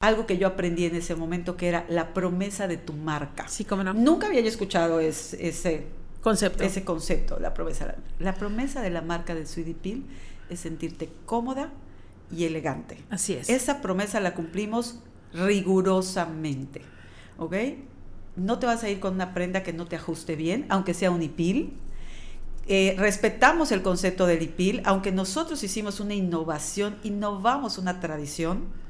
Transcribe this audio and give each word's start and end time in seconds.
algo 0.00 0.26
que 0.26 0.38
yo 0.38 0.46
aprendí 0.46 0.86
en 0.86 0.96
ese 0.96 1.14
momento 1.14 1.58
que 1.58 1.68
era 1.68 1.84
la 1.90 2.14
promesa 2.14 2.66
de 2.66 2.78
tu 2.78 2.94
marca. 2.94 3.46
Sí, 3.48 3.66
cómo 3.66 3.84
no. 3.84 3.92
Nunca 3.92 4.28
había 4.28 4.40
yo 4.40 4.48
escuchado 4.48 4.98
ese, 4.98 5.46
ese 5.46 5.88
concepto. 6.22 6.64
Ese 6.64 6.84
concepto, 6.84 7.38
la 7.38 7.52
promesa. 7.52 7.96
La 8.18 8.34
promesa 8.34 8.80
de 8.80 8.88
la 8.88 9.02
marca 9.02 9.34
de 9.34 9.44
Sweetie 9.44 9.74
Peel 9.74 10.04
es 10.48 10.60
sentirte 10.60 11.10
cómoda 11.26 11.70
y 12.34 12.44
elegante. 12.44 12.96
Así 13.10 13.34
es. 13.34 13.50
Esa 13.50 13.82
promesa 13.82 14.20
la 14.20 14.32
cumplimos 14.32 15.00
rigurosamente. 15.34 16.80
¿Ok? 17.36 17.56
No 18.36 18.58
te 18.58 18.64
vas 18.64 18.82
a 18.82 18.88
ir 18.88 19.00
con 19.00 19.14
una 19.14 19.34
prenda 19.34 19.62
que 19.62 19.74
no 19.74 19.86
te 19.86 19.96
ajuste 19.96 20.34
bien, 20.34 20.64
aunque 20.70 20.94
sea 20.94 21.10
un 21.10 21.22
IPIL. 21.22 21.76
Eh, 22.68 22.94
respetamos 22.96 23.70
el 23.70 23.82
concepto 23.82 24.26
del 24.26 24.40
IPIL, 24.40 24.80
aunque 24.86 25.12
nosotros 25.12 25.62
hicimos 25.62 26.00
una 26.00 26.14
innovación, 26.14 26.96
innovamos 27.02 27.76
una 27.76 28.00
tradición 28.00 28.80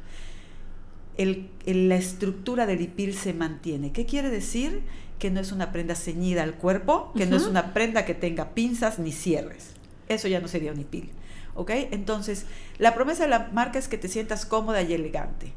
el, 1.21 1.50
la 1.66 1.96
estructura 1.96 2.64
del 2.64 2.80
IPIL 2.80 3.15
se 3.15 3.34
mantiene. 3.34 3.92
¿Qué 3.92 4.06
quiere 4.06 4.30
decir? 4.30 4.83
Que 5.19 5.30
no 5.30 5.41
es 5.41 5.52
una 5.52 5.70
prenda 5.70 5.95
ceñida 5.95 6.42
al 6.42 6.55
cuerpo, 6.55 7.12
que 7.15 7.27
no 7.27 7.37
es 7.37 7.45
una 7.45 7.74
prenda 7.74 8.06
que 8.06 8.15
tenga 8.15 8.55
pinzas 8.55 8.98
ni 8.98 9.12
cierres. 9.12 9.73
Eso 10.09 10.28
ya 10.28 10.41
no 10.41 10.48
sería 10.48 10.73
un 10.73 10.80
IPIL. 10.80 11.11
¿Ok? 11.55 11.73
Entonces, 11.91 12.47
la 12.78 12.95
promesa 12.95 13.25
de 13.25 13.28
la 13.28 13.51
marca 13.52 13.78
es 13.78 13.87
que 13.87 13.98
te 13.98 14.09
sientas 14.09 14.47
cómoda 14.47 14.80
y 14.80 14.95
elegante. 14.95 15.52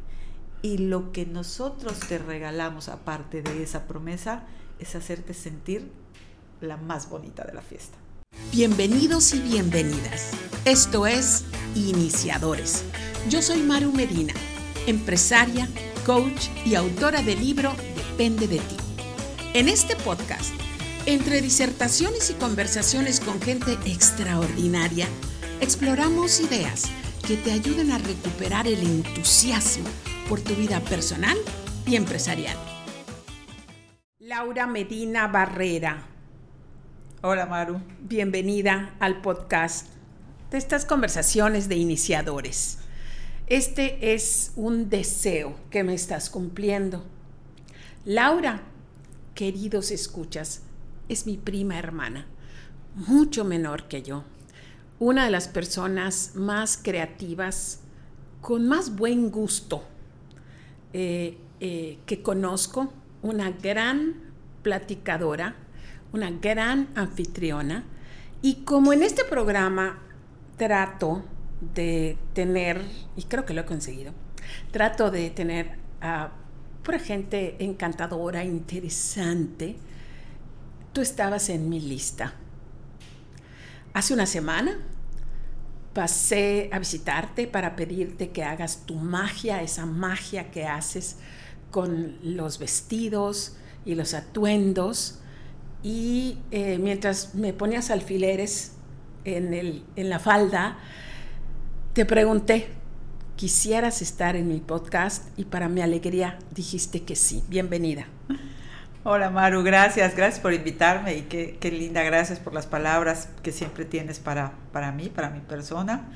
Y 0.62 0.80
lo 0.80 1.13
que 1.13 1.26
nosotros 1.26 1.98
te 2.09 2.18
regalamos, 2.18 2.90
aparte 2.90 3.41
de 3.41 3.63
esa 3.63 3.88
promesa, 3.88 4.43
es 4.80 4.95
hacerte 4.95 5.34
sentir 5.34 5.90
la 6.59 6.76
más 6.76 7.09
bonita 7.09 7.45
de 7.45 7.54
la 7.54 7.62
fiesta. 7.62 7.98
Bienvenidos 8.52 9.34
y 9.34 9.40
bienvenidas. 9.40 10.32
Esto 10.66 11.07
es 11.07 11.45
Iniciadores. 11.76 12.84
Yo 13.30 13.41
soy 13.41 13.62
Maru 13.62 13.93
Medina 13.93 14.34
empresaria, 14.87 15.67
coach 16.05 16.47
y 16.65 16.75
autora 16.75 17.21
del 17.21 17.39
libro 17.39 17.73
Depende 17.95 18.47
de 18.47 18.59
ti. 18.59 18.77
En 19.53 19.70
este 19.70 19.95
podcast, 19.95 20.53
entre 21.05 21.41
disertaciones 21.41 22.29
y 22.29 22.34
conversaciones 22.34 23.20
con 23.20 23.41
gente 23.41 23.73
extraordinaria, 23.85 25.07
exploramos 25.62 26.40
ideas 26.41 26.90
que 27.27 27.37
te 27.37 27.51
ayuden 27.51 27.91
a 27.91 27.98
recuperar 27.98 28.67
el 28.67 28.81
entusiasmo 28.81 29.87
por 30.27 30.41
tu 30.41 30.53
vida 30.55 30.79
personal 30.81 31.37
y 31.85 31.95
empresarial. 31.95 32.57
Laura 34.20 34.68
Medina 34.68 35.27
Barrera. 35.27 36.07
Hola 37.21 37.45
Maru. 37.45 37.79
Bienvenida 38.01 38.95
al 38.99 39.21
podcast 39.21 39.87
de 40.51 40.57
estas 40.57 40.85
conversaciones 40.85 41.70
de 41.70 41.75
iniciadores. 41.75 42.82
Este 43.48 44.13
es 44.13 44.54
un 44.55 44.90
deseo 44.90 45.55
que 45.70 45.84
me 45.84 45.94
estás 45.94 46.30
cumpliendo. 46.30 47.04
Laura, 48.05 48.62
queridos 49.36 49.91
escuchas, 49.91 50.62
es 51.10 51.26
mi 51.26 51.36
prima 51.36 51.77
hermana, 51.77 52.26
mucho 52.96 53.44
menor 53.44 53.90
que 53.90 54.02
yo, 54.02 54.24
una 54.98 55.26
de 55.26 55.32
las 55.32 55.49
personas 55.49 56.32
más 56.36 56.80
creativas, 56.82 57.82
con 58.40 58.68
más 58.70 58.96
buen 58.96 59.30
gusto 59.30 59.84
eh, 60.94 61.38
eh, 61.60 61.99
que 62.05 62.21
conozco, 62.21 62.94
una 63.21 63.52
gran 63.52 64.22
platicadora, 64.62 65.56
una 66.14 66.31
gran 66.31 66.88
anfitriona, 66.96 67.84
y 68.41 68.64
como 68.64 68.94
en 68.94 69.03
este 69.03 69.25
programa 69.25 70.00
trato 70.58 71.25
de 71.73 72.17
tener, 72.33 72.81
y 73.16 73.23
creo 73.23 73.45
que 73.45 73.53
lo 73.53 73.61
he 73.61 73.66
conseguido, 73.66 74.13
trato 74.72 75.11
de 75.11 75.29
tener 75.29 75.78
a 76.01 76.31
pura 76.83 77.00
gente 77.00 77.56
encantadora, 77.63 78.44
interesante. 78.44 79.78
Tú 80.91 81.01
estabas 81.01 81.50
en 81.50 81.69
mi 81.69 81.79
lista. 81.79 82.34
Hace 83.94 84.13
una 84.13 84.25
semana 84.25 84.78
pasé 85.94 86.69
a 86.72 86.79
visitarte 86.79 87.47
para 87.47 87.75
pedirte 87.75 88.31
que 88.31 88.44
hagas 88.44 88.85
tu 88.85 88.96
magia, 88.96 89.62
esa 89.62 89.85
magia 89.85 90.52
que 90.52 90.66
haces 90.66 91.18
con 91.72 92.18
los 92.23 92.59
vestidos 92.59 93.56
y 93.85 93.96
los 93.96 94.13
atuendos. 94.13 95.19
Y 95.84 96.40
eh, 96.52 96.78
mientras 96.79 97.35
me 97.35 97.53
ponías 97.53 97.91
alfileres 97.91 98.73
en, 99.25 99.53
el, 99.53 99.84
en 99.96 100.09
la 100.09 100.19
falda, 100.19 100.78
te 101.94 102.06
pregunté, 102.06 102.70
¿quisieras 103.36 104.02
estar 104.02 104.36
en 104.36 104.48
mi 104.48 104.59
podcast? 104.59 105.28
Y 105.38 105.46
para 105.46 105.70
mi 105.70 105.81
alegría 105.81 106.40
dijiste 106.50 107.04
que 107.04 107.16
sí. 107.16 107.44
Bienvenida. 107.50 108.08
Hola 109.04 109.30
Maru, 109.30 109.62
gracias, 109.62 110.16
gracias 110.16 110.40
por 110.40 110.53
invitarme 110.53 111.16
y 111.16 111.22
qué, 111.24 111.58
qué 111.59 111.70
linda, 111.70 112.02
gracias 112.02 112.40
por 112.40 112.53
las 112.53 112.66
palabras 112.66 113.30
que 113.44 113.52
siempre 113.52 113.86
tienes 113.86 114.20
para, 114.20 114.53
para 114.72 114.92
mí, 114.92 115.09
para 115.09 115.30
mi 115.30 115.42
persona. 115.42 116.09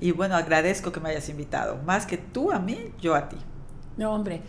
Y 0.00 0.10
bueno, 0.10 0.34
agradezco 0.34 0.90
que 0.90 0.98
me 0.98 1.10
hayas 1.10 1.28
invitado, 1.28 1.80
más 1.84 2.04
que 2.04 2.18
tú 2.18 2.50
a 2.50 2.58
mí, 2.58 2.92
yo 3.00 3.14
a 3.14 3.28
ti. 3.28 3.36
No, 3.96 4.12
hombre. 4.12 4.42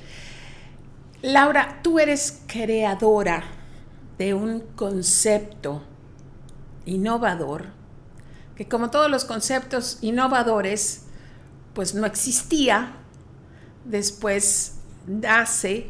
Laura, 1.22 1.82
tú 1.84 2.00
eres 2.00 2.42
creadora 2.48 3.44
de 4.18 4.34
un 4.34 4.62
concepto 4.76 5.84
innovador 6.86 7.83
que 8.56 8.68
como 8.68 8.92
todos 8.92 9.10
los 9.10 9.26
conceptos 9.26 9.98
innovadores, 10.02 11.06
pues 11.74 11.96
no 11.96 12.06
existía, 12.06 12.94
después 13.86 14.76
nace, 15.08 15.90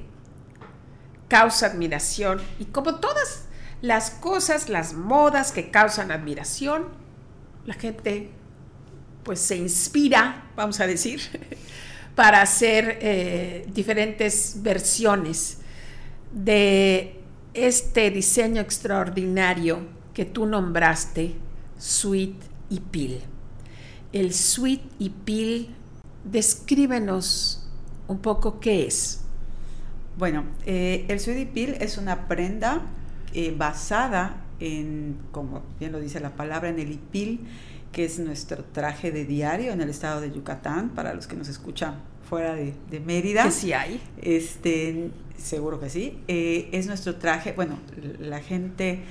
causa 1.28 1.68
admiración, 1.68 2.42
y 2.60 2.66
como 2.66 2.96
todas 2.96 3.46
las 3.82 4.12
cosas, 4.12 4.70
las 4.70 4.94
modas 4.94 5.52
que 5.52 5.72
causan 5.72 6.12
admiración, 6.12 6.88
la 7.66 7.74
gente 7.74 8.32
pues 9.24 9.40
se 9.40 9.56
inspira, 9.56 10.50
vamos 10.56 10.80
a 10.80 10.88
decir, 10.88 11.22
para 12.16 12.42
hacer 12.42 13.00
eh, 13.02 13.66
diferentes 13.74 14.58
versiones 14.62 15.58
de 16.32 17.20
este 17.54 18.10
diseño 18.10 18.62
extraordinario 18.62 19.80
que 20.14 20.26
tú 20.26 20.46
nombraste, 20.46 21.36
Sweet 21.78 22.53
y 22.74 22.80
pil. 22.80 23.22
El 24.12 24.34
sweet 24.34 24.82
y 25.00 25.10
pil, 25.10 25.70
descríbenos 26.24 27.68
un 28.08 28.20
poco 28.20 28.60
qué 28.60 28.88
es. 28.88 29.22
Bueno, 30.18 30.46
eh, 30.66 31.06
el 31.08 31.20
sweet 31.20 31.40
y 31.40 31.46
pil 31.46 31.76
es 31.80 31.98
una 31.98 32.28
prenda 32.28 32.82
eh, 33.34 33.54
basada 33.56 34.44
en, 34.60 35.18
como 35.32 35.62
bien 35.80 35.92
lo 35.92 36.00
dice 36.00 36.20
la 36.20 36.36
palabra, 36.36 36.70
en 36.70 36.80
el 36.80 36.92
ipil, 36.92 37.42
que 37.92 38.06
es 38.06 38.20
nuestro 38.20 38.64
traje 38.64 39.12
de 39.12 39.26
diario 39.26 39.72
en 39.72 39.82
el 39.82 39.90
estado 39.90 40.22
de 40.22 40.32
Yucatán, 40.32 40.90
para 40.90 41.14
los 41.14 41.28
que 41.28 41.36
nos 41.36 41.48
escuchan 41.48 42.02
fuera 42.28 42.56
de, 42.56 43.00
Mérida. 43.00 43.44
Que 43.44 43.52
sí 43.52 43.74
hay. 43.74 44.02
Este, 44.22 45.12
seguro 45.38 45.80
que 45.80 45.90
sí. 45.90 46.20
Eh, 46.28 46.70
es 46.72 46.88
nuestro 46.88 47.16
traje, 47.16 47.54
bueno, 47.54 47.78
la 48.20 48.40
gente 48.40 49.04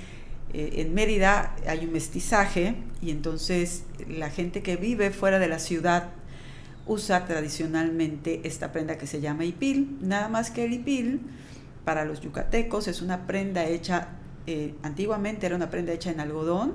eh, 0.55 0.75
en 0.77 0.95
Mérida 0.95 1.55
hay 1.67 1.87
un 1.87 1.93
mestizaje 1.93 2.75
y 3.01 3.11
entonces 3.11 3.85
la 4.09 4.29
gente 4.29 4.63
que 4.63 4.77
vive 4.77 5.11
fuera 5.11 5.39
de 5.39 5.49
la 5.49 5.59
ciudad 5.59 6.11
usa 6.87 7.27
tradicionalmente 7.27 8.41
esta 8.45 8.73
prenda 8.73 8.99
que 8.99 9.07
se 9.07 9.21
llama 9.21 9.45
ipil, 9.45 9.97
nada 10.03 10.29
más 10.29 10.51
que 10.51 10.65
el 10.65 10.75
ipil 10.75 11.21
para 11.85 12.05
los 12.05 12.21
yucatecos 12.21 12.87
es 12.87 13.01
una 13.01 13.27
prenda 13.27 13.65
hecha, 13.65 14.09
eh, 14.47 14.75
antiguamente 14.83 15.47
era 15.47 15.57
una 15.57 15.71
prenda 15.71 15.93
hecha 15.93 16.11
en 16.11 16.21
algodón, 16.21 16.75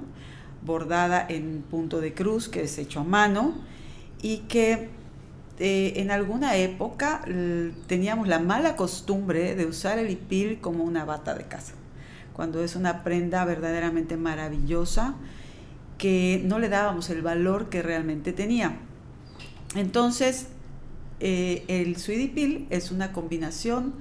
bordada 0.65 1.25
en 1.29 1.61
punto 1.61 2.01
de 2.01 2.13
cruz, 2.13 2.49
que 2.49 2.63
es 2.63 2.77
hecho 2.77 3.01
a 3.01 3.03
mano, 3.03 3.53
y 4.21 4.39
que 4.49 4.89
eh, 5.59 5.93
en 5.97 6.09
alguna 6.09 6.55
época 6.55 7.21
teníamos 7.87 8.27
la 8.27 8.39
mala 8.39 8.75
costumbre 8.75 9.55
de 9.55 9.65
usar 9.65 9.99
el 9.99 10.09
ipil 10.09 10.59
como 10.59 10.83
una 10.83 11.05
bata 11.05 11.35
de 11.35 11.43
casa 11.45 11.73
cuando 12.37 12.63
es 12.63 12.75
una 12.75 13.03
prenda 13.03 13.43
verdaderamente 13.45 14.15
maravillosa 14.15 15.15
que 15.97 16.43
no 16.45 16.59
le 16.59 16.69
dábamos 16.69 17.09
el 17.09 17.23
valor 17.23 17.69
que 17.69 17.81
realmente 17.81 18.31
tenía. 18.31 18.77
Entonces, 19.75 20.47
eh, 21.19 21.65
el 21.67 21.97
Suidipil 21.97 22.67
es 22.69 22.91
una 22.91 23.11
combinación 23.11 23.95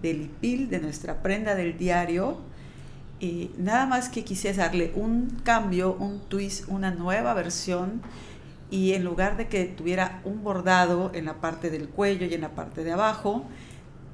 del 0.00 0.22
ipil, 0.22 0.70
de 0.70 0.80
nuestra 0.80 1.22
prenda 1.22 1.54
del 1.54 1.76
diario, 1.76 2.38
y 3.20 3.50
nada 3.58 3.84
más 3.84 4.08
que 4.08 4.24
quise 4.24 4.54
darle 4.54 4.92
un 4.96 5.40
cambio, 5.44 5.92
un 5.92 6.20
twist, 6.28 6.64
una 6.68 6.90
nueva 6.92 7.34
versión, 7.34 8.00
y 8.70 8.94
en 8.94 9.04
lugar 9.04 9.36
de 9.36 9.48
que 9.48 9.66
tuviera 9.66 10.22
un 10.24 10.42
bordado 10.42 11.10
en 11.14 11.26
la 11.26 11.34
parte 11.42 11.68
del 11.68 11.88
cuello 11.90 12.24
y 12.24 12.32
en 12.32 12.40
la 12.40 12.54
parte 12.54 12.84
de 12.84 12.92
abajo, 12.92 13.44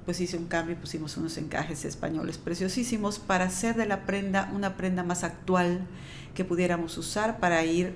pues 0.09 0.23
hice 0.23 0.39
un 0.39 0.47
cambio 0.47 0.75
y 0.75 0.79
pusimos 0.79 1.19
unos 1.19 1.37
encajes 1.37 1.85
españoles 1.85 2.39
preciosísimos 2.39 3.19
para 3.19 3.45
hacer 3.45 3.77
de 3.77 3.85
la 3.85 4.07
prenda 4.07 4.51
una 4.55 4.75
prenda 4.75 5.03
más 5.03 5.23
actual 5.23 5.87
que 6.35 6.47
pudiéramos 6.47 6.97
usar 6.97 7.41
para 7.41 7.63
ir, 7.63 7.95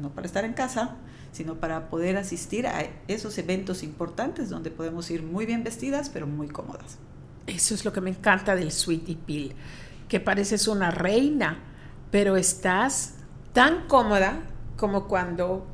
no 0.00 0.10
para 0.10 0.28
estar 0.28 0.44
en 0.44 0.52
casa, 0.52 0.94
sino 1.32 1.56
para 1.56 1.90
poder 1.90 2.18
asistir 2.18 2.68
a 2.68 2.84
esos 3.08 3.36
eventos 3.36 3.82
importantes 3.82 4.48
donde 4.48 4.70
podemos 4.70 5.10
ir 5.10 5.24
muy 5.24 5.44
bien 5.44 5.64
vestidas, 5.64 6.08
pero 6.08 6.28
muy 6.28 6.46
cómodas. 6.46 6.98
Eso 7.48 7.74
es 7.74 7.84
lo 7.84 7.92
que 7.92 8.00
me 8.00 8.10
encanta 8.10 8.54
del 8.54 8.70
Sweetie 8.70 9.16
Pill, 9.16 9.52
que 10.08 10.20
pareces 10.20 10.68
una 10.68 10.92
reina, 10.92 11.58
pero 12.12 12.36
estás 12.36 13.14
tan 13.52 13.88
cómoda 13.88 14.38
como 14.76 15.08
cuando 15.08 15.66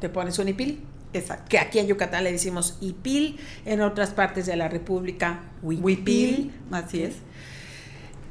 te 0.00 0.08
pones 0.08 0.38
un 0.38 0.48
hipil. 0.48 0.82
Exacto. 1.12 1.46
Que 1.48 1.58
aquí 1.58 1.78
en 1.78 1.86
Yucatán 1.86 2.24
le 2.24 2.32
decimos 2.32 2.76
hipil, 2.80 3.38
en 3.64 3.80
otras 3.80 4.10
partes 4.10 4.46
de 4.46 4.56
la 4.56 4.68
República 4.68 5.40
huipil. 5.62 6.52
Así 6.70 7.02
es. 7.02 7.16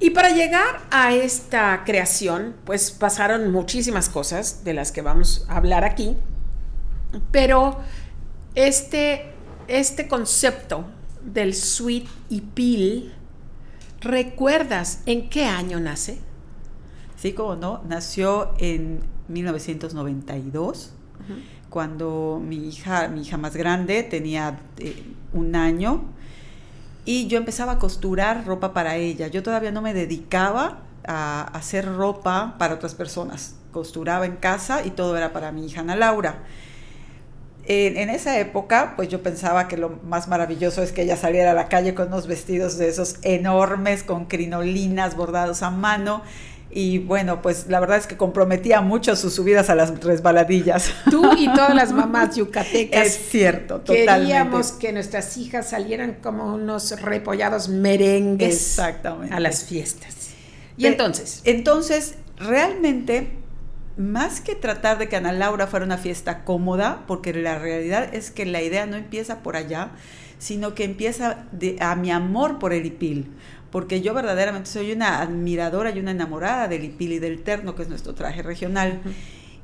Y 0.02 0.12
para 0.12 0.30
llegar 0.30 0.88
a 0.92 1.14
esta 1.14 1.84
creación, 1.86 2.56
pues 2.64 2.92
pasaron 2.92 3.52
muchísimas 3.52 4.08
cosas 4.08 4.64
de 4.64 4.74
las 4.74 4.94
que 4.94 5.02
vamos 5.02 5.46
a 5.50 5.58
hablar 5.58 5.84
aquí, 5.84 6.16
pero 7.32 7.80
este, 8.56 9.34
este 9.68 10.08
concepto 10.08 10.86
del 11.22 11.54
sweet 11.54 12.08
y 12.30 12.42
pil, 12.42 13.14
¿recuerdas 14.00 15.02
en 15.06 15.30
qué 15.30 15.44
año 15.46 15.82
nace? 15.82 16.20
Sí, 17.18 17.34
como 17.34 17.58
no, 17.58 17.82
nació 17.86 18.54
en 18.58 19.02
1992, 19.28 20.94
cuando 21.70 22.42
mi 22.44 22.68
hija, 22.68 23.08
mi 23.08 23.22
hija 23.22 23.38
más 23.38 23.56
grande 23.56 24.04
tenía 24.04 24.60
eh, 24.78 25.04
un 25.34 25.56
año 25.56 26.04
y 27.06 27.28
yo 27.28 27.38
empezaba 27.38 27.74
a 27.74 27.80
costurar 27.80 28.46
ropa 28.46 28.74
para 28.74 28.96
ella. 28.96 29.28
Yo 29.28 29.44
todavía 29.44 29.72
no 29.72 29.82
me 29.82 29.94
dedicaba 29.94 30.84
a 31.08 31.42
hacer 31.42 31.86
ropa 31.96 32.56
para 32.58 32.76
otras 32.76 32.96
personas. 32.96 33.56
Costuraba 33.72 34.26
en 34.26 34.36
casa 34.36 34.86
y 34.86 34.92
todo 34.92 35.18
era 35.18 35.34
para 35.34 35.52
mi 35.52 35.66
hija 35.66 35.82
Ana 35.82 35.96
Laura. 35.96 36.44
En, 37.72 38.10
esa 38.10 38.40
época, 38.40 38.94
pues 38.96 39.10
yo 39.10 39.22
pensaba 39.22 39.68
que 39.68 39.78
lo 39.78 39.90
más 40.04 40.28
maravilloso 40.28 40.82
es 40.82 40.92
que 40.92 41.04
ella 41.04 41.16
saliera 41.16 41.52
a 41.52 41.54
la 41.54 41.68
calle 41.68 41.94
con 41.94 42.08
unos 42.08 42.26
vestidos 42.26 42.80
de 42.80 42.90
esos 42.90 43.18
enormes, 43.22 44.04
con 44.04 44.26
crinolinas 44.26 45.16
bordados 45.16 45.62
a 45.62 45.70
mano. 45.70 46.24
Y 46.72 47.00
bueno, 47.00 47.42
pues 47.42 47.66
la 47.68 47.80
verdad 47.80 47.98
es 47.98 48.06
que 48.06 48.16
comprometía 48.16 48.82
mucho 48.82 49.16
sus 49.16 49.34
subidas 49.34 49.70
a 49.70 49.76
las 49.76 50.00
resbaladillas. 50.02 50.92
Tú 51.10 51.32
y 51.38 51.48
todas 51.54 51.74
las 51.74 51.92
mamás 51.92 52.36
yucatecas. 52.36 53.08
Es 53.08 53.30
cierto, 53.30 53.80
totalmente. 53.80 54.06
Queríamos 54.06 54.72
que 54.74 54.94
nuestras 54.94 55.36
hijas 55.38 55.70
salieran 55.70 56.18
como 56.22 56.54
unos 56.54 57.02
repollados 57.02 57.70
merengues 57.70 58.56
Exactamente. 58.56 59.34
a 59.34 59.40
las 59.40 59.64
fiestas. 59.64 60.30
Y 60.78 60.86
entonces. 60.86 61.42
Entonces, 61.44 62.16
realmente 62.38 63.40
más 63.98 64.40
que 64.40 64.56
tratar 64.56 64.98
de 64.98 65.10
que 65.10 65.18
Ana 65.18 65.34
Laura 65.34 65.68
fuera 65.68 65.86
una 65.86 65.98
fiesta 65.98 66.46
cómoda, 66.46 67.04
porque 67.06 67.34
la 67.34 67.60
realidad 67.60 68.14
es 68.14 68.32
que 68.32 68.46
la 68.46 68.62
idea 68.62 68.86
no 68.86 68.96
empieza 68.96 69.44
por 69.44 69.58
allá, 69.58 69.92
sino 70.38 70.74
que 70.74 70.86
empieza 70.86 71.46
de, 71.52 71.76
a 71.82 71.96
mi 71.96 72.10
amor 72.10 72.60
por 72.60 72.72
el 72.72 72.86
hipil, 72.86 73.28
porque 73.72 74.02
yo 74.02 74.14
verdaderamente 74.14 74.70
soy 74.70 74.92
una 74.92 75.22
admiradora 75.22 75.92
y 75.92 76.00
una 76.00 76.12
enamorada 76.12 76.68
del 76.68 76.84
hipil 76.84 77.14
y 77.14 77.20
del 77.20 77.44
terno, 77.44 77.76
que 77.76 77.84
es 77.84 77.90
nuestro 77.90 78.14
traje 78.14 78.42
regional. 78.42 79.02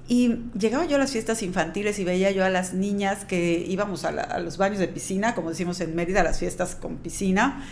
Y 0.07 0.41
llegaba 0.57 0.85
yo 0.85 0.97
a 0.97 0.99
las 0.99 1.11
fiestas 1.11 1.41
infantiles 1.41 1.97
y 1.97 2.03
veía 2.03 2.29
yo 2.31 2.45
a 2.45 2.49
las 2.49 2.73
niñas 2.73 3.25
que 3.25 3.65
íbamos 3.67 4.05
a, 4.05 4.09
a 4.09 4.39
los 4.39 4.57
baños 4.57 4.77
de 4.77 4.87
piscina, 4.87 5.33
como 5.33 5.49
decimos 5.49 5.81
en 5.81 5.95
Mérida, 5.95 6.23
las 6.23 6.39
fiestas 6.39 6.75
con 6.75 6.97
piscina, 6.97 7.65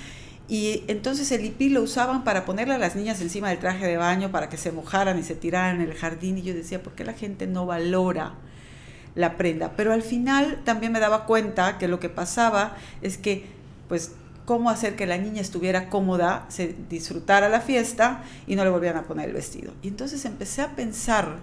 y 0.47 0.83
entonces 0.87 1.31
el 1.31 1.45
hipil 1.45 1.73
lo 1.73 1.81
usaban 1.81 2.23
para 2.23 2.45
ponerle 2.45 2.73
a 2.73 2.77
las 2.77 2.95
niñas 2.95 3.21
encima 3.21 3.49
del 3.49 3.59
traje 3.59 3.87
de 3.87 3.97
baño 3.97 4.31
para 4.31 4.49
que 4.49 4.57
se 4.57 4.71
mojaran 4.71 5.17
y 5.17 5.23
se 5.23 5.35
tiraran 5.35 5.81
en 5.81 5.89
el 5.89 5.95
jardín. 5.95 6.37
Y 6.37 6.41
yo 6.41 6.53
decía, 6.53 6.83
¿por 6.83 6.93
qué 6.93 7.05
la 7.05 7.13
gente 7.13 7.47
no 7.47 7.65
valora 7.65 8.33
la 9.15 9.37
prenda? 9.37 9.73
Pero 9.77 9.93
al 9.93 10.01
final 10.01 10.61
también 10.65 10.91
me 10.91 10.99
daba 10.99 11.25
cuenta 11.25 11.77
que 11.77 11.87
lo 11.87 11.99
que 11.99 12.09
pasaba 12.09 12.75
es 13.01 13.17
que, 13.17 13.45
pues, 13.87 14.13
cómo 14.45 14.69
hacer 14.69 14.95
que 14.95 15.05
la 15.05 15.17
niña 15.17 15.41
estuviera 15.41 15.89
cómoda, 15.89 16.45
se 16.49 16.75
disfrutara 16.89 17.49
la 17.49 17.61
fiesta 17.61 18.23
y 18.47 18.55
no 18.55 18.63
le 18.63 18.69
volvieran 18.69 19.03
a 19.03 19.07
poner 19.07 19.29
el 19.29 19.33
vestido. 19.33 19.73
Y 19.81 19.87
entonces 19.87 20.25
empecé 20.25 20.61
a 20.61 20.75
pensar 20.75 21.37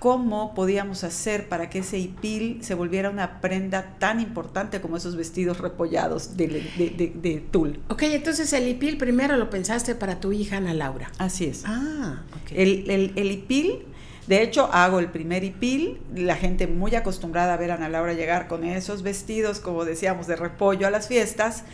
cómo 0.00 0.54
podíamos 0.54 1.04
hacer 1.04 1.48
para 1.48 1.68
que 1.68 1.80
ese 1.80 1.98
hipil 1.98 2.64
se 2.64 2.74
volviera 2.74 3.10
una 3.10 3.40
prenda 3.40 3.96
tan 3.98 4.18
importante 4.18 4.80
como 4.80 4.96
esos 4.96 5.14
vestidos 5.14 5.58
repollados 5.58 6.38
de, 6.38 6.48
de, 6.48 7.12
de, 7.14 7.44
tul. 7.50 7.80
Ok, 7.88 8.04
entonces 8.04 8.50
el 8.54 8.66
hipil 8.66 8.96
primero 8.96 9.36
lo 9.36 9.50
pensaste 9.50 9.94
para 9.94 10.18
tu 10.18 10.32
hija 10.32 10.56
Ana 10.56 10.72
Laura. 10.72 11.12
Así 11.18 11.44
es. 11.44 11.64
Ah, 11.66 12.22
ok. 12.42 12.52
El, 12.52 12.90
el, 12.90 13.12
el 13.14 13.30
hipil, 13.30 13.84
de 14.26 14.42
hecho, 14.42 14.70
hago 14.72 15.00
el 15.00 15.10
primer 15.10 15.44
hipil, 15.44 16.00
la 16.14 16.36
gente 16.36 16.66
muy 16.66 16.94
acostumbrada 16.94 17.52
a 17.52 17.56
ver 17.58 17.70
a 17.70 17.74
Ana 17.74 17.90
Laura 17.90 18.14
llegar 18.14 18.48
con 18.48 18.64
esos 18.64 19.02
vestidos, 19.02 19.60
como 19.60 19.84
decíamos, 19.84 20.26
de 20.26 20.36
repollo 20.36 20.86
a 20.86 20.90
las 20.90 21.08
fiestas. 21.08 21.64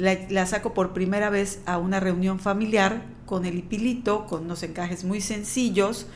La, 0.00 0.16
la, 0.28 0.46
saco 0.46 0.74
por 0.74 0.92
primera 0.92 1.30
vez 1.30 1.60
a 1.66 1.78
una 1.78 2.00
reunión 2.00 2.40
familiar 2.40 3.02
con 3.26 3.44
el 3.44 3.56
hipilito, 3.58 4.26
con 4.26 4.44
unos 4.44 4.62
encajes 4.62 5.04
muy 5.04 5.20
sencillos, 5.20 6.06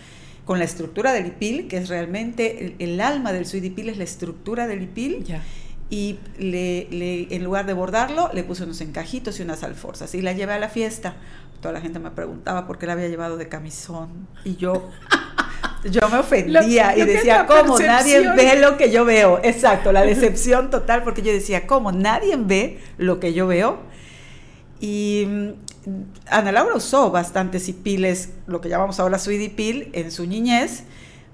con 0.44 0.58
la 0.58 0.64
estructura 0.64 1.12
del 1.12 1.26
hipil, 1.26 1.68
que 1.68 1.76
es 1.76 1.88
realmente 1.88 2.64
el, 2.64 2.76
el 2.78 3.00
alma 3.00 3.32
del 3.32 3.46
suidipil, 3.46 3.88
es 3.88 3.98
la 3.98 4.04
estructura 4.04 4.66
del 4.66 4.82
hipil. 4.82 5.24
Y 5.90 6.18
le, 6.38 6.88
le, 6.90 7.34
en 7.34 7.44
lugar 7.44 7.66
de 7.66 7.74
bordarlo, 7.74 8.30
le 8.32 8.42
puse 8.42 8.64
unos 8.64 8.80
encajitos 8.80 9.38
y 9.38 9.42
unas 9.42 9.62
alforzas. 9.62 10.14
Y 10.14 10.22
la 10.22 10.32
llevé 10.32 10.54
a 10.54 10.58
la 10.58 10.68
fiesta. 10.68 11.16
Toda 11.60 11.72
la 11.72 11.80
gente 11.80 11.98
me 11.98 12.10
preguntaba 12.10 12.66
por 12.66 12.78
qué 12.78 12.86
la 12.86 12.94
había 12.94 13.08
llevado 13.08 13.36
de 13.36 13.48
camisón. 13.48 14.26
Y 14.44 14.56
yo, 14.56 14.90
yo 15.90 16.08
me 16.08 16.18
ofendía 16.18 16.92
lo, 16.92 16.98
lo 16.98 17.04
y 17.04 17.06
decía, 17.06 17.46
¿cómo? 17.46 17.78
Nadie 17.78 18.20
ve 18.34 18.58
lo 18.58 18.76
que 18.76 18.90
yo 18.90 19.04
veo. 19.04 19.40
Exacto, 19.42 19.92
la 19.92 20.02
decepción 20.06 20.70
total, 20.70 21.02
porque 21.02 21.22
yo 21.22 21.32
decía, 21.32 21.66
¿cómo? 21.66 21.92
Nadie 21.92 22.36
ve 22.36 22.80
lo 22.98 23.20
que 23.20 23.32
yo 23.34 23.46
veo. 23.46 23.78
Y 24.80 25.26
Ana 26.28 26.52
Laura 26.52 26.74
usó 26.74 27.10
bastantes 27.10 27.68
hipiles, 27.68 28.30
lo 28.46 28.60
que 28.60 28.68
llamamos 28.68 29.00
ahora 29.00 29.18
suidipil, 29.18 29.90
en 29.92 30.10
su 30.10 30.26
niñez, 30.26 30.84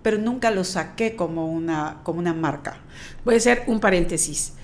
pero 0.02 0.18
nunca 0.18 0.50
lo 0.50 0.64
saqué 0.64 1.16
como 1.16 1.46
una, 1.46 2.00
como 2.02 2.18
una 2.18 2.34
marca. 2.34 2.80
Voy 3.24 3.34
a 3.34 3.38
hacer 3.38 3.64
un 3.66 3.80
paréntesis. 3.80 4.54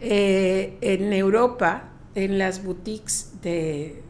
Eh, 0.00 0.78
en 0.80 1.12
Europa, 1.12 1.90
en 2.14 2.38
las 2.38 2.64
boutiques 2.64 3.32
de, 3.42 4.02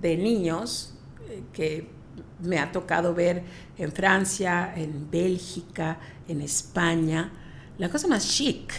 de 0.00 0.16
niños, 0.16 0.94
eh, 1.28 1.42
que 1.52 1.97
me 2.40 2.58
ha 2.58 2.72
tocado 2.72 3.14
ver 3.14 3.42
en 3.76 3.92
Francia, 3.92 4.72
en 4.76 5.10
Bélgica, 5.10 5.98
en 6.28 6.40
España, 6.40 7.32
la 7.78 7.88
cosa 7.88 8.08
más 8.08 8.28
chic 8.28 8.72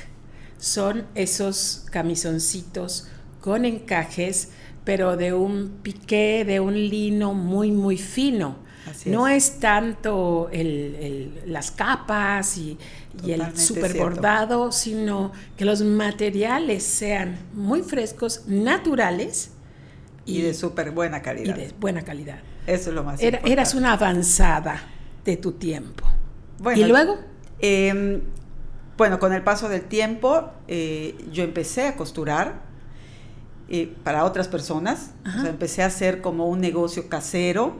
son 0.58 1.06
esos 1.16 1.86
camisoncitos 1.92 3.08
con 3.42 3.64
encajes 3.66 4.50
pero 4.83 5.18
de 5.18 5.33
un 5.33 5.80
piqué, 5.83 6.44
de 6.45 6.60
un 6.60 6.74
lino 6.74 7.33
muy, 7.33 7.72
muy 7.72 7.98
fino. 7.98 8.57
Así 8.86 9.12
no 9.12 9.28
es. 9.28 9.28
es 9.28 9.60
tanto 9.60 10.50
el, 10.52 10.95
el, 10.95 11.42
las 11.45 11.69
capas 11.72 12.57
y, 12.57 12.78
y 13.24 13.31
el 13.33 13.56
super 13.57 13.94
bordado, 13.94 14.72
sino 14.72 15.31
que 15.57 15.66
los 15.66 15.81
materiales 15.83 16.83
sean 16.83 17.38
muy 17.54 17.83
frescos, 17.83 18.48
naturales 18.48 19.52
Y, 20.26 20.42
de 20.42 20.54
súper 20.54 20.92
buena 20.92 21.22
y 21.22 21.22
calidad. 21.22 21.56
de 21.56 21.74
buena 21.80 22.04
calidad. 22.04 22.42
Eso 22.69 22.90
es 22.90 22.95
lo 22.95 23.04
más 23.04 23.19
Era- 23.19 23.38
importante. 23.38 23.52
eras 23.54 23.73
una 23.76 23.94
avanzada 23.94 24.81
de 25.26 25.38
tu 25.38 25.54
tiempo. 25.54 26.06
Bueno, 26.59 26.80
¿Y 26.80 26.85
luego? 26.88 27.18
Eh, 27.59 28.21
bueno, 28.97 29.19
con 29.19 29.33
el 29.33 29.44
paso 29.44 29.69
del 29.69 29.83
tiempo, 29.83 30.52
eh, 30.68 31.16
yo 31.31 31.44
empecé 31.44 31.88
a 31.88 31.95
costurar 31.95 32.61
eh, 33.69 33.94
para 34.04 34.26
otras 34.26 34.47
personas. 34.47 35.11
Ajá. 35.23 35.40
O 35.40 35.42
sea, 35.42 35.49
empecé 35.52 35.83
a 35.83 35.88
hacer 35.88 36.21
como 36.21 36.47
un 36.47 36.59
negocio 36.59 37.07
casero. 37.07 37.76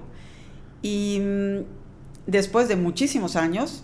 Y 0.82 1.20
mm, 1.22 1.58
después 2.28 2.68
de 2.68 2.76
muchísimos 2.76 3.36
años, 3.36 3.84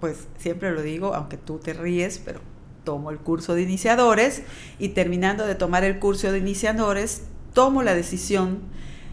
pues 0.00 0.28
siempre 0.38 0.72
lo 0.72 0.82
digo, 0.82 1.14
aunque 1.14 1.36
tú 1.36 1.58
te 1.58 1.72
ríes, 1.72 2.20
pero 2.24 2.40
tomo 2.84 3.10
el 3.10 3.18
curso 3.18 3.54
de 3.54 3.62
iniciadores 3.62 4.42
y 4.78 4.90
terminando 4.90 5.46
de 5.46 5.54
tomar 5.56 5.82
el 5.84 5.98
curso 5.98 6.30
de 6.30 6.38
iniciadores, 6.38 7.22
tomo 7.52 7.82
la 7.82 7.94
decisión 7.94 8.60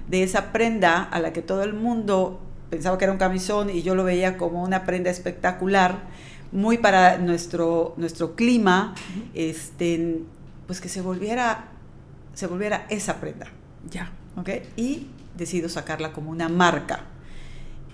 de 0.07 0.23
esa 0.23 0.51
prenda 0.51 1.03
a 1.03 1.19
la 1.19 1.33
que 1.33 1.41
todo 1.41 1.63
el 1.63 1.73
mundo 1.73 2.41
pensaba 2.69 2.97
que 2.97 3.05
era 3.05 3.11
un 3.11 3.19
camisón 3.19 3.69
y 3.69 3.83
yo 3.83 3.95
lo 3.95 4.03
veía 4.03 4.37
como 4.37 4.63
una 4.63 4.83
prenda 4.85 5.09
espectacular, 5.09 6.03
muy 6.51 6.77
para 6.77 7.17
nuestro, 7.17 7.93
nuestro 7.97 8.35
clima, 8.35 8.95
este, 9.33 10.21
pues 10.67 10.81
que 10.81 10.89
se 10.89 11.01
volviera, 11.01 11.65
se 12.33 12.47
volviera 12.47 12.85
esa 12.89 13.19
prenda. 13.19 13.47
Ya. 13.89 14.11
¿ok? 14.35 14.49
Y 14.75 15.07
decido 15.37 15.69
sacarla 15.69 16.11
como 16.11 16.31
una 16.31 16.49
marca 16.49 17.01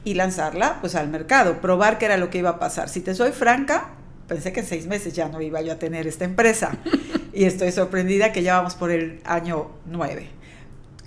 y 0.04 0.13
lanzarla 0.13 0.80
pues 0.80 0.96
al 0.96 1.10
mercado, 1.10 1.62
probar 1.62 1.98
qué 1.98 2.06
era 2.06 2.18
lo 2.18 2.30
que 2.30 2.39
iba 2.39 2.51
a 2.51 2.60
pasar. 2.60 2.89
Si 2.89 3.01
te 3.01 3.13
soy 3.16 3.32
franca, 3.32 3.89
pensé 4.28 4.54
que 4.54 4.62
en 4.62 4.66
seis 4.66 4.88
meses 4.88 5.13
ya 5.13 5.28
no 5.30 5.42
iba 5.42 5.62
yo 5.62 5.74
a 5.74 5.80
tener 5.80 6.08
esta 6.08 6.25
empresa 6.25 6.78
y 7.34 7.46
estoy 7.46 7.72
sorprendida 7.72 8.32
que 8.32 8.44
ya 8.44 8.58
vamos 8.58 8.75
por 8.75 8.92
el 8.92 9.22
año 9.25 9.72
nueve 9.86 10.38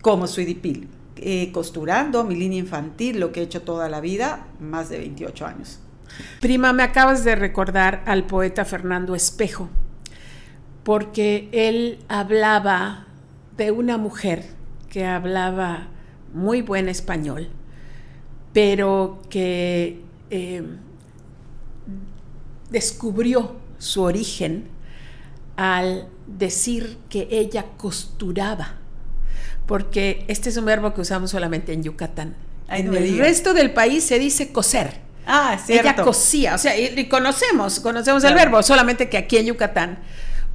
como 0.02 0.26
Peel, 0.26 0.88
eh, 1.16 1.50
costurando 1.52 2.24
mi 2.24 2.34
línea 2.34 2.58
infantil, 2.58 3.20
lo 3.20 3.32
que 3.32 3.40
he 3.40 3.44
hecho 3.44 3.62
toda 3.62 3.88
la 3.88 4.00
vida, 4.00 4.46
más 4.60 4.90
de 4.90 4.98
28 4.98 5.46
años. 5.46 5.78
Prima, 6.40 6.72
me 6.72 6.82
acabas 6.82 7.24
de 7.24 7.34
recordar 7.36 8.02
al 8.06 8.24
poeta 8.26 8.64
Fernando 8.64 9.14
Espejo, 9.14 9.70
porque 10.82 11.48
él 11.52 12.00
hablaba 12.08 13.06
de 13.56 13.70
una 13.70 13.96
mujer 13.96 14.44
que 14.90 15.06
hablaba 15.06 15.88
muy 16.34 16.60
buen 16.60 16.88
español, 16.88 17.48
pero 18.52 19.22
que 19.30 20.02
eh, 20.30 20.62
descubrió 22.70 23.56
su 23.78 24.02
origen 24.02 24.68
al 25.56 26.08
decir 26.26 26.98
que 27.08 27.28
ella 27.30 27.66
costuraba, 27.76 28.81
porque 29.66 30.24
este 30.28 30.48
es 30.48 30.56
un 30.56 30.64
verbo 30.64 30.94
que 30.94 31.00
usamos 31.00 31.30
solamente 31.30 31.72
en 31.72 31.82
Yucatán. 31.82 32.34
en 32.68 32.94
el 32.94 33.18
resto 33.18 33.54
del 33.54 33.72
país 33.72 34.04
se 34.04 34.18
dice 34.18 34.52
coser. 34.52 35.00
Ah, 35.26 35.56
cierto. 35.64 35.88
Ella 35.88 36.02
cosía, 36.02 36.54
o 36.54 36.58
sea, 36.58 36.76
y, 36.78 37.08
conocemos, 37.08 37.80
conocemos 37.80 38.24
el 38.24 38.34
verbo, 38.34 38.62
solamente 38.62 39.08
que 39.08 39.16
aquí 39.16 39.36
en 39.36 39.46
Yucatán 39.46 40.00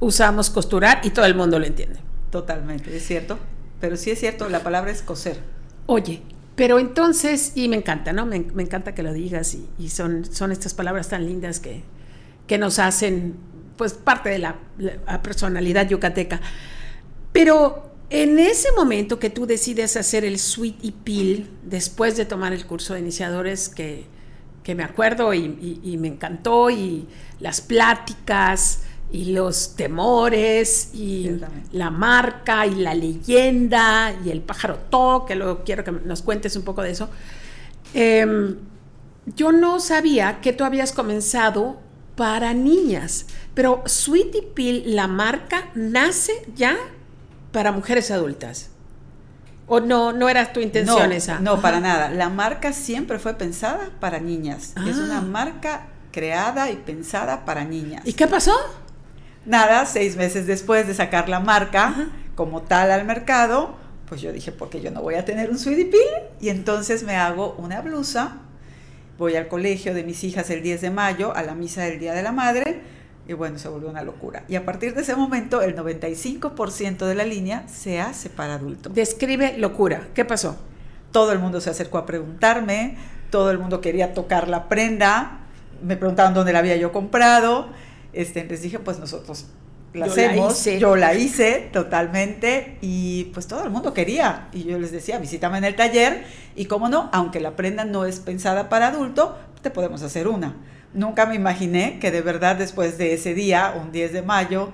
usamos 0.00 0.50
costurar 0.50 1.00
y 1.04 1.10
todo 1.10 1.24
el 1.24 1.34
mundo 1.34 1.58
lo 1.58 1.66
entiende. 1.66 2.00
Totalmente, 2.30 2.94
es 2.94 3.06
cierto. 3.06 3.38
Pero 3.80 3.96
sí 3.96 4.10
es 4.10 4.18
cierto, 4.18 4.48
la 4.48 4.60
palabra 4.62 4.90
es 4.90 5.02
coser. 5.02 5.38
Oye, 5.86 6.22
pero 6.58 6.78
entonces, 6.78 7.52
y 7.54 7.68
me 7.68 7.76
encanta, 7.76 8.12
¿no? 8.12 8.26
Me, 8.26 8.36
encanta 8.36 8.94
que 8.94 9.04
lo 9.04 9.12
digas 9.12 9.56
y, 9.78 9.88
son, 9.88 10.24
son 10.24 10.50
estas 10.50 10.74
palabras 10.74 11.08
tan 11.08 11.24
lindas 11.24 11.60
que, 11.60 11.84
que 12.48 12.58
nos 12.58 12.80
hacen, 12.80 13.36
pues, 13.76 13.94
parte 13.94 14.28
de 14.28 14.38
la, 14.40 14.56
personalidad 15.22 15.88
yucateca. 15.88 16.40
Pero 17.32 17.92
en 18.10 18.38
ese 18.38 18.68
momento 18.72 19.18
que 19.18 19.30
tú 19.30 19.46
decides 19.46 19.96
hacer 19.96 20.24
el 20.24 20.38
sweet 20.38 20.76
y 20.82 20.92
peel, 20.92 21.50
después 21.62 22.16
de 22.16 22.24
tomar 22.24 22.52
el 22.52 22.66
curso 22.66 22.94
de 22.94 23.00
iniciadores, 23.00 23.68
que, 23.68 24.06
que 24.62 24.74
me 24.74 24.82
acuerdo 24.82 25.34
y, 25.34 25.80
y, 25.82 25.96
me 25.98 26.08
encantó, 26.08 26.70
y 26.70 27.06
las 27.40 27.60
pláticas, 27.60 28.82
y 29.10 29.32
los 29.32 29.74
temores 29.74 30.90
y 30.92 31.40
la 31.72 31.90
marca 31.90 32.66
y 32.66 32.74
la 32.74 32.94
leyenda 32.94 34.14
y 34.24 34.30
el 34.30 34.42
pájaro 34.42 34.78
to, 34.90 35.24
que 35.26 35.34
luego 35.34 35.62
quiero 35.64 35.82
que 35.82 35.92
nos 35.92 36.22
cuentes 36.22 36.56
un 36.56 36.62
poco 36.62 36.82
de 36.82 36.90
eso. 36.90 37.08
Em, 37.94 38.56
yo 39.34 39.52
no 39.52 39.80
sabía 39.80 40.40
que 40.40 40.52
tú 40.52 40.64
habías 40.64 40.92
comenzado 40.92 41.78
para 42.16 42.52
niñas, 42.52 43.26
pero 43.54 43.82
Sweetie 43.86 44.42
Peel, 44.42 44.94
la 44.94 45.06
marca, 45.06 45.70
nace 45.74 46.32
ya 46.54 46.76
para 47.52 47.72
mujeres 47.72 48.10
adultas. 48.10 48.70
¿O 49.66 49.80
no, 49.80 50.12
no 50.12 50.28
era 50.28 50.52
tu 50.52 50.60
intención 50.60 51.12
esa? 51.12 51.40
No, 51.40 51.60
para 51.60 51.80
nada. 51.80 52.08
La 52.10 52.30
marca 52.30 52.72
siempre 52.72 53.18
fue 53.18 53.34
pensada 53.34 53.90
para 54.00 54.18
niñas. 54.18 54.72
Es 54.86 54.96
una 54.96 55.18
ah. 55.18 55.22
marca 55.22 55.88
creada 56.10 56.70
y 56.70 56.76
pensada 56.76 57.44
para 57.44 57.64
niñas. 57.64 58.02
¿Y 58.06 58.14
qué 58.14 58.26
pasó? 58.26 58.54
Nada, 59.44 59.84
seis 59.84 60.16
meses 60.16 60.46
después 60.46 60.86
de 60.86 60.94
sacar 60.94 61.28
la 61.28 61.40
marca 61.40 62.08
como 62.34 62.62
tal 62.62 62.90
al 62.90 63.04
mercado, 63.04 63.76
pues 64.08 64.20
yo 64.20 64.32
dije, 64.32 64.52
porque 64.52 64.80
yo 64.80 64.90
no 64.90 65.02
voy 65.02 65.16
a 65.16 65.24
tener 65.24 65.50
un 65.50 65.58
Sweetie 65.58 65.86
Peel? 65.86 66.22
Y 66.40 66.48
entonces 66.48 67.02
me 67.02 67.16
hago 67.16 67.54
una 67.58 67.80
blusa, 67.80 68.38
voy 69.18 69.36
al 69.36 69.48
colegio 69.48 69.92
de 69.92 70.04
mis 70.04 70.22
hijas 70.24 70.48
el 70.50 70.62
10 70.62 70.80
de 70.80 70.90
mayo, 70.90 71.34
a 71.34 71.42
la 71.42 71.54
misa 71.54 71.82
del 71.82 71.98
Día 71.98 72.14
de 72.14 72.22
la 72.22 72.32
Madre, 72.32 72.80
y 73.28 73.34
bueno, 73.34 73.58
se 73.58 73.68
volvió 73.68 73.88
una 73.88 74.02
locura. 74.02 74.44
Y 74.48 74.56
a 74.56 74.64
partir 74.64 74.94
de 74.94 75.02
ese 75.02 75.14
momento, 75.14 75.62
el 75.62 75.76
95% 75.76 77.06
de 77.06 77.14
la 77.14 77.24
línea 77.24 77.68
se 77.68 78.00
hace 78.00 78.30
para 78.30 78.54
adultos. 78.54 78.92
Describe 78.94 79.56
locura. 79.58 80.08
¿Qué 80.14 80.24
pasó? 80.24 80.56
Todo 81.12 81.32
el 81.32 81.38
mundo 81.38 81.60
se 81.60 81.70
acercó 81.70 81.98
a 81.98 82.06
preguntarme, 82.06 82.96
todo 83.30 83.50
el 83.50 83.58
mundo 83.58 83.80
quería 83.80 84.14
tocar 84.14 84.48
la 84.48 84.68
prenda, 84.68 85.40
me 85.82 85.96
preguntaban 85.96 86.34
dónde 86.34 86.52
la 86.52 86.58
había 86.58 86.76
yo 86.76 86.90
comprado 86.90 87.68
este, 88.12 88.44
les 88.44 88.62
dije, 88.62 88.78
pues 88.78 88.98
nosotros 88.98 89.46
la 89.94 90.06
hacemos, 90.06 90.64
yo 90.64 90.96
la 90.96 91.14
hice 91.14 91.70
totalmente 91.72 92.76
y 92.80 93.24
pues 93.26 93.46
todo 93.46 93.64
el 93.64 93.70
mundo 93.70 93.94
quería. 93.94 94.48
Y 94.52 94.64
yo 94.64 94.78
les 94.78 94.92
decía, 94.92 95.18
visítame 95.18 95.58
en 95.58 95.64
el 95.64 95.76
taller 95.76 96.24
y 96.56 96.66
cómo 96.66 96.88
no, 96.88 97.10
aunque 97.12 97.40
la 97.40 97.56
prenda 97.56 97.84
no 97.84 98.04
es 98.04 98.20
pensada 98.20 98.68
para 98.68 98.88
adulto, 98.88 99.38
te 99.62 99.70
podemos 99.70 100.02
hacer 100.02 100.28
una. 100.28 100.56
Nunca 100.94 101.26
me 101.26 101.34
imaginé 101.34 101.98
que 101.98 102.10
de 102.10 102.22
verdad 102.22 102.56
después 102.56 102.98
de 102.98 103.14
ese 103.14 103.34
día, 103.34 103.74
un 103.80 103.92
10 103.92 104.12
de 104.12 104.22
mayo 104.22 104.70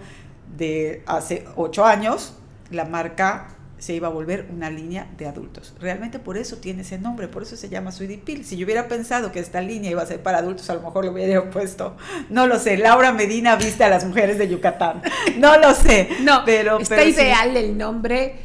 de 0.57 1.03
hace 1.07 1.45
ocho 1.57 1.85
años, 1.85 2.35
la 2.71 2.85
marca 2.85 3.49
se 3.85 3.93
iba 3.93 4.09
a 4.09 4.11
volver 4.11 4.47
una 4.51 4.71
línea 4.71 5.09
de 5.19 5.27
adultos. 5.27 5.75
Realmente 5.79 6.19
por 6.19 6.39
eso 6.39 6.57
tiene 6.57 6.83
ese 6.83 6.99
nombre, 6.99 7.29
por 7.29 7.43
eso 7.43 7.55
se 7.55 7.69
llama 7.69 7.93
Sweetie 7.93 8.17
Peel. 8.17 8.45
Si 8.45 8.57
yo 8.57 8.65
hubiera 8.65 8.89
pensado 8.89 9.31
que 9.31 9.41
esta 9.41 9.61
línea 9.61 9.91
iba 9.91 10.01
a 10.01 10.07
ser 10.07 10.23
para 10.23 10.39
adultos, 10.39 10.71
a 10.71 10.75
lo 10.75 10.81
mejor 10.81 11.05
lo 11.05 11.13
hubiera 11.13 11.51
puesto, 11.51 11.97
no 12.31 12.47
lo 12.47 12.59
sé, 12.59 12.79
Laura 12.79 13.13
Medina 13.13 13.57
viste 13.57 13.85
a 13.85 13.91
las 13.91 14.07
mujeres 14.07 14.39
de 14.39 14.49
Yucatán. 14.49 15.03
No 15.37 15.59
lo 15.59 15.75
sé. 15.75 16.09
No, 16.23 16.45
pero 16.47 16.79
está 16.79 17.05
ideal 17.05 17.57
el 17.57 17.77
nombre, 17.77 18.37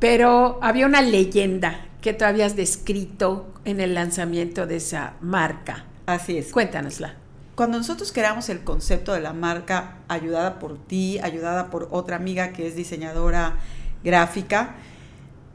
pero 0.00 0.58
había 0.62 0.86
una 0.86 1.02
leyenda 1.02 1.86
que 2.00 2.12
tú 2.12 2.24
habías 2.24 2.56
descrito 2.56 3.52
en 3.64 3.80
el 3.80 3.94
lanzamiento 3.94 4.66
de 4.66 4.76
esa 4.76 5.14
marca. 5.20 5.84
Así 6.08 6.38
es. 6.38 6.52
Cuéntanosla. 6.52 7.16
Cuando 7.54 7.76
nosotros 7.76 8.12
creamos 8.12 8.48
el 8.48 8.64
concepto 8.64 9.12
de 9.12 9.20
la 9.20 9.34
marca 9.34 9.98
ayudada 10.08 10.58
por 10.58 10.78
ti, 10.78 11.18
ayudada 11.22 11.68
por 11.68 11.88
otra 11.90 12.16
amiga 12.16 12.54
que 12.54 12.66
es 12.66 12.74
diseñadora 12.74 13.58
gráfica, 14.02 14.76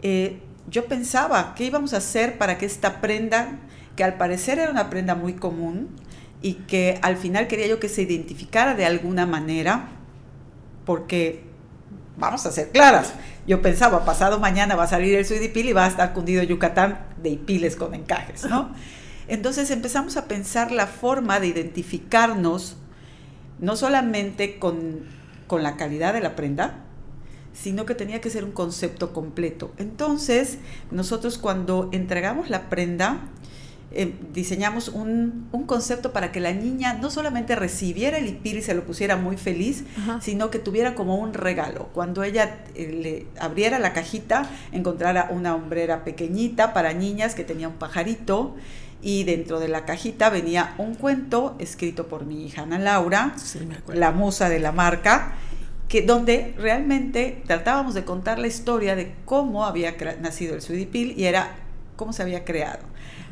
eh, 0.04 0.44
yo 0.70 0.86
pensaba 0.86 1.56
qué 1.56 1.64
íbamos 1.64 1.96
a 1.96 1.98
hacer 1.98 2.38
para 2.38 2.60
que 2.60 2.68
esta 2.68 3.02
prenda, 3.02 3.62
que 3.96 4.04
al 4.04 4.14
parecer 4.18 4.60
era 4.60 4.70
una 4.70 4.92
prenda 4.92 5.16
muy 5.16 5.34
común 5.34 5.90
y 6.44 6.54
que 6.54 7.00
al 7.02 7.18
final 7.18 7.48
quería 7.48 7.66
yo 7.66 7.80
que 7.80 7.90
se 7.90 8.04
identificara 8.04 8.76
de 8.76 8.86
alguna 8.86 9.26
manera, 9.26 9.88
porque 10.86 11.46
vamos 12.16 12.46
a 12.46 12.52
ser 12.52 12.70
claras, 12.70 13.14
yo 13.48 13.64
pensaba, 13.64 14.06
pasado 14.06 14.40
mañana 14.40 14.76
va 14.76 14.84
a 14.84 14.88
salir 14.88 15.16
el 15.16 15.26
Suidipil 15.26 15.70
y 15.70 15.74
va 15.74 15.86
a 15.86 15.88
estar 15.88 16.14
cundido 16.14 16.44
Yucatán 16.44 17.00
de 17.24 17.30
hipiles 17.30 17.76
con 17.76 17.96
encajes, 17.96 18.46
¿no? 18.46 18.70
Entonces 19.28 19.72
empezamos 19.72 20.18
a 20.18 20.28
pensar 20.28 20.72
la 20.72 20.88
forma 20.88 21.40
de 21.40 21.48
identificarnos, 21.48 22.78
no 23.60 23.76
solamente 23.76 24.60
con, 24.60 25.02
con 25.48 25.64
la 25.64 25.78
calidad 25.78 26.14
de 26.14 26.22
la 26.22 26.36
prenda, 26.36 26.84
sino 27.54 27.86
que 27.86 27.96
tenía 27.96 28.20
que 28.20 28.30
ser 28.30 28.44
un 28.44 28.52
concepto 28.52 29.14
completo. 29.14 29.72
Entonces, 29.78 30.58
nosotros 30.92 31.38
cuando 31.38 31.90
entregamos 31.92 32.50
la 32.50 32.70
prenda, 32.70 33.30
eh, 33.96 34.12
diseñamos 34.34 34.88
un, 34.88 35.50
concepto 35.68 36.12
para 36.14 36.32
que 36.32 36.40
la 36.40 36.52
niña 36.52 36.94
no 36.94 37.12
solamente 37.12 37.56
recibiera 37.56 38.18
el 38.18 38.28
hipil 38.28 38.58
y 38.58 38.62
se 38.64 38.74
lo 38.74 38.84
pusiera 38.86 39.18
muy 39.18 39.38
feliz, 39.38 39.86
sino 40.20 40.50
que 40.50 40.58
tuviera 40.58 40.96
como 40.96 41.16
un 41.16 41.34
regalo. 41.34 41.90
Cuando 41.94 42.24
ella 42.24 42.64
eh, 42.74 42.92
le 42.92 43.28
abriera 43.40 43.78
la 43.78 43.94
cajita, 43.94 44.50
encontrara 44.72 45.30
una 45.30 45.56
hombrera 45.56 46.04
pequeñita 46.04 46.74
para 46.74 46.94
niñas 46.94 47.36
que 47.36 47.44
tenía 47.44 47.68
un 47.68 47.76
pajarito 47.76 48.56
y 49.04 49.26
dentro 49.26 49.60
de 49.60 49.68
la 49.68 49.86
cajita 49.86 50.30
venía 50.30 50.74
un 50.78 50.96
cuento 50.96 51.56
escrito 51.60 52.08
por 52.08 52.26
mi 52.26 52.46
hija 52.46 52.64
Ana 52.64 52.80
Laura, 52.80 53.36
la 53.88 54.12
musa 54.12 54.48
de 54.48 54.60
la 54.60 54.72
marca, 54.72 55.34
que 55.90 56.02
donde 56.02 56.56
realmente 56.58 57.44
tratábamos 57.46 57.94
de 57.94 58.06
contar 58.06 58.40
la 58.40 58.48
historia 58.48 58.96
de 58.96 59.14
cómo 59.26 59.66
había 59.66 59.96
nacido 60.22 60.56
el 60.56 60.62
Suidipil 60.62 61.20
y 61.20 61.26
era 61.26 61.56
cómo 61.98 62.14
se 62.14 62.24
había 62.24 62.46
creado. 62.46 62.80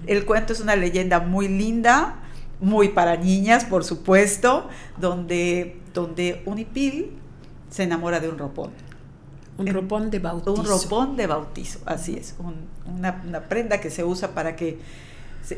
El 0.07 0.25
cuento 0.25 0.51
es 0.51 0.59
una 0.59 0.75
leyenda 0.75 1.21
muy 1.21 1.47
linda, 1.47 2.19
muy 2.59 2.89
para 2.89 3.15
niñas, 3.15 3.63
por 3.63 3.85
supuesto, 3.85 4.67
donde, 4.99 5.79
donde 5.93 6.43
un 6.45 6.65
se 7.69 7.83
enamora 7.83 8.19
de 8.19 8.27
un 8.27 8.37
ropón. 8.37 8.71
Un 9.57 9.67
ropón 9.67 10.11
de 10.11 10.19
bautizo. 10.19 10.61
Un 10.61 10.67
ropón 10.67 11.15
de 11.15 11.27
bautizo, 11.27 11.79
así 11.85 12.15
es. 12.15 12.35
una, 12.85 13.23
una 13.25 13.41
prenda 13.43 13.79
que 13.79 13.89
se 13.89 14.03
usa 14.03 14.33
para 14.33 14.55
que 14.55 14.79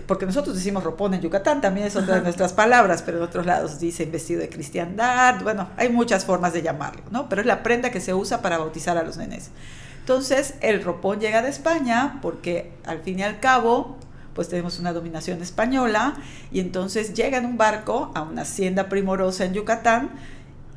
porque 0.06 0.26
nosotros 0.26 0.56
decimos 0.56 0.84
ropón 0.84 1.14
en 1.14 1.22
Yucatán, 1.22 1.62
también 1.62 1.88
es 1.88 1.96
otra 1.96 2.16
de 2.16 2.22
nuestras 2.22 2.54
palabras, 2.54 3.02
pero 3.02 3.18
en 3.18 3.24
otros 3.24 3.46
lados 3.46 3.80
dicen 3.80 4.12
vestido 4.12 4.40
de 4.40 4.50
cristiandad, 4.50 5.42
bueno, 5.44 5.70
hay 5.78 5.90
muchas 5.90 6.26
formas 6.26 6.54
de 6.54 6.62
llamarlo, 6.62 7.04
¿no? 7.12 7.30
Pero 7.30 7.42
es 7.42 7.48
la 7.48 7.64
prenda 7.64 7.92
que 7.92 8.00
se 8.00 8.14
usa 8.14 8.42
para 8.42 8.58
bautizar 8.58 8.98
a 8.98 9.04
los 9.04 9.18
nenes. 9.18 9.52
Entonces, 10.00 10.56
el 10.62 10.84
ropón 10.84 11.20
llega 11.20 11.42
de 11.42 11.50
España 11.50 12.20
porque 12.22 12.74
al 12.86 13.02
fin 13.02 13.20
y 13.20 13.24
al 13.24 13.40
cabo, 13.40 13.98
pues 14.34 14.50
tenemos 14.50 14.80
una 14.80 14.94
dominación 14.94 15.42
española 15.42 16.16
y 16.52 16.60
entonces 16.60 17.14
llega 17.14 17.38
en 17.38 17.46
un 17.46 17.58
barco 17.58 18.12
a 18.16 18.22
una 18.22 18.44
hacienda 18.44 18.90
primorosa 18.90 19.46
en 19.46 19.54
Yucatán 19.54 20.12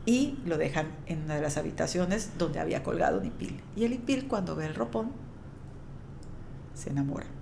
y 0.04 0.38
lo 0.44 0.58
dejan 0.58 0.88
en 1.06 1.24
una 1.24 1.36
de 1.36 1.42
las 1.42 1.56
habitaciones 1.56 2.30
donde 2.38 2.60
había 2.60 2.82
colgado 2.82 3.18
un 3.18 3.24
hipil. 3.24 3.60
Y 3.74 3.84
el 3.84 3.94
hipil 3.94 4.28
cuando 4.28 4.54
ve 4.54 4.66
el 4.66 4.74
ropón 4.74 5.10
se 6.74 6.90
enamora 6.90 7.35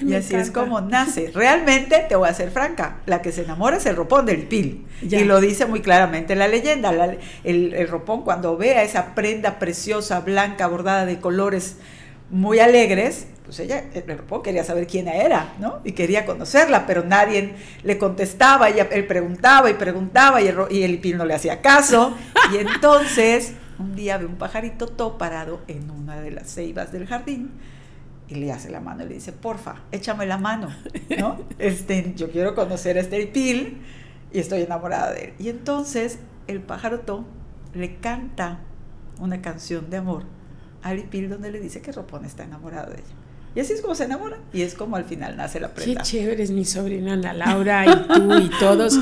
y 0.00 0.14
así 0.14 0.34
es 0.34 0.50
como 0.50 0.80
nace. 0.80 1.30
Realmente, 1.34 2.06
te 2.08 2.16
voy 2.16 2.28
a 2.28 2.34
ser 2.34 2.50
franca, 2.50 2.98
la 3.06 3.22
que 3.22 3.32
se 3.32 3.42
enamora 3.42 3.76
es 3.76 3.86
el 3.86 3.96
ropón 3.96 4.26
del 4.26 4.46
pil. 4.46 4.86
Y 5.02 5.24
lo 5.24 5.40
dice 5.40 5.66
muy 5.66 5.80
claramente 5.80 6.34
la 6.36 6.48
leyenda. 6.48 6.90
el, 7.44 7.74
el, 7.74 7.88
ropón 7.88 8.22
cuando 8.22 8.56
ve 8.56 8.76
a 8.76 8.82
esa 8.82 9.14
prenda 9.14 9.58
preciosa, 9.58 10.20
blanca, 10.20 10.66
bordada 10.66 11.06
de 11.06 11.18
colores 11.20 11.76
muy 12.30 12.58
alegres, 12.60 13.26
pues 13.44 13.60
ella, 13.60 13.84
el 13.94 14.18
Ropón 14.18 14.42
quería 14.42 14.62
saber 14.62 14.86
quién 14.86 15.08
era, 15.08 15.54
¿no? 15.58 15.80
Y 15.82 15.92
quería 15.92 16.26
conocerla, 16.26 16.86
pero 16.86 17.02
nadie 17.02 17.54
le 17.82 17.96
contestaba, 17.96 18.68
ella, 18.68 18.86
él 18.90 19.06
preguntaba 19.06 19.70
y 19.70 19.74
preguntaba 19.74 20.42
y 20.42 20.48
el, 20.48 20.58
y 20.70 20.82
el 20.82 20.94
Ipil 20.94 21.16
no 21.16 21.24
le 21.24 21.32
hacía 21.32 21.62
caso. 21.62 22.14
Y 22.52 22.58
entonces 22.58 23.54
un 23.78 23.94
día 23.94 24.18
ve 24.18 24.26
un 24.26 24.36
pajarito 24.36 24.86
todo 24.88 25.16
parado 25.16 25.62
en 25.68 25.90
una 25.90 26.20
de 26.20 26.30
las 26.30 26.52
ceibas 26.52 26.92
del 26.92 27.06
jardín 27.06 27.52
y 28.28 28.34
le 28.34 28.52
hace 28.52 28.70
la 28.70 28.80
mano 28.80 29.04
y 29.04 29.08
le 29.08 29.14
dice, 29.14 29.32
porfa, 29.32 29.82
échame 29.90 30.26
la 30.26 30.38
mano, 30.38 30.68
¿no? 31.18 31.38
Este, 31.58 32.12
yo 32.16 32.30
quiero 32.30 32.54
conocer 32.54 32.98
a 32.98 33.00
este 33.00 33.20
Ipil 33.22 33.78
y 34.32 34.38
estoy 34.38 34.62
enamorada 34.62 35.12
de 35.12 35.24
él. 35.26 35.32
Y 35.38 35.48
entonces 35.48 36.18
el 36.46 36.60
pájaro 36.60 37.00
to 37.00 37.24
le 37.74 37.96
canta 37.96 38.60
una 39.18 39.40
canción 39.40 39.90
de 39.90 39.98
amor 39.98 40.24
a 40.82 40.94
Ipil 40.94 41.28
donde 41.28 41.50
le 41.50 41.60
dice 41.60 41.80
que 41.80 41.92
Ropón 41.92 42.24
está 42.24 42.44
enamorado 42.44 42.90
de 42.90 42.98
ella. 42.98 43.14
Y 43.54 43.60
así 43.60 43.72
es 43.72 43.80
como 43.80 43.94
se 43.94 44.04
enamora 44.04 44.38
y 44.52 44.62
es 44.62 44.74
como 44.74 44.96
al 44.96 45.04
final 45.04 45.36
nace 45.36 45.58
la 45.58 45.74
prenda. 45.74 46.02
Qué 46.02 46.06
chévere 46.06 46.42
es 46.42 46.50
mi 46.50 46.64
sobrina 46.64 47.14
Ana 47.14 47.32
Laura 47.32 47.86
y 47.86 48.14
tú 48.14 48.34
y 48.34 48.50
todos. 48.60 48.98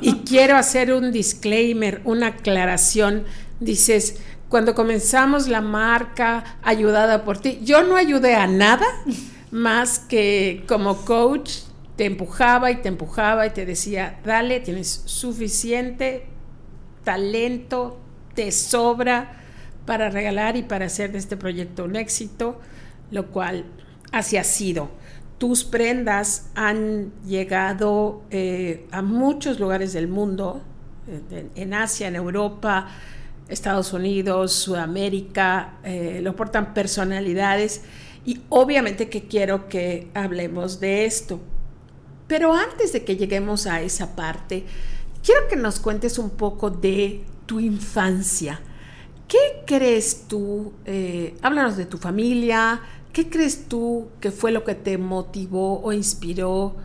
Y 0.00 0.20
quiero 0.20 0.56
hacer 0.56 0.92
un 0.92 1.12
disclaimer, 1.12 2.00
una 2.04 2.28
aclaración. 2.28 3.24
Dices, 3.60 4.20
cuando 4.50 4.74
comenzamos 4.74 5.48
la 5.48 5.62
marca 5.62 6.58
ayudada 6.62 7.24
por 7.24 7.38
ti, 7.38 7.60
yo 7.62 7.84
no 7.84 7.96
ayudé 7.96 8.34
a 8.34 8.46
nada 8.46 8.84
más 9.50 10.00
que 10.00 10.64
como 10.68 11.04
coach 11.04 11.60
te 11.96 12.04
empujaba 12.04 12.70
y 12.70 12.76
te 12.76 12.88
empujaba 12.88 13.46
y 13.46 13.50
te 13.50 13.64
decía, 13.64 14.20
dale, 14.24 14.60
tienes 14.60 15.02
suficiente 15.06 16.26
talento, 17.04 17.98
te 18.34 18.50
sobra 18.52 19.40
para 19.86 20.10
regalar 20.10 20.56
y 20.56 20.62
para 20.62 20.86
hacer 20.86 21.12
de 21.12 21.18
este 21.18 21.36
proyecto 21.36 21.84
un 21.84 21.96
éxito, 21.96 22.60
lo 23.10 23.28
cual 23.30 23.66
así 24.12 24.36
ha 24.36 24.44
sido. 24.44 24.90
Tus 25.38 25.64
prendas 25.64 26.50
han 26.54 27.12
llegado 27.24 28.22
eh, 28.30 28.86
a 28.90 29.00
muchos 29.00 29.60
lugares 29.60 29.92
del 29.92 30.08
mundo, 30.08 30.62
en, 31.54 31.74
Asia, 31.74 32.08
en 32.08 32.16
Europa, 32.16 32.88
Estados 33.50 33.92
Unidos, 33.92 34.52
Sudamérica, 34.52 35.78
eh, 35.84 36.20
lo 36.22 36.36
portan 36.36 36.72
personalidades 36.72 37.82
y 38.24 38.40
obviamente 38.48 39.08
que 39.08 39.26
quiero 39.26 39.68
que 39.68 40.08
hablemos 40.14 40.80
de 40.80 41.04
esto. 41.04 41.40
Pero 42.26 42.54
antes 42.54 42.92
de 42.92 43.04
que 43.04 43.16
lleguemos 43.16 43.66
a 43.66 43.82
esa 43.82 44.14
parte, 44.14 44.64
quiero 45.22 45.48
que 45.48 45.56
nos 45.56 45.80
cuentes 45.80 46.18
un 46.18 46.30
poco 46.30 46.70
de 46.70 47.24
tu 47.46 47.58
infancia. 47.60 48.60
¿Qué 49.26 49.62
crees 49.66 50.26
tú? 50.28 50.72
Eh, 50.84 51.36
háblanos 51.42 51.76
de 51.76 51.86
tu 51.86 51.98
familia. 51.98 52.80
¿Qué 53.12 53.28
crees 53.28 53.68
tú 53.68 54.08
que 54.20 54.30
fue 54.30 54.52
lo 54.52 54.64
que 54.64 54.74
te 54.74 54.98
motivó 54.98 55.80
o 55.80 55.92
inspiró 55.92 56.76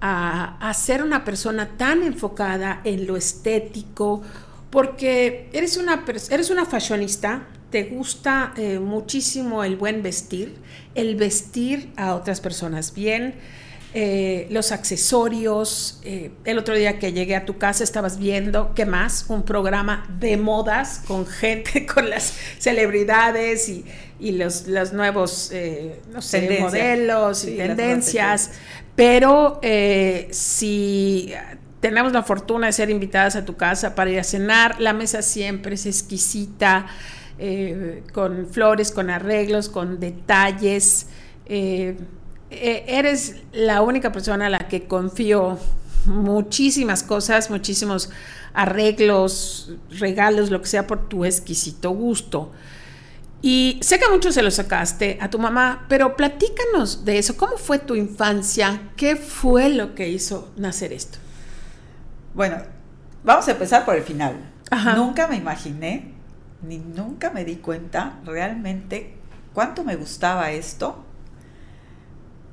a, 0.00 0.72
ser 0.74 1.02
una 1.02 1.24
persona 1.24 1.76
tan 1.76 2.02
enfocada 2.02 2.80
en 2.84 3.06
lo 3.06 3.16
estético? 3.16 4.22
Porque 4.70 5.48
eres 5.52 5.76
una, 5.76 6.04
eres 6.30 6.50
una 6.50 6.66
fashionista, 6.66 7.48
te 7.70 7.84
gusta 7.84 8.52
eh, 8.56 8.78
muchísimo 8.78 9.64
el 9.64 9.76
buen 9.76 10.02
vestir, 10.02 10.56
el 10.94 11.16
vestir 11.16 11.90
a 11.96 12.14
otras 12.14 12.40
personas 12.40 12.94
bien 12.94 13.34
eh, 13.94 14.46
los 14.50 14.70
accesorios. 14.70 16.00
Eh, 16.04 16.30
el 16.44 16.58
otro 16.58 16.74
día 16.74 16.98
que 16.98 17.14
llegué 17.14 17.34
a 17.34 17.46
tu 17.46 17.56
casa 17.56 17.84
estabas 17.84 18.18
viendo, 18.18 18.74
¿qué 18.74 18.84
más? 18.84 19.24
Un 19.28 19.44
programa 19.44 20.06
de 20.20 20.36
modas 20.36 21.00
con 21.06 21.26
gente, 21.26 21.86
con 21.94 22.10
las 22.10 22.34
celebridades 22.58 23.68
y, 23.70 23.84
los, 24.32 24.66
nuevos, 24.92 25.50
eh, 25.52 26.00
no 26.12 26.20
sé, 26.20 26.58
modelos 26.60 27.44
y 27.44 27.56
tendencias. 27.56 28.50
Pero 28.94 29.58
si 30.30 31.32
tenemos 31.80 32.12
la 32.12 32.22
fortuna 32.22 32.66
de 32.66 32.72
ser 32.72 32.90
invitadas 32.90 33.36
a 33.36 33.44
tu 33.44 33.56
casa 33.56 33.94
para 33.94 34.10
ir 34.10 34.18
a 34.18 34.24
cenar, 34.24 34.80
la 34.80 34.92
mesa 34.92 35.22
siempre 35.22 35.74
es 35.74 35.86
exquisita, 35.86 36.86
con 38.12 38.48
flores, 38.48 38.90
con 38.90 39.10
arreglos, 39.10 39.68
con 39.68 40.00
detalles. 40.00 41.06
Eh, 41.46 41.96
eres 42.50 43.36
la 43.52 43.82
única 43.82 44.10
persona 44.10 44.46
a 44.46 44.50
la 44.50 44.68
que 44.68 44.86
confío 44.86 45.58
muchísimas 46.06 47.02
cosas, 47.02 47.50
muchísimos 47.50 48.10
arreglos, 48.54 49.72
regalos, 49.90 50.50
lo 50.50 50.60
que 50.60 50.68
sea 50.68 50.86
por 50.86 51.08
tu 51.08 51.24
exquisito 51.24 51.90
gusto. 51.90 52.50
Y 53.40 53.78
sé 53.82 54.00
que 54.00 54.08
mucho 54.10 54.32
se 54.32 54.42
lo 54.42 54.50
sacaste 54.50 55.16
a 55.20 55.30
tu 55.30 55.38
mamá, 55.38 55.86
pero 55.88 56.16
platícanos 56.16 57.04
de 57.04 57.18
eso. 57.18 57.36
¿Cómo 57.36 57.56
fue 57.56 57.78
tu 57.78 57.94
infancia? 57.94 58.90
¿Qué 58.96 59.14
fue 59.14 59.68
lo 59.68 59.94
que 59.94 60.08
hizo 60.08 60.50
nacer 60.56 60.92
esto? 60.92 61.18
Bueno, 62.38 62.58
vamos 63.24 63.48
a 63.48 63.50
empezar 63.50 63.84
por 63.84 63.96
el 63.96 64.04
final. 64.04 64.36
Nunca 64.94 65.26
me 65.26 65.34
imaginé, 65.34 66.12
ni 66.62 66.78
nunca 66.78 67.30
me 67.30 67.44
di 67.44 67.56
cuenta 67.56 68.20
realmente 68.24 69.16
cuánto 69.52 69.82
me 69.82 69.96
gustaba 69.96 70.52
esto 70.52 71.04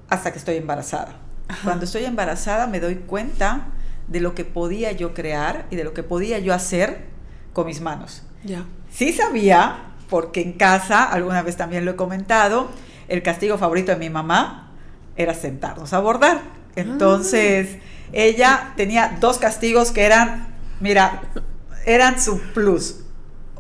hasta 0.09 0.31
que 0.31 0.39
estoy 0.39 0.55
embarazada. 0.55 1.17
Cuando 1.63 1.85
estoy 1.85 2.05
embarazada 2.05 2.65
me 2.65 2.79
doy 2.79 2.95
cuenta 2.95 3.67
de 4.07 4.21
lo 4.21 4.33
que 4.33 4.43
podía 4.43 4.91
yo 4.91 5.13
crear 5.13 5.67
y 5.69 5.75
de 5.75 5.83
lo 5.83 5.93
que 5.93 6.01
podía 6.01 6.39
yo 6.39 6.55
hacer 6.55 7.05
con 7.53 7.67
mis 7.67 7.79
manos. 7.79 8.23
Ya. 8.43 8.65
Sí 8.89 9.13
sabía, 9.13 9.91
porque 10.09 10.41
en 10.41 10.53
casa, 10.53 11.03
alguna 11.03 11.43
vez 11.43 11.57
también 11.57 11.85
lo 11.85 11.91
he 11.91 11.95
comentado, 11.95 12.69
el 13.07 13.21
castigo 13.21 13.59
favorito 13.59 13.91
de 13.91 13.99
mi 13.99 14.09
mamá 14.09 14.71
era 15.15 15.35
sentarnos 15.35 15.93
a 15.93 15.99
bordar. 15.99 16.41
Entonces, 16.75 17.77
ah. 17.79 17.94
Ella 18.15 18.73
tenía 18.77 19.17
dos 19.19 19.37
castigos 19.37 19.91
que 19.91 20.03
eran, 20.03 20.47
mira, 20.79 21.21
eran 21.85 22.19
su 22.19 22.39
plus. 22.53 23.01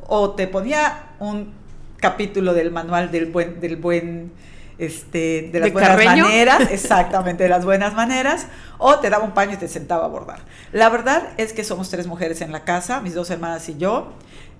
O 0.07 0.31
te 0.31 0.47
ponía 0.47 1.09
un 1.19 1.53
capítulo 1.97 2.53
del 2.53 2.71
manual 2.71 3.11
del 3.11 3.27
buen, 3.27 3.59
del 3.59 3.75
buen 3.75 4.31
este, 4.77 5.49
de 5.51 5.59
las 5.59 5.73
buenas 5.73 6.03
maneras, 6.03 6.61
exactamente, 6.71 7.43
de 7.43 7.49
las 7.49 7.65
buenas 7.65 7.93
maneras, 7.93 8.47
o 8.77 8.99
te 8.99 9.09
daba 9.09 9.23
un 9.23 9.33
paño 9.33 9.53
y 9.53 9.57
te 9.57 9.67
sentaba 9.67 10.05
a 10.05 10.07
bordar. 10.07 10.39
La 10.71 10.89
verdad 10.89 11.29
es 11.37 11.53
que 11.53 11.63
somos 11.63 11.89
tres 11.89 12.07
mujeres 12.07 12.41
en 12.41 12.51
la 12.51 12.63
casa, 12.63 13.01
mis 13.01 13.13
dos 13.13 13.29
hermanas 13.29 13.67
y 13.69 13.77
yo. 13.77 14.13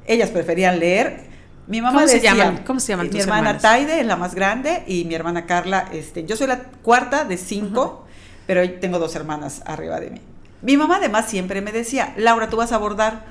Ellas 0.08 0.30
preferían 0.30 0.80
leer. 0.80 1.34
Mi 1.68 1.82
mamá 1.82 2.00
¿Cómo 2.00 2.08
se 2.08 2.20
llaman? 2.20 2.64
¿Cómo 2.66 2.80
se 2.80 2.92
llaman 2.92 3.10
Mi 3.12 3.20
hermana 3.20 3.58
Taide 3.58 4.00
es 4.00 4.06
la 4.06 4.18
más 4.18 4.36
grande 4.36 4.84
y 4.86 5.06
mi 5.06 5.16
hermana 5.16 5.46
Carla, 5.48 5.90
este, 5.94 6.26
yo 6.26 6.36
soy 6.36 6.48
la 6.48 6.60
cuarta 6.60 7.26
de 7.26 7.38
cinco, 7.38 8.05
pero 8.48 8.70
tengo 8.80 9.00
dos 9.00 9.16
hermanas 9.16 9.62
arriba 9.66 10.00
de 10.00 10.12
mí. 10.12 10.22
Mi 10.62 10.78
mamá 10.78 10.98
además 10.98 11.30
siempre 11.30 11.62
me 11.62 11.72
decía, 11.72 12.14
Laura, 12.18 12.50
tú 12.50 12.58
vas 12.58 12.72
a 12.72 12.78
bordar 12.78 13.26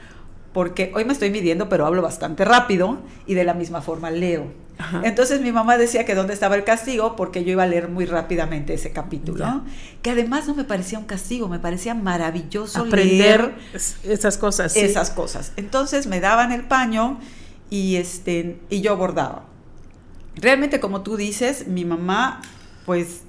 porque 0.53 0.93
hoy 0.95 1.05
me 1.05 1.13
estoy 1.13 1.31
midiendo, 1.31 1.69
pero 1.69 1.85
hablo 1.85 2.01
bastante 2.01 2.45
rápido 2.45 2.99
y 3.27 3.35
de 3.35 3.45
la 3.45 3.55
misma 3.55 3.83
forma 3.83 4.11
leo. 4.11 4.53
Entonces 5.03 5.41
mi 5.41 5.53
mamá 5.53 5.77
decía 5.77 6.05
que 6.05 6.15
dónde 6.15 6.35
estaba 6.35 6.57
el 6.57 6.65
castigo 6.65 7.17
porque 7.17 7.45
yo 7.45 7.53
iba 7.53 7.63
a 7.63 7.67
leer 7.67 7.89
muy 7.89 8.07
rápidamente 8.07 8.75
ese 8.75 8.93
capítulo, 8.93 9.63
que 10.03 10.11
además 10.11 10.47
no 10.47 10.55
me 10.55 10.65
parecía 10.65 10.99
un 10.99 11.05
castigo, 11.05 11.49
me 11.49 11.59
parecía 11.59 11.95
maravilloso 11.95 12.81
aprender 12.81 13.55
esas 14.05 14.37
cosas. 14.37 14.77
Esas 14.77 15.11
cosas. 15.11 15.53
Entonces 15.57 16.07
me 16.07 16.21
daban 16.21 16.53
el 16.53 16.65
paño 16.65 17.21
y 17.71 17.97
este 17.97 18.61
y 18.69 18.81
yo 18.81 18.97
bordaba. 18.97 19.45
Realmente 20.37 20.81
como 20.81 21.03
tú 21.03 21.17
dices, 21.17 21.69
mi 21.69 21.85
mamá 21.85 22.43
pues 22.85 23.23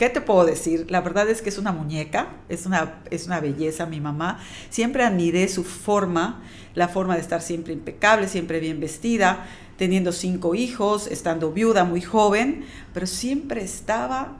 ¿Qué 0.00 0.08
te 0.08 0.22
puedo 0.22 0.46
decir? 0.46 0.90
La 0.90 1.02
verdad 1.02 1.28
es 1.28 1.42
que 1.42 1.50
es 1.50 1.58
una 1.58 1.72
muñeca, 1.72 2.28
es 2.48 2.64
una, 2.64 3.02
es 3.10 3.26
una 3.26 3.38
belleza 3.38 3.84
mi 3.84 4.00
mamá. 4.00 4.40
Siempre 4.70 5.04
admiré 5.04 5.46
su 5.46 5.62
forma, 5.62 6.42
la 6.74 6.88
forma 6.88 7.16
de 7.16 7.20
estar 7.20 7.42
siempre 7.42 7.74
impecable, 7.74 8.26
siempre 8.26 8.60
bien 8.60 8.80
vestida, 8.80 9.46
teniendo 9.76 10.12
cinco 10.12 10.54
hijos, 10.54 11.06
estando 11.06 11.52
viuda 11.52 11.84
muy 11.84 12.00
joven, 12.00 12.64
pero 12.94 13.06
siempre 13.06 13.62
estaba 13.62 14.38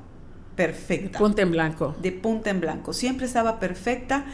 perfecta. 0.56 1.18
De 1.18 1.18
punta 1.18 1.42
en 1.42 1.50
blanco. 1.50 1.94
De 2.00 2.12
punta 2.12 2.48
en 2.48 2.62
blanco, 2.62 2.94
siempre 2.94 3.26
estaba 3.26 3.60
perfecta. 3.60 4.24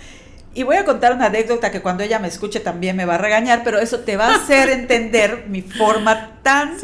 Y 0.55 0.63
voy 0.63 0.77
a 0.77 0.85
contar 0.85 1.13
una 1.13 1.27
anécdota 1.27 1.73
que 1.73 1.83
cuando 1.83 2.05
ella 2.05 2.21
me 2.21 2.29
escuche 2.29 2.61
también 2.61 2.95
me 2.95 3.05
va 3.05 3.17
a 3.17 3.19
regañar, 3.19 3.63
pero 3.65 3.81
eso 3.81 3.99
te 3.99 4.17
va 4.17 4.29
a 4.29 4.37
hacer 4.37 4.69
entender 4.71 5.47
mi 5.49 5.63
forma 5.63 6.39
tan 6.45 6.79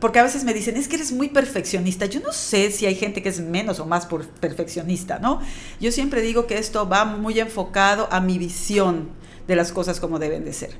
porque 0.00 0.18
a 0.18 0.22
veces 0.22 0.44
me 0.44 0.54
dicen, 0.54 0.76
es 0.76 0.88
que 0.88 0.96
eres 0.96 1.12
muy 1.12 1.28
perfeccionista. 1.28 2.06
Yo 2.06 2.20
no 2.20 2.32
sé 2.32 2.70
si 2.70 2.86
hay 2.86 2.94
gente 2.94 3.22
que 3.22 3.28
es 3.28 3.40
menos 3.40 3.80
o 3.80 3.86
más 3.86 4.06
perfeccionista, 4.40 5.18
¿no? 5.18 5.40
Yo 5.80 5.92
siempre 5.92 6.22
digo 6.22 6.46
que 6.46 6.58
esto 6.58 6.88
va 6.88 7.04
muy 7.04 7.38
enfocado 7.40 8.08
a 8.10 8.20
mi 8.20 8.38
visión 8.38 9.10
de 9.46 9.56
las 9.56 9.72
cosas 9.72 10.00
como 10.00 10.18
deben 10.18 10.44
de 10.44 10.52
ser. 10.52 10.70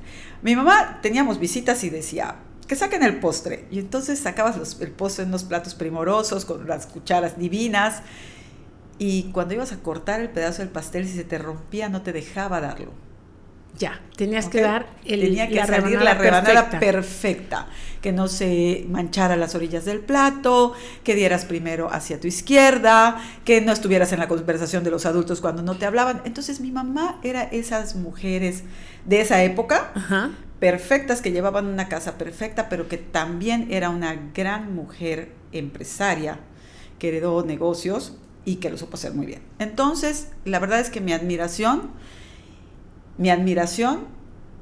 Mi 0.41 0.55
mamá 0.55 0.99
teníamos 1.01 1.39
visitas 1.39 1.83
y 1.83 1.89
decía, 1.89 2.35
que 2.69 2.75
saquen 2.75 3.03
el 3.03 3.19
postre. 3.19 3.65
Y 3.71 3.79
entonces 3.79 4.19
sacabas 4.19 4.55
el 4.79 4.91
postre 4.91 5.23
en 5.23 5.29
unos 5.29 5.43
platos 5.43 5.73
primorosos, 5.73 6.45
con 6.45 6.67
las 6.67 6.85
cucharas 6.85 7.37
divinas. 7.37 8.03
Y 8.99 9.31
cuando 9.31 9.55
ibas 9.55 9.71
a 9.71 9.77
cortar 9.77 10.21
el 10.21 10.29
pedazo 10.29 10.61
del 10.61 10.69
pastel, 10.69 11.07
si 11.07 11.15
se 11.15 11.23
te 11.23 11.39
rompía, 11.39 11.89
no 11.89 12.03
te 12.03 12.13
dejaba 12.13 12.61
darlo. 12.61 12.93
Ya, 13.79 14.01
tenías 14.17 14.49
que 14.49 14.61
dar 14.61 14.87
el, 15.05 15.21
Tenía 15.21 15.47
que 15.47 15.65
salir 15.65 16.01
la 16.01 16.13
rebanada 16.13 16.69
perfecta. 16.69 17.67
que 18.01 18.11
no 18.11 18.27
se 18.27 18.85
manchara 18.89 19.35
las 19.35 19.55
orillas 19.55 19.85
del 19.85 19.99
plato, 19.99 20.73
que 21.03 21.15
dieras 21.15 21.45
primero 21.45 21.91
hacia 21.91 22.19
tu 22.19 22.27
izquierda, 22.27 23.21
que 23.45 23.61
no 23.61 23.71
estuvieras 23.71 24.11
en 24.13 24.19
la 24.19 24.27
conversación 24.27 24.83
de 24.83 24.91
los 24.91 25.05
adultos 25.05 25.41
cuando 25.41 25.63
no 25.63 25.77
te 25.77 25.85
hablaban. 25.85 26.21
Entonces 26.25 26.59
mi 26.59 26.71
mamá 26.71 27.19
era 27.23 27.43
esas 27.43 27.95
mujeres 27.95 28.63
de 29.05 29.21
esa 29.21 29.43
época, 29.43 29.91
perfectas, 30.59 31.21
que 31.21 31.31
llevaban 31.31 31.65
una 31.65 31.87
casa 31.87 32.17
perfecta, 32.17 32.67
pero 32.69 32.89
que 32.89 32.97
también 32.97 33.67
era 33.69 33.89
una 33.89 34.13
gran 34.33 34.75
mujer 34.75 35.31
empresaria, 35.53 36.39
que 36.99 37.09
heredó 37.09 37.43
negocios 37.45 38.17
y 38.43 38.57
que 38.57 38.69
lo 38.69 38.77
supo 38.77 38.95
hacer 38.95 39.13
muy 39.13 39.25
bien. 39.25 39.41
Entonces, 39.57 40.29
la 40.43 40.59
verdad 40.59 40.79
es 40.81 40.89
que 40.89 41.01
mi 41.01 41.13
admiración 41.13 41.91
mi 43.19 43.29
admiración 43.29 44.05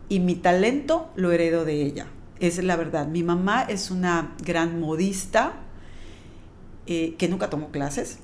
y 0.10 0.20
mi 0.20 0.36
talento 0.36 1.10
lo 1.16 1.32
heredo 1.32 1.64
de 1.64 1.84
ella. 1.84 2.08
Es 2.40 2.62
la 2.62 2.76
verdad. 2.76 3.08
Mi 3.08 3.24
mamá 3.24 3.62
es 3.62 3.92
una 3.92 4.36
gran 4.44 4.80
modista 4.80 5.54
eh, 6.88 7.16
que 7.18 7.28
nunca 7.30 7.50
tomó 7.50 7.70
clases, 7.70 8.18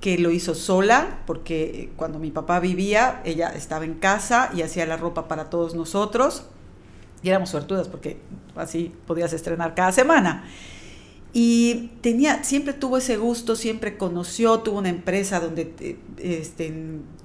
que 0.00 0.16
lo 0.16 0.30
hizo 0.30 0.54
sola, 0.54 1.22
porque 1.26 1.90
cuando 1.96 2.20
mi 2.20 2.30
papá 2.30 2.60
vivía, 2.60 3.20
ella 3.24 3.48
estaba 3.48 3.84
en 3.84 3.94
casa 3.94 4.50
y 4.54 4.62
hacía 4.62 4.86
la 4.86 4.96
ropa 4.96 5.26
para 5.26 5.50
todos 5.50 5.74
nosotros. 5.74 6.44
Y 7.22 7.30
éramos 7.30 7.50
suertudas 7.50 7.88
porque 7.88 8.18
así 8.54 8.92
podías 9.06 9.32
estrenar 9.32 9.74
cada 9.74 9.90
semana. 9.90 10.44
Y 11.32 11.90
tenía, 12.00 12.44
siempre 12.44 12.74
tuvo 12.74 12.98
ese 12.98 13.16
gusto, 13.16 13.56
siempre 13.56 13.96
conoció, 13.96 14.60
tuvo 14.60 14.78
una 14.78 14.88
empresa 14.88 15.40
donde 15.40 15.74
eh, 15.80 15.98
este, 16.18 16.72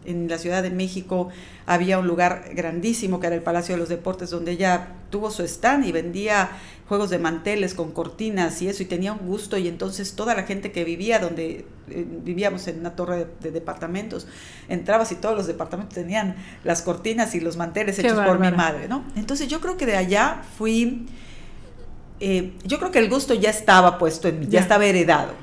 en, 0.10 0.28
la 0.28 0.38
Ciudad 0.38 0.63
de 0.63 0.69
México 0.69 1.30
había 1.65 2.00
un 2.00 2.08
lugar 2.08 2.50
grandísimo 2.54 3.19
que 3.19 3.28
era 3.28 3.36
el 3.36 3.41
Palacio 3.41 3.76
de 3.76 3.80
los 3.80 3.89
Deportes, 3.89 4.30
donde 4.30 4.52
ella 4.52 4.89
tuvo 5.10 5.32
su 5.32 5.43
stand 5.43 5.86
y 5.86 5.91
vendía 5.91 6.50
juegos 6.88 7.10
de 7.10 7.19
manteles 7.19 7.74
con 7.74 7.91
cortinas 7.91 8.62
y 8.62 8.67
eso, 8.67 8.82
y 8.84 8.86
tenía 8.88 9.13
un 9.13 9.28
gusto, 9.28 9.58
y 9.58 9.67
entonces 9.67 10.15
toda 10.15 10.34
la 10.34 10.43
gente 10.43 10.72
que 10.72 10.84
vivía 10.84 11.19
donde 11.19 11.65
eh, 11.89 12.06
vivíamos 12.24 12.67
en 12.67 12.80
una 12.80 12.95
torre 12.95 13.28
de, 13.41 13.52
departamentos, 13.52 14.28
entrabas 14.67 15.12
y 15.12 15.15
todos 15.15 15.36
los 15.36 15.48
departamentos 15.48 15.95
tenían 15.95 16.36
las 16.63 16.82
cortinas 16.82 17.36
y 17.36 17.39
los 17.39 17.58
manteles 17.58 18.00
hechos 18.00 18.19
por 18.26 18.39
mi 18.39 18.52
madre, 18.52 18.88
¿no? 18.88 19.04
Entonces 19.15 19.48
yo 19.48 19.62
creo 19.62 19.78
que 19.78 19.86
de 19.86 19.98
allá 19.98 20.41
fui 20.58 21.08
eh, 22.19 22.54
yo 22.65 22.80
creo 22.80 22.91
que 22.91 23.00
el 23.00 23.10
gusto 23.10 23.34
ya 23.34 23.50
estaba 23.50 23.98
puesto 23.98 24.28
en 24.28 24.39
mí, 24.41 24.48
ya. 24.50 24.60
estaba 24.60 24.86
heredado. 24.86 25.34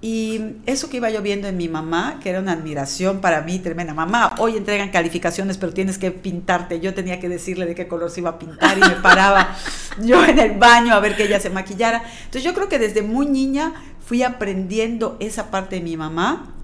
Y 0.00 0.40
eso 0.66 0.88
que 0.88 0.98
iba 0.98 1.10
yo 1.10 1.22
viendo 1.22 1.48
en 1.48 1.56
mi 1.56 1.68
mamá, 1.68 2.20
que 2.22 2.30
era 2.30 2.38
una 2.38 2.52
admiración 2.52 3.20
para 3.20 3.40
mí 3.40 3.58
tremenda. 3.58 3.94
Mamá, 3.94 4.36
hoy 4.38 4.56
entregan 4.56 4.90
calificaciones, 4.90 5.58
pero 5.58 5.72
tienes 5.72 5.98
que 5.98 6.12
pintarte. 6.12 6.78
Yo 6.78 6.94
tenía 6.94 7.18
que 7.18 7.28
decirle 7.28 7.66
de 7.66 7.74
qué 7.74 7.88
color 7.88 8.10
se 8.10 8.20
iba 8.20 8.30
a 8.30 8.38
pintar 8.38 8.78
y 8.78 8.80
me 8.80 8.90
paraba 9.02 9.56
yo 10.00 10.24
en 10.24 10.38
el 10.38 10.56
baño 10.56 10.94
a 10.94 11.00
ver 11.00 11.16
que 11.16 11.24
ella 11.24 11.40
se 11.40 11.50
maquillara. 11.50 12.02
Entonces 12.18 12.44
yo 12.44 12.54
creo 12.54 12.68
que 12.68 12.78
desde 12.78 13.02
muy 13.02 13.26
niña 13.26 13.74
fui 14.04 14.22
aprendiendo 14.22 15.16
esa 15.18 15.50
parte 15.50 15.76
de 15.76 15.82
mi 15.82 15.96
mamá, 15.96 16.54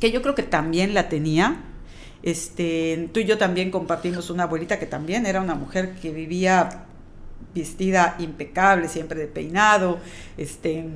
que 0.00 0.10
yo 0.10 0.20
creo 0.20 0.34
que 0.34 0.42
también 0.42 0.94
la 0.94 1.08
tenía. 1.08 1.62
Este, 2.24 3.08
tú 3.12 3.20
y 3.20 3.24
yo 3.24 3.38
también 3.38 3.70
compartimos 3.70 4.30
una 4.30 4.42
abuelita 4.42 4.80
que 4.80 4.86
también 4.86 5.26
era 5.26 5.40
una 5.40 5.54
mujer 5.54 5.94
que 5.94 6.10
vivía 6.10 6.86
vestida 7.54 8.16
impecable, 8.18 8.88
siempre 8.88 9.20
de 9.20 9.28
peinado, 9.28 9.98
este, 10.36 10.86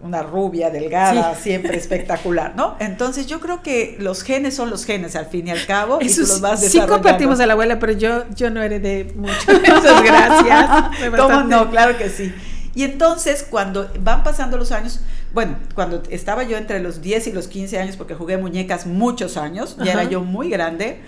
una 0.00 0.22
rubia, 0.22 0.70
delgada, 0.70 1.34
siempre 1.34 1.76
espectalar, 1.78 2.54
¿no? 2.54 2.76
Entonces 2.78 3.26
yo 3.26 3.40
creo 3.40 3.62
que 3.62 3.96
los 3.98 4.22
genes 4.22 4.54
son 4.54 4.70
los 4.70 4.84
genes 4.84 5.16
al 5.16 5.26
fin 5.26 5.48
y 5.48 5.50
al 5.50 5.66
cabo. 5.66 5.98
y 6.00 6.08
tú 6.08 6.20
los 6.20 6.40
vas 6.40 6.60
sí 6.60 6.80
compartimos 6.80 7.40
a 7.40 7.46
la 7.46 7.54
abuela, 7.54 7.78
pero 7.78 7.92
yo, 7.92 8.24
yo 8.34 8.50
no 8.50 8.62
heredé 8.62 9.12
mucho. 9.16 9.34
Muchas 9.48 10.02
gracias. 10.04 10.70
¿Cómo 11.16 11.42
no? 11.42 11.70
Claro 11.70 11.96
que 11.98 12.08
sí. 12.08 12.32
Y 12.74 12.84
entonces 12.84 13.44
cuando 13.48 13.90
van 14.00 14.22
pasando 14.22 14.56
los 14.56 14.70
años, 14.70 15.00
bueno, 15.34 15.56
cuando 15.74 16.02
estaba 16.10 16.44
yo 16.44 16.56
entre 16.56 16.78
los 16.80 17.02
10 17.02 17.26
y 17.26 17.32
los 17.32 17.48
15 17.48 17.78
años, 17.78 17.96
porque 17.96 18.14
jugué 18.14 18.36
muñecas 18.38 18.86
muchos 18.86 19.36
años, 19.36 19.76
ya 19.82 19.92
era 19.92 20.04
yo 20.04 20.20
muy 20.20 20.48
grande 20.48 21.00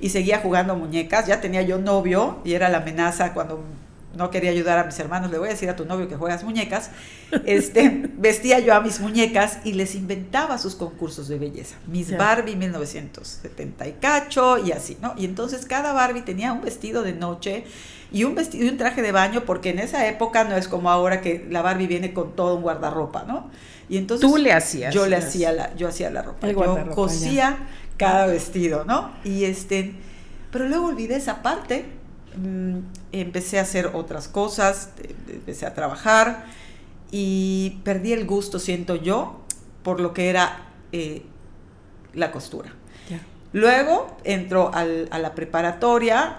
y 0.00 0.08
seguía 0.08 0.38
jugando 0.38 0.74
muñecas, 0.74 1.26
ya 1.26 1.40
tenía 1.40 1.62
yo 1.62 1.78
novio 1.78 2.38
y 2.44 2.54
era 2.54 2.70
la 2.70 2.78
amenaza 2.78 3.34
cuando 3.34 3.62
no 4.16 4.30
quería 4.30 4.50
ayudar 4.50 4.78
a 4.78 4.84
mis 4.84 4.98
hermanos, 4.98 5.30
le 5.30 5.38
voy 5.38 5.48
a 5.48 5.50
decir 5.52 5.68
a 5.68 5.76
tu 5.76 5.84
novio 5.84 6.08
que 6.08 6.16
juegas 6.16 6.42
muñecas, 6.42 6.90
este, 7.44 8.08
vestía 8.16 8.58
yo 8.58 8.74
a 8.74 8.80
mis 8.80 9.00
muñecas 9.00 9.58
y 9.64 9.72
les 9.72 9.94
inventaba 9.94 10.58
sus 10.58 10.74
concursos 10.74 11.28
de 11.28 11.38
belleza. 11.38 11.76
Mis 11.86 12.16
Barbie 12.16 12.56
1970 12.56 13.86
y 13.88 13.92
cacho 13.92 14.58
y 14.58 14.72
así, 14.72 14.96
¿no? 15.02 15.14
Y 15.16 15.24
entonces 15.24 15.66
cada 15.66 15.92
Barbie 15.92 16.22
tenía 16.22 16.52
un 16.52 16.62
vestido 16.62 17.02
de 17.02 17.12
noche 17.12 17.64
y 18.10 18.24
un 18.24 18.34
vestido 18.34 18.64
y 18.64 18.68
un 18.68 18.78
traje 18.78 19.02
de 19.02 19.12
baño 19.12 19.44
porque 19.44 19.70
en 19.70 19.78
esa 19.78 20.06
época 20.08 20.44
no 20.44 20.56
es 20.56 20.68
como 20.68 20.90
ahora 20.90 21.20
que 21.20 21.46
la 21.50 21.60
Barbie 21.60 21.86
viene 21.86 22.14
con 22.14 22.34
todo 22.34 22.56
un 22.56 22.62
guardarropa, 22.62 23.24
¿no? 23.24 23.50
Y 23.90 23.98
entonces 23.98 24.28
tú 24.28 24.36
le 24.38 24.52
hacías 24.52 24.94
yo 24.94 25.06
le 25.06 25.16
hacía 25.16 25.52
la 25.52 25.74
yo 25.76 25.88
hacía 25.88 26.10
la 26.10 26.22
ropa, 26.22 26.50
yo 26.50 26.90
cosía 26.94 27.58
cada 27.96 28.26
vestido, 28.26 28.84
¿no? 28.84 29.12
Y 29.24 29.44
este 29.44 29.94
pero 30.50 30.66
luego 30.66 30.86
olvidé 30.86 31.16
esa 31.16 31.42
parte 31.42 31.98
Mm, 32.38 32.78
empecé 33.12 33.58
a 33.58 33.62
hacer 33.62 33.90
otras 33.94 34.28
cosas, 34.28 34.90
empecé 35.28 35.66
a 35.66 35.74
trabajar 35.74 36.46
y 37.10 37.78
perdí 37.84 38.12
el 38.12 38.26
gusto, 38.26 38.58
siento 38.58 38.96
yo, 38.96 39.40
por 39.82 40.00
lo 40.00 40.12
que 40.12 40.28
era 40.28 40.68
eh, 40.92 41.22
la 42.14 42.30
costura. 42.30 42.72
Luego 43.54 44.14
entro 44.24 44.70
a 44.74 44.84
la 44.84 45.34
preparatoria, 45.34 46.36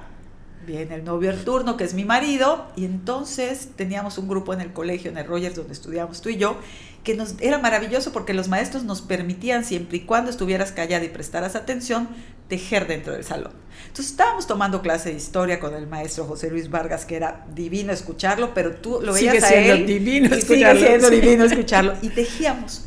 viene 0.69 0.95
el 0.95 1.03
novio 1.03 1.31
Arturno, 1.31 1.77
que 1.77 1.83
es 1.83 1.93
mi 1.93 2.05
marido, 2.05 2.67
y 2.75 2.85
entonces 2.85 3.69
teníamos 3.75 4.17
un 4.17 4.27
grupo 4.27 4.53
en 4.53 4.61
el 4.61 4.71
colegio, 4.71 5.09
en 5.09 5.17
el 5.17 5.25
Rogers, 5.25 5.55
donde 5.55 5.73
estudiábamos 5.73 6.21
tú 6.21 6.29
y 6.29 6.37
yo, 6.37 6.57
que 7.03 7.15
nos, 7.15 7.35
era 7.39 7.57
maravilloso 7.57 8.13
porque 8.13 8.33
los 8.33 8.47
maestros 8.47 8.83
nos 8.83 9.01
permitían, 9.01 9.65
siempre 9.65 9.97
y 9.97 10.01
cuando 10.01 10.29
estuvieras 10.29 10.71
callada 10.71 11.03
y 11.03 11.09
prestaras 11.09 11.55
atención, 11.55 12.09
tejer 12.47 12.87
dentro 12.87 13.13
del 13.13 13.23
salón. 13.23 13.53
Entonces 13.87 14.11
estábamos 14.11 14.45
tomando 14.45 14.81
clase 14.81 15.09
de 15.09 15.15
historia 15.15 15.59
con 15.59 15.73
el 15.73 15.87
maestro 15.87 16.25
José 16.25 16.51
Luis 16.51 16.69
Vargas, 16.69 17.05
que 17.05 17.15
era 17.15 17.45
divino 17.53 17.91
escucharlo, 17.91 18.53
pero 18.53 18.75
tú 18.75 18.99
lo 19.01 19.13
veías 19.13 19.43
sigue 19.43 19.71
a 19.71 19.73
él. 19.73 19.87
Divino 19.87 20.29
y 20.35 20.39
escucharlo, 20.39 20.79
sigue 20.79 20.87
siendo 20.87 21.09
divino 21.09 21.43
escucharlo. 21.45 21.93
Y 22.01 22.09
tejíamos. 22.09 22.85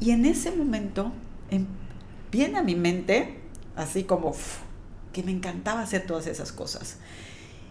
Y 0.00 0.12
en 0.12 0.24
ese 0.24 0.50
momento 0.50 1.12
em, 1.50 1.66
viene 2.30 2.58
a 2.58 2.62
mi 2.62 2.74
mente, 2.74 3.38
así 3.76 4.04
como 4.04 4.34
que 5.12 5.22
me 5.22 5.32
encantaba 5.32 5.80
hacer 5.80 6.06
todas 6.06 6.26
esas 6.26 6.52
cosas. 6.52 6.96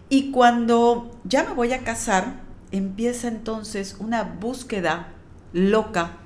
Y 0.08 0.30
cuando 0.30 1.10
ya 1.24 1.44
me 1.44 1.54
voy 1.54 1.72
a 1.72 1.84
casar, 1.84 2.40
empieza 2.70 3.28
entonces 3.28 3.96
una 3.98 4.22
búsqueda 4.22 5.08
loca 5.52 6.18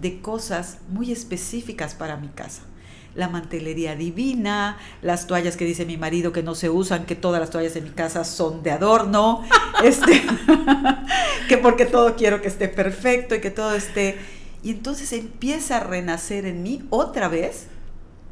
de 0.00 0.20
cosas 0.20 0.78
muy 0.88 1.12
específicas 1.12 1.94
para 1.94 2.16
mi 2.16 2.28
casa. 2.28 2.62
La 3.14 3.28
mantelería 3.28 3.94
divina, 3.94 4.78
las 5.02 5.26
toallas 5.26 5.56
que 5.56 5.64
dice 5.64 5.84
mi 5.84 5.96
marido 5.96 6.32
que 6.32 6.42
no 6.42 6.54
se 6.54 6.70
usan, 6.70 7.04
que 7.04 7.14
todas 7.14 7.40
las 7.40 7.50
toallas 7.50 7.74
de 7.74 7.82
mi 7.82 7.90
casa 7.90 8.24
son 8.24 8.62
de 8.62 8.70
adorno, 8.70 9.42
este, 9.84 10.22
que 11.48 11.58
porque 11.58 11.84
todo 11.84 12.16
quiero 12.16 12.40
que 12.40 12.48
esté 12.48 12.68
perfecto 12.68 13.34
y 13.34 13.40
que 13.40 13.50
todo 13.50 13.74
esté... 13.74 14.18
Y 14.62 14.70
entonces 14.70 15.12
empieza 15.12 15.78
a 15.78 15.80
renacer 15.80 16.46
en 16.46 16.62
mí 16.62 16.84
otra 16.90 17.26
vez 17.26 17.66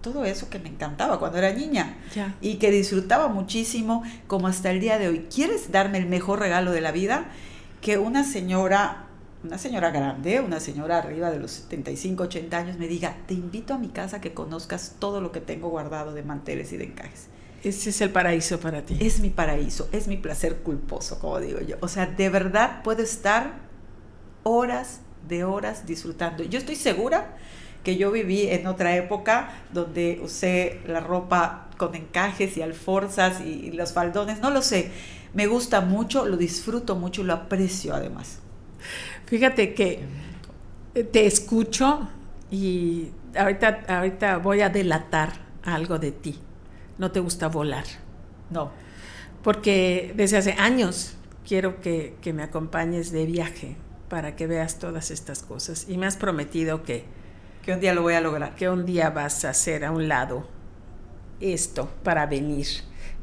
todo 0.00 0.24
eso 0.24 0.48
que 0.50 0.58
me 0.58 0.68
encantaba 0.68 1.18
cuando 1.18 1.38
era 1.38 1.52
niña 1.52 1.96
y 2.40 2.56
que 2.56 2.70
disfrutaba 2.70 3.28
muchísimo 3.28 4.02
como 4.26 4.46
hasta 4.46 4.70
el 4.70 4.80
día 4.80 4.98
de 4.98 5.08
hoy. 5.08 5.26
¿Quieres 5.32 5.70
darme 5.70 5.98
el 5.98 6.06
mejor 6.06 6.40
regalo 6.40 6.72
de 6.72 6.80
la 6.80 6.92
vida? 6.92 7.26
Que 7.80 7.98
una 7.98 8.24
señora 8.24 9.06
una 9.42 9.56
señora 9.56 9.90
grande, 9.90 10.40
una 10.40 10.60
señora 10.60 10.98
arriba 10.98 11.30
de 11.30 11.38
los 11.38 11.52
75, 11.52 12.24
80 12.24 12.58
años, 12.58 12.78
me 12.78 12.86
diga, 12.88 13.16
te 13.26 13.34
invito 13.34 13.72
a 13.72 13.78
mi 13.78 13.88
casa 13.88 14.20
que 14.20 14.34
conozcas 14.34 14.96
todo 14.98 15.22
lo 15.22 15.32
que 15.32 15.40
tengo 15.40 15.70
guardado 15.70 16.12
de 16.12 16.22
manteles 16.22 16.72
y 16.72 16.76
de 16.76 16.84
encajes. 16.84 17.28
Ese 17.62 17.90
es 17.90 18.00
el 18.00 18.10
paraíso 18.10 18.60
para 18.60 18.82
ti. 18.82 18.96
Es 19.00 19.20
mi 19.20 19.30
paraíso, 19.30 19.88
es 19.92 20.08
mi 20.08 20.16
placer 20.16 20.56
culposo, 20.58 21.18
como 21.18 21.40
digo 21.40 21.60
yo. 21.60 21.76
O 21.80 21.88
sea, 21.88 22.06
de 22.06 22.28
verdad 22.28 22.82
puedo 22.82 23.02
estar 23.02 23.54
horas 24.42 25.00
de 25.28 25.44
horas 25.44 25.86
disfrutando. 25.86 26.42
Yo 26.42 26.58
estoy 26.58 26.76
segura 26.76 27.36
que 27.82 27.96
yo 27.96 28.10
viví 28.10 28.48
en 28.48 28.66
otra 28.66 28.96
época 28.96 29.50
donde 29.72 30.20
usé 30.22 30.80
la 30.86 31.00
ropa 31.00 31.68
con 31.76 31.94
encajes 31.94 32.56
y 32.56 32.62
alforzas 32.62 33.40
y 33.40 33.70
los 33.70 33.92
faldones, 33.92 34.40
no 34.40 34.50
lo 34.50 34.62
sé. 34.62 34.90
Me 35.32 35.46
gusta 35.46 35.80
mucho, 35.80 36.26
lo 36.26 36.36
disfruto 36.36 36.96
mucho 36.96 37.22
y 37.22 37.24
lo 37.24 37.34
aprecio 37.34 37.94
además. 37.94 38.40
Fíjate 39.26 39.74
que 39.74 40.00
te 41.12 41.26
escucho 41.26 42.08
y 42.50 43.08
ahorita, 43.36 43.84
ahorita 43.88 44.38
voy 44.38 44.60
a 44.60 44.68
delatar 44.68 45.32
algo 45.62 45.98
de 45.98 46.12
ti. 46.12 46.38
No 46.98 47.10
te 47.10 47.20
gusta 47.20 47.48
volar. 47.48 47.84
No. 48.50 48.72
Porque 49.42 50.12
desde 50.16 50.36
hace 50.36 50.52
años 50.52 51.14
quiero 51.46 51.80
que, 51.80 52.16
me 52.34 52.42
acompañes 52.42 53.10
de 53.12 53.26
viaje 53.26 53.76
para 54.08 54.36
que 54.36 54.46
veas 54.46 54.78
todas 54.78 55.10
estas 55.10 55.42
cosas. 55.42 55.86
Y 55.88 55.96
me 55.96 56.06
has 56.06 56.16
prometido 56.16 56.82
que... 56.82 57.04
Que 57.64 57.72
un 57.72 57.80
día 57.80 57.94
lo 57.94 58.02
voy 58.02 58.14
a 58.14 58.20
lograr. 58.20 58.54
Que 58.54 58.68
un 58.68 58.86
día 58.86 59.10
vas 59.10 59.44
a 59.44 59.50
hacer 59.50 59.84
a 59.84 59.90
un 59.90 60.08
lado 60.08 60.46
esto 61.40 61.88
para 62.02 62.26
venir. 62.26 62.66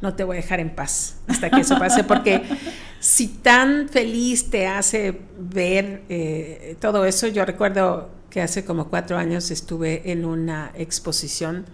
no 0.01 0.15
te 0.15 0.23
voy 0.23 0.37
a 0.37 0.41
dejar 0.41 0.59
en 0.59 0.75
paz 0.75 1.17
hasta 1.27 1.49
que 1.49 1.61
eso 1.61 1.77
pase, 1.79 2.03
porque 2.03 2.43
si 2.99 3.27
tan 3.27 3.89
feliz 3.89 4.49
te 4.49 4.67
hace 4.67 5.21
ver 5.39 6.03
eh, 6.09 6.75
todo 6.79 7.05
eso, 7.05 7.27
yo 7.27 7.45
recuerdo 7.45 8.09
que 8.29 8.41
hace 8.41 8.65
como 8.65 8.89
cuatro 8.89 9.17
años 9.17 9.49
estuve 9.51 10.11
en 10.11 10.25
una 10.25 10.71
exposición 10.75 11.65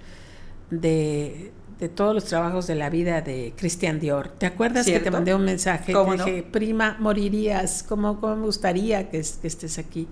de, 0.70 1.52
todos 1.96 2.16
los 2.16 2.24
trabajos 2.24 2.68
de 2.68 2.76
la 2.76 2.90
vida 2.90 3.22
de 3.22 3.54
Christian 3.58 4.00
Dior. 4.00 4.30
¿Te 4.30 4.46
acuerdas 4.46 4.86
que 4.86 5.02
te 5.02 5.12
mandé 5.12 5.36
un 5.36 5.44
mensaje? 5.44 5.94
Te 5.94 6.12
dije, 6.12 6.44
prima, 6.50 6.96
morirías, 7.00 7.84
¿cómo, 7.84 8.14
me 8.14 8.46
gustaría 8.46 9.10
que 9.10 9.20
estés 9.20 9.78
aquí? 9.78 10.08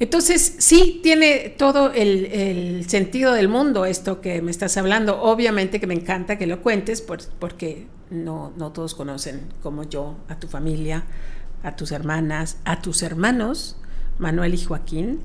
Entonces, 0.00 0.54
sí, 0.58 1.00
tiene 1.02 1.54
todo 1.58 1.92
el, 1.92 2.86
sentido 2.88 3.34
del 3.34 3.48
mundo 3.48 3.84
esto 3.84 4.22
que 4.22 4.40
me 4.40 4.50
estás 4.50 4.78
hablando. 4.78 5.20
Obviamente 5.20 5.78
que 5.78 5.86
me 5.86 5.92
encanta 5.92 6.38
que 6.38 6.46
lo 6.46 6.62
cuentes 6.62 7.02
porque 7.02 7.86
no, 8.08 8.50
no 8.56 8.72
todos 8.72 8.94
conocen 8.94 9.42
como 9.62 9.84
yo 9.84 10.16
a 10.28 10.38
tu 10.38 10.48
familia, 10.48 11.04
a 11.62 11.76
tus 11.76 11.92
hermanas, 11.92 12.56
a 12.64 12.80
tus 12.80 13.02
hermanos, 13.02 13.76
Manuel 14.18 14.54
y 14.54 14.64
Joaquín, 14.64 15.20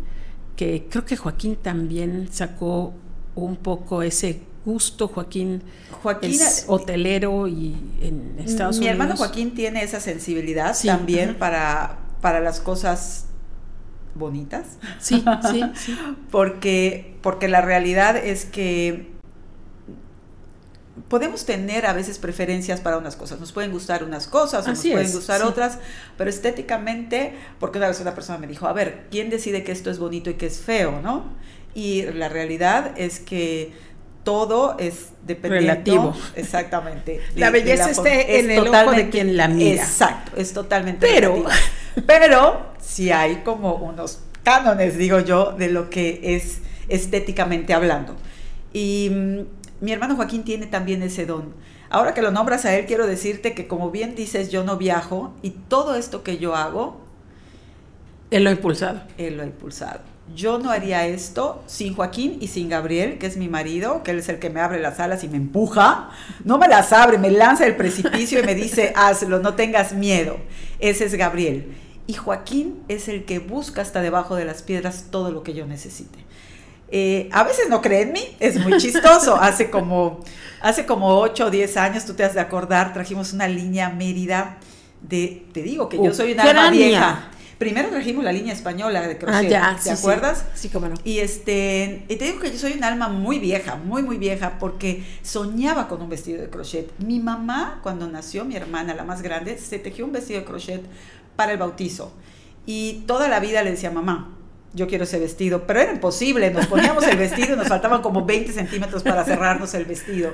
que 0.58 0.88
creo 0.90 1.06
que 1.06 1.16
Joaquín 1.16 1.56
también 1.56 2.28
sacó 2.32 2.94
un 3.34 3.56
poco 3.56 4.02
ese 4.02 4.42
gusto. 4.66 5.08
Joaquín, 5.08 5.64
Joaquín 6.04 6.32
es 6.32 6.66
hotelero 6.68 7.48
y 7.48 7.78
en 8.02 8.36
Estados 8.40 8.76
Unidos. 8.76 8.80
Mi 8.80 8.88
hermano 8.88 9.16
Joaquín 9.16 9.56
tiene 9.56 9.84
esa 9.84 10.02
sensibilidad 10.02 10.76
también 10.84 11.36
para, 11.36 12.00
para 12.20 12.42
las 12.42 12.60
cosas 12.60 13.25
bonitas. 14.16 14.78
Sí, 15.00 15.24
sí, 15.52 15.64
sí. 15.76 15.98
porque, 16.32 17.16
porque 17.22 17.48
la 17.48 17.62
realidad 17.62 18.18
es 18.18 18.46
que 18.46 19.14
podemos 21.10 21.46
tener 21.46 21.86
a 21.86 21.94
veces 21.94 22.18
preferencias 22.18 22.82
para 22.82 22.98
unas 22.98 23.16
cosas. 23.16 23.40
Nos 23.40 23.52
pueden 23.52 23.72
gustar 23.72 24.04
unas 24.04 24.28
cosas 24.28 24.66
o 24.66 24.70
nos 24.70 24.80
pueden 24.80 25.12
gustar 25.12 25.44
otras, 25.44 25.78
pero 26.18 26.30
estéticamente, 26.30 27.34
porque 27.60 27.78
una 27.78 27.90
vez 27.90 28.00
una 28.00 28.16
persona 28.16 28.38
me 28.38 28.48
dijo, 28.48 28.68
a 28.68 28.74
ver, 28.74 29.06
¿quién 29.12 29.30
decide 29.30 29.64
que 29.64 29.72
esto 29.72 29.92
es 29.92 30.00
bonito 30.00 30.30
y 30.30 30.36
que 30.36 30.48
es 30.48 30.60
feo, 30.60 31.02
no? 31.02 31.26
Y 31.74 32.04
la 32.04 32.30
realidad 32.30 32.94
es 32.96 33.20
que 33.20 33.74
todo 34.24 34.78
es 34.80 35.10
dependiendo. 35.26 35.72
Relativo. 35.72 36.16
Exactamente. 36.36 37.22
la 37.36 37.52
belleza 37.52 37.92
está 37.92 38.12
en 38.12 38.50
el 38.50 38.68
ojo 38.68 38.92
de 38.92 39.10
quien 39.10 39.38
la 39.38 39.48
mira. 39.48 39.84
Exacto, 39.84 40.32
es 40.38 40.54
totalmente 40.54 41.06
Pero, 41.06 41.46
pero 42.06 42.74
si 42.80 43.12
hay 43.12 43.38
como 43.38 43.76
unos 43.76 44.20
cánones, 44.44 44.98
digo 44.98 45.20
yo, 45.20 45.52
de 45.52 45.70
lo 45.70 45.90
que 45.90 46.20
es 46.24 46.62
estéticamente 46.88 47.74
hablando. 47.74 48.16
Y 48.74 49.10
mm, 49.12 49.40
mi 49.82 49.92
hermano 49.92 50.16
Joaquín 50.16 50.44
tiene 50.44 50.68
también 50.68 51.02
ese 51.04 51.26
don. 51.26 51.54
Ahora 51.90 52.14
que 52.14 52.22
lo 52.22 52.32
nombras 52.32 52.66
a 52.66 52.76
él, 52.76 52.86
quiero 52.86 53.08
decirte 53.08 53.54
que 53.54 53.68
como 53.68 53.92
bien 53.92 54.16
dices, 54.16 54.50
yo 54.52 54.64
no 54.64 54.78
viajo 54.78 55.34
y 55.42 55.52
todo 55.52 55.96
esto 55.96 56.24
que 56.24 56.38
yo 56.38 56.56
hago... 56.56 57.02
Él 58.32 58.44
lo 58.44 58.50
ha 58.50 58.54
impulsado. 58.54 59.02
Él 59.18 59.38
lo 59.38 59.44
ha 59.44 59.46
impulsado. 59.46 60.02
Yo 60.34 60.58
no 60.58 60.72
haría 60.72 61.06
esto 61.06 61.64
sin 61.68 61.94
Joaquín 61.94 62.38
y 62.42 62.48
sin 62.48 62.68
Gabriel, 62.68 63.20
que 63.20 63.28
es 63.28 63.38
mi 63.38 63.48
marido, 63.48 64.02
que 64.02 64.12
él 64.12 64.20
es 64.20 64.30
el 64.30 64.40
que 64.40 64.50
me 64.50 64.60
abre 64.60 64.80
las 64.80 65.00
alas 65.00 65.24
y 65.24 65.28
me 65.28 65.38
empuja. 65.38 66.10
No 66.44 66.58
me 66.58 66.68
las 66.68 66.92
abre, 66.94 67.20
me 67.20 67.30
lanza 67.30 67.68
el 67.68 67.76
precipicio 67.76 68.40
y 68.40 68.44
me 68.44 68.56
dice, 68.56 68.92
hazlo, 68.96 69.40
no 69.40 69.54
tengas 69.54 69.94
miedo. 69.94 70.38
Ese 70.80 71.06
es 71.06 71.14
Gabriel. 71.14 71.76
Y 72.08 72.14
Joaquín 72.14 72.84
es 72.88 73.08
el 73.08 73.26
que 73.26 73.40
busca 73.40 73.82
hasta 73.82 74.02
debajo 74.02 74.36
de 74.36 74.46
las 74.46 74.62
piedras 74.62 75.06
todo 75.10 75.32
lo 75.32 75.44
que 75.44 75.54
yo 75.54 75.66
necesite. 75.66 76.20
Eh, 76.90 77.30
a 77.32 77.44
veces 77.44 77.68
no 77.68 77.82
cree 77.82 78.02
en 78.02 78.14
mí, 78.14 78.22
es 78.40 78.60
muy 78.64 78.78
chistoso. 78.78 79.36
hace 79.42 79.70
como, 79.70 80.20
hace 80.62 80.86
como 80.86 81.20
8 81.20 81.46
o 81.46 81.50
10 81.50 81.78
años, 81.78 82.06
tú 82.06 82.14
te 82.14 82.24
has 82.24 82.36
de 82.36 82.40
acordar, 82.40 82.94
trajimos 82.94 83.34
una 83.34 83.48
línea 83.48 83.90
Mérida 83.90 84.58
de, 85.02 85.46
te 85.52 85.62
digo 85.64 85.90
que 85.90 85.98
yo 85.98 86.14
soy 86.14 86.34
una 86.34 86.44
alma 86.44 86.70
vieja. 86.70 87.32
Primero 87.58 87.88
trajimos 87.88 88.24
la 88.26 88.34
línea 88.34 88.52
española 88.52 89.08
de 89.08 89.18
crochet, 89.18 89.54
ah, 89.54 89.78
¿te 89.82 89.90
acuerdas? 89.90 90.44
Sí, 90.56 90.68
cómo 90.68 90.90
no. 90.90 90.96
Y 91.06 91.20
este, 91.20 92.04
y 92.10 92.18
te 92.18 92.26
digo 92.26 92.40
que 92.40 92.52
yo 92.52 92.58
soy 92.58 92.74
un 92.74 92.84
alma 92.84 93.08
muy 93.08 93.40
vieja, 93.40 93.78
muy 93.78 94.04
muy 94.04 94.18
vieja 94.18 94.60
porque 94.60 95.06
soñaba 95.22 95.88
con 95.88 96.02
un 96.02 96.10
vestido 96.10 96.42
de 96.42 96.50
crochet. 96.50 96.92
Mi 97.00 97.20
mamá 97.20 97.80
cuando 97.82 98.08
nació 98.10 98.44
mi 98.44 98.58
hermana, 98.58 98.94
la 98.94 99.06
más 99.06 99.22
grande, 99.22 99.58
se 99.58 99.80
tejió 99.80 100.04
un 100.04 100.12
vestido 100.12 100.42
de 100.42 100.46
crochet 100.46 100.82
para 101.36 101.52
el 101.52 101.58
bautizo 101.58 102.14
y 102.66 103.04
toda 103.06 103.28
la 103.28 103.40
vida 103.40 103.64
le 103.64 103.72
decía 103.72 103.92
mamá, 103.92 104.36
yo 104.74 104.88
quiero 104.88 105.06
ese 105.06 105.20
vestido, 105.20 105.66
pero 105.66 105.80
era 105.80 105.92
imposible, 105.94 106.52
nos 106.52 106.68
poníamos 106.68 107.08
el 107.08 107.18
vestido 107.18 107.54
y 107.54 107.58
nos 107.58 107.68
faltaban 107.68 108.02
como 108.02 108.26
20 108.26 108.52
centímetros 108.52 109.04
para 109.04 109.24
cerrarnos 109.24 109.74
el 109.74 109.86
vestido. 109.86 110.34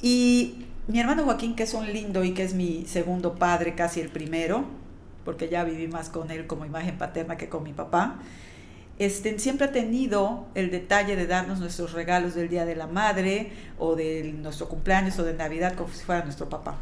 Y 0.00 0.66
mi 0.86 1.00
hermano 1.00 1.24
Joaquín, 1.24 1.56
que 1.56 1.64
es 1.64 1.74
un 1.74 1.92
lindo 1.92 2.22
y 2.22 2.32
que 2.32 2.44
es 2.44 2.54
mi 2.54 2.84
segundo 2.86 3.34
padre, 3.34 3.74
casi 3.74 4.00
el 4.00 4.08
primero, 4.08 4.64
porque 5.24 5.48
ya 5.48 5.64
viví 5.64 5.88
más 5.88 6.10
con 6.10 6.30
él 6.30 6.46
como 6.46 6.64
imagen 6.64 6.96
paterna 6.96 7.36
que 7.36 7.48
con 7.48 7.64
mi 7.64 7.72
papá, 7.72 8.20
este, 8.98 9.38
siempre 9.38 9.66
ha 9.66 9.72
tenido 9.72 10.46
el 10.54 10.70
detalle 10.70 11.16
de 11.16 11.26
darnos 11.26 11.58
nuestros 11.58 11.92
regalos 11.92 12.34
del 12.34 12.48
Día 12.48 12.64
de 12.64 12.76
la 12.76 12.86
Madre 12.86 13.52
o 13.78 13.96
de 13.96 14.32
nuestro 14.38 14.68
cumpleaños 14.68 15.18
o 15.18 15.24
de 15.24 15.34
Navidad 15.34 15.74
como 15.74 15.92
si 15.92 16.04
fuera 16.04 16.22
nuestro 16.22 16.48
papá. 16.48 16.76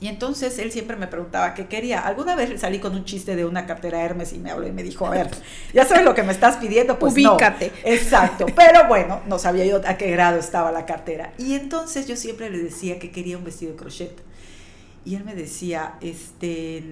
Y 0.00 0.08
entonces 0.08 0.58
él 0.58 0.70
siempre 0.72 0.96
me 0.96 1.06
preguntaba 1.06 1.54
qué 1.54 1.66
quería. 1.66 2.00
Alguna 2.00 2.36
vez 2.36 2.60
salí 2.60 2.78
con 2.78 2.94
un 2.94 3.04
chiste 3.04 3.36
de 3.36 3.44
una 3.44 3.64
cartera 3.64 4.02
Hermes 4.02 4.32
y 4.32 4.38
me 4.38 4.50
habló 4.50 4.66
y 4.66 4.72
me 4.72 4.82
dijo, 4.82 5.06
a 5.06 5.10
ver, 5.10 5.30
ya 5.72 5.84
sabes 5.84 6.04
lo 6.04 6.14
que 6.14 6.22
me 6.22 6.32
estás 6.32 6.56
pidiendo, 6.56 6.98
pues 6.98 7.14
Ubícate. 7.14 7.72
Exacto. 7.84 8.46
Pero 8.54 8.86
bueno, 8.86 9.22
no 9.26 9.38
sabía 9.38 9.64
yo 9.64 9.80
a 9.86 9.96
qué 9.96 10.10
grado 10.10 10.38
estaba 10.38 10.72
la 10.72 10.84
cartera. 10.84 11.32
Y 11.38 11.54
entonces 11.54 12.06
yo 12.06 12.16
siempre 12.16 12.50
le 12.50 12.58
decía 12.58 12.98
que 12.98 13.10
quería 13.10 13.38
un 13.38 13.44
vestido 13.44 13.72
de 13.72 13.78
crochet. 13.78 14.22
Y 15.04 15.14
él 15.14 15.24
me 15.24 15.34
decía, 15.34 15.94
este, 16.00 16.82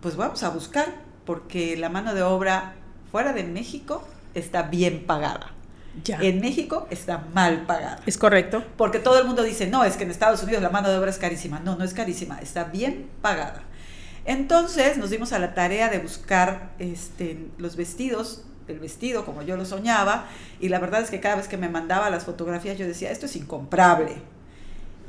pues 0.00 0.16
vamos 0.16 0.42
a 0.42 0.50
buscar, 0.50 0.86
porque 1.24 1.76
la 1.76 1.88
mano 1.88 2.14
de 2.14 2.22
obra 2.22 2.74
fuera 3.10 3.32
de 3.32 3.44
México 3.44 4.02
está 4.34 4.62
bien 4.62 5.04
pagada. 5.06 5.52
En 6.06 6.40
México 6.40 6.86
está 6.90 7.26
mal 7.34 7.66
pagada. 7.66 8.00
Es 8.06 8.16
correcto. 8.16 8.64
Porque 8.76 8.98
todo 8.98 9.18
el 9.18 9.26
mundo 9.26 9.42
dice, 9.42 9.66
no, 9.66 9.84
es 9.84 9.96
que 9.96 10.04
en 10.04 10.10
Estados 10.10 10.42
Unidos 10.42 10.62
la 10.62 10.70
mano 10.70 10.88
de 10.88 10.96
obra 10.96 11.10
es 11.10 11.18
carísima. 11.18 11.60
No, 11.60 11.76
no 11.76 11.84
es 11.84 11.94
carísima, 11.94 12.38
está 12.38 12.64
bien 12.64 13.08
pagada. 13.20 13.62
Entonces 14.24 14.98
nos 14.98 15.10
dimos 15.10 15.32
a 15.32 15.38
la 15.38 15.54
tarea 15.54 15.88
de 15.88 15.98
buscar 15.98 16.72
este, 16.78 17.48
los 17.58 17.76
vestidos, 17.76 18.44
el 18.68 18.78
vestido 18.78 19.24
como 19.24 19.42
yo 19.42 19.56
lo 19.56 19.64
soñaba, 19.64 20.28
y 20.60 20.68
la 20.68 20.78
verdad 20.78 21.00
es 21.00 21.10
que 21.10 21.20
cada 21.20 21.36
vez 21.36 21.48
que 21.48 21.56
me 21.56 21.68
mandaba 21.68 22.10
las 22.10 22.24
fotografías 22.24 22.78
yo 22.78 22.86
decía, 22.86 23.10
esto 23.10 23.26
es 23.26 23.34
incomprable. 23.36 24.16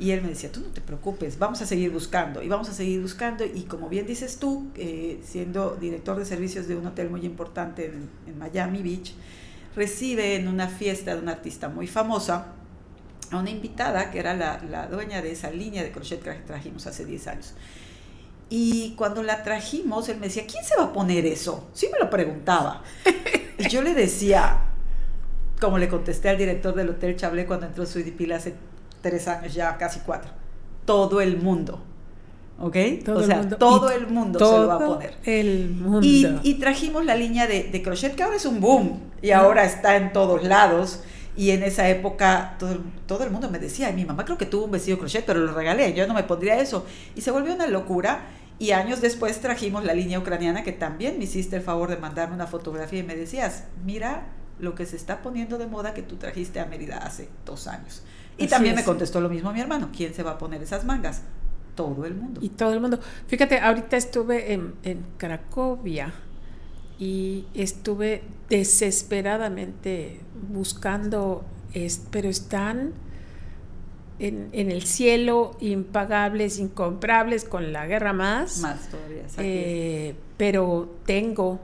Y 0.00 0.10
él 0.10 0.22
me 0.22 0.30
decía, 0.30 0.50
tú 0.50 0.60
no 0.60 0.68
te 0.68 0.80
preocupes, 0.80 1.38
vamos 1.38 1.62
a 1.62 1.66
seguir 1.66 1.92
buscando 1.92 2.42
y 2.42 2.48
vamos 2.48 2.68
a 2.68 2.72
seguir 2.72 3.00
buscando. 3.00 3.44
Y 3.44 3.62
como 3.62 3.88
bien 3.88 4.06
dices 4.06 4.38
tú, 4.38 4.66
eh, 4.74 5.20
siendo 5.22 5.76
director 5.76 6.18
de 6.18 6.24
servicios 6.24 6.66
de 6.66 6.74
un 6.74 6.86
hotel 6.86 7.08
muy 7.08 7.24
importante 7.24 7.86
en, 7.86 8.08
en 8.26 8.38
Miami 8.38 8.82
Beach, 8.82 9.14
recibe 9.74 10.36
en 10.36 10.48
una 10.48 10.68
fiesta 10.68 11.14
de 11.14 11.20
una 11.20 11.32
artista 11.32 11.68
muy 11.68 11.86
famosa 11.86 12.46
a 13.30 13.38
una 13.38 13.50
invitada 13.50 14.10
que 14.10 14.18
era 14.18 14.34
la, 14.34 14.86
dueña 14.88 15.22
de 15.22 15.32
esa 15.32 15.50
línea 15.50 15.82
de 15.82 15.90
crochet 15.90 16.22
que 16.22 16.30
trajimos 16.32 16.86
hace 16.86 17.04
10 17.04 17.26
años. 17.28 17.54
Y 18.50 18.94
cuando 18.96 19.22
la 19.22 19.42
trajimos, 19.42 20.08
él 20.10 20.18
me 20.18 20.26
decía, 20.26 20.44
¿quién 20.46 20.62
se 20.62 20.76
va 20.76 20.84
a 20.84 20.92
poner 20.92 21.24
eso? 21.24 21.70
Sí 21.72 21.88
me 21.90 21.98
lo 21.98 22.10
preguntaba. 22.10 22.82
Y 23.58 23.68
yo 23.68 23.80
le 23.80 23.94
decía, 23.94 24.58
como 25.60 25.78
le 25.78 25.88
contesté 25.88 26.28
al 26.28 26.36
director 26.36 26.74
del 26.74 26.90
Hotel 26.90 27.16
Chablé 27.16 27.46
cuando 27.46 27.66
entró 27.66 27.86
su 27.86 28.00
hace 28.34 28.54
tres 29.00 29.28
años, 29.28 29.54
ya 29.54 29.78
casi 29.78 30.00
cuatro, 30.00 30.30
todo 30.84 31.20
el 31.20 31.38
mundo. 31.38 31.82
¿Ok? 32.58 32.76
o 33.08 33.22
sea, 33.22 33.48
todo 33.48 33.90
el 33.90 34.06
mundo 34.06 34.38
se 34.38 34.44
lo 34.44 34.66
va 34.68 34.74
a 34.74 34.78
poner. 34.78 35.14
El 35.24 35.70
mundo. 35.70 36.00
Y, 36.02 36.54
trajimos 36.54 37.04
la 37.04 37.16
línea 37.16 37.46
de, 37.46 37.64
de, 37.64 37.82
crochet, 37.82 38.14
que 38.14 38.22
ahora 38.22 38.36
es 38.36 38.46
un 38.46 38.60
boom 38.60 39.00
y 39.20 39.30
ahora 39.30 39.64
está 39.64 39.96
en 39.96 40.12
todos 40.12 40.44
lados. 40.44 41.00
Y 41.34 41.50
en 41.50 41.62
esa 41.62 41.88
época 41.88 42.56
todo, 42.58 42.76
todo 43.06 43.24
el 43.24 43.30
mundo 43.30 43.50
me 43.50 43.58
decía, 43.58 43.90
mi 43.92 44.04
mamá 44.04 44.24
creo 44.24 44.36
que 44.36 44.46
tuvo 44.46 44.66
un 44.66 44.70
vestido 44.70 44.98
crochet, 44.98 45.24
pero 45.24 45.40
lo 45.40 45.52
regalé, 45.54 45.94
yo 45.94 46.06
no 46.06 46.14
me 46.14 46.22
pondría 46.24 46.60
eso. 46.60 46.86
Y 47.16 47.22
se 47.22 47.30
volvió 47.30 47.54
una 47.54 47.66
locura. 47.66 48.26
Y 48.58 48.70
años 48.70 49.00
después 49.00 49.40
trajimos 49.40 49.84
la 49.84 49.92
línea 49.92 50.20
ucraniana, 50.20 50.62
que 50.62 50.70
también 50.70 51.18
me 51.18 51.24
hiciste 51.24 51.56
el 51.56 51.62
favor 51.62 51.88
de 51.88 51.96
mandarme 51.96 52.36
una 52.36 52.46
fotografía 52.46 53.00
y 53.00 53.02
me 53.02 53.16
decías, 53.16 53.64
mira 53.84 54.28
lo 54.60 54.76
que 54.76 54.86
se 54.86 54.96
está 54.96 55.22
poniendo 55.22 55.58
de 55.58 55.66
moda 55.66 55.94
que 55.94 56.02
tú 56.02 56.16
trajiste 56.16 56.60
a 56.60 56.66
Mérida 56.66 56.98
hace 56.98 57.28
dos 57.44 57.66
años. 57.66 58.02
Y 58.38 58.46
también 58.46 58.76
me 58.76 58.84
contestó 58.84 59.20
lo 59.20 59.28
mismo 59.28 59.52
mi 59.52 59.60
hermano, 59.60 59.90
¿quién 59.94 60.14
se 60.14 60.22
va 60.22 60.32
a 60.32 60.38
poner 60.38 60.62
esas 60.62 60.84
mangas? 60.84 61.22
Todo 61.74 62.04
el 62.04 62.14
mundo. 62.14 62.40
Y 62.42 62.50
todo 62.50 62.72
el 62.72 62.80
mundo. 62.80 62.98
Fíjate, 63.26 63.58
ahorita 63.58 63.96
estuve 63.96 64.52
en, 64.52 64.74
Cracovia 65.16 66.12
y 66.98 67.46
estuve 67.54 68.22
desesperadamente 68.48 70.20
buscando, 70.50 71.44
pero 72.10 72.28
están 72.28 72.92
en, 74.18 74.50
el 74.52 74.82
cielo 74.82 75.56
impagables, 75.60 76.58
incomprables 76.58 77.44
con 77.44 77.72
la 77.72 77.86
guerra 77.86 78.12
más. 78.12 78.58
Más 78.58 78.88
todavía. 78.88 79.24
Eh, 79.38 80.14
pero 80.36 80.96
tengo 81.06 81.60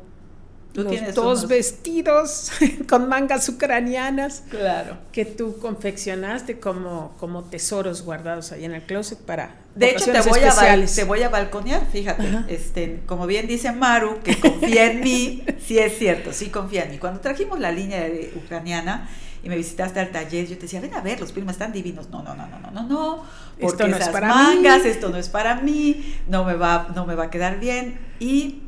los 0.75 1.15
dos 1.15 1.49
vestidos 1.49 2.51
con 2.89 3.09
mangas 3.09 3.49
ucranianas. 3.49 4.43
Claro. 4.49 4.99
Que 5.13 5.25
tú 5.25 5.59
confeccionaste 5.59 6.61
como, 6.61 7.15
como 7.19 7.45
tesoros 7.45 8.03
guardados 8.03 8.53
ahí 8.53 8.65
en 8.65 8.73
el 8.73 8.83
closet 8.83 9.19
para. 9.19 9.57
De 9.75 9.91
hecho, 9.91 10.11
te 10.11 10.21
voy, 10.23 10.41
a 10.41 10.87
te 10.87 11.05
voy 11.05 11.23
a 11.23 11.29
balconear, 11.29 11.87
fíjate. 11.87 12.25
Este, 12.49 13.01
como 13.07 13.27
bien 13.27 13.47
dice 13.47 13.71
Maru, 13.71 14.21
que 14.25 14.39
confía 14.39 14.91
en 14.91 15.01
mí, 15.01 15.45
sí 15.65 15.79
es 15.79 15.97
cierto, 15.99 16.33
sí 16.33 16.49
confía 16.49 16.85
en 16.85 16.93
mí. 16.93 16.99
Cuando 16.99 17.21
trajimos 17.21 17.61
la 17.61 17.71
línea 17.71 18.01
de, 18.01 18.33
ucraniana 18.35 19.09
y 19.45 19.49
me 19.49 19.57
visitaste 19.57 20.01
al 20.01 20.11
taller, 20.11 20.49
yo 20.49 20.57
te 20.57 20.63
decía, 20.63 20.81
ven 20.81 20.95
a 20.95 21.01
ver, 21.01 21.21
los 21.21 21.31
primas 21.31 21.55
están 21.55 21.73
divinos. 21.73 22.09
No, 22.11 22.25
no, 22.25 22.35
no, 22.35 22.49
no, 22.49 22.59
no, 22.59 22.71
no, 22.73 22.83
no. 22.89 23.25
Porque 23.61 23.85
esto 23.85 23.89
no 23.89 23.97
es 23.97 24.09
para 24.09 24.29
mangas, 24.29 24.83
mí. 24.83 24.91
esto 24.91 25.11
no 25.11 25.17
es 25.17 25.29
para 25.29 25.61
mí, 25.61 26.17
no 26.27 26.45
me 26.45 26.55
va, 26.55 26.89
no 26.95 27.07
me 27.07 27.15
va 27.15 27.25
a 27.25 27.31
quedar 27.31 27.61
bien. 27.61 28.01
Y 28.19 28.63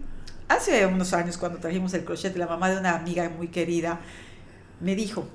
hace 0.51 0.85
unos 0.87 1.13
años 1.13 1.39
cuando 1.39 1.59
trajimos 1.59 1.95
el 1.95 2.05
crochet, 2.05 2.37
la 2.37 2.47
mamá 2.47 2.69
de 2.71 2.79
una 2.79 2.97
amiga 2.97 3.29
muy 3.29 3.49
querida 3.49 4.01
me 4.81 4.97
dijo, 4.97 5.27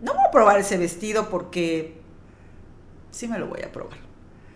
no 0.00 0.14
voy 0.14 0.22
a 0.26 0.30
probar 0.30 0.58
ese 0.58 0.76
vestido 0.76 1.30
porque 1.30 1.94
sí 3.10 3.28
me 3.28 3.38
lo 3.38 3.46
voy 3.46 3.62
a 3.62 3.72
probar. 3.72 3.98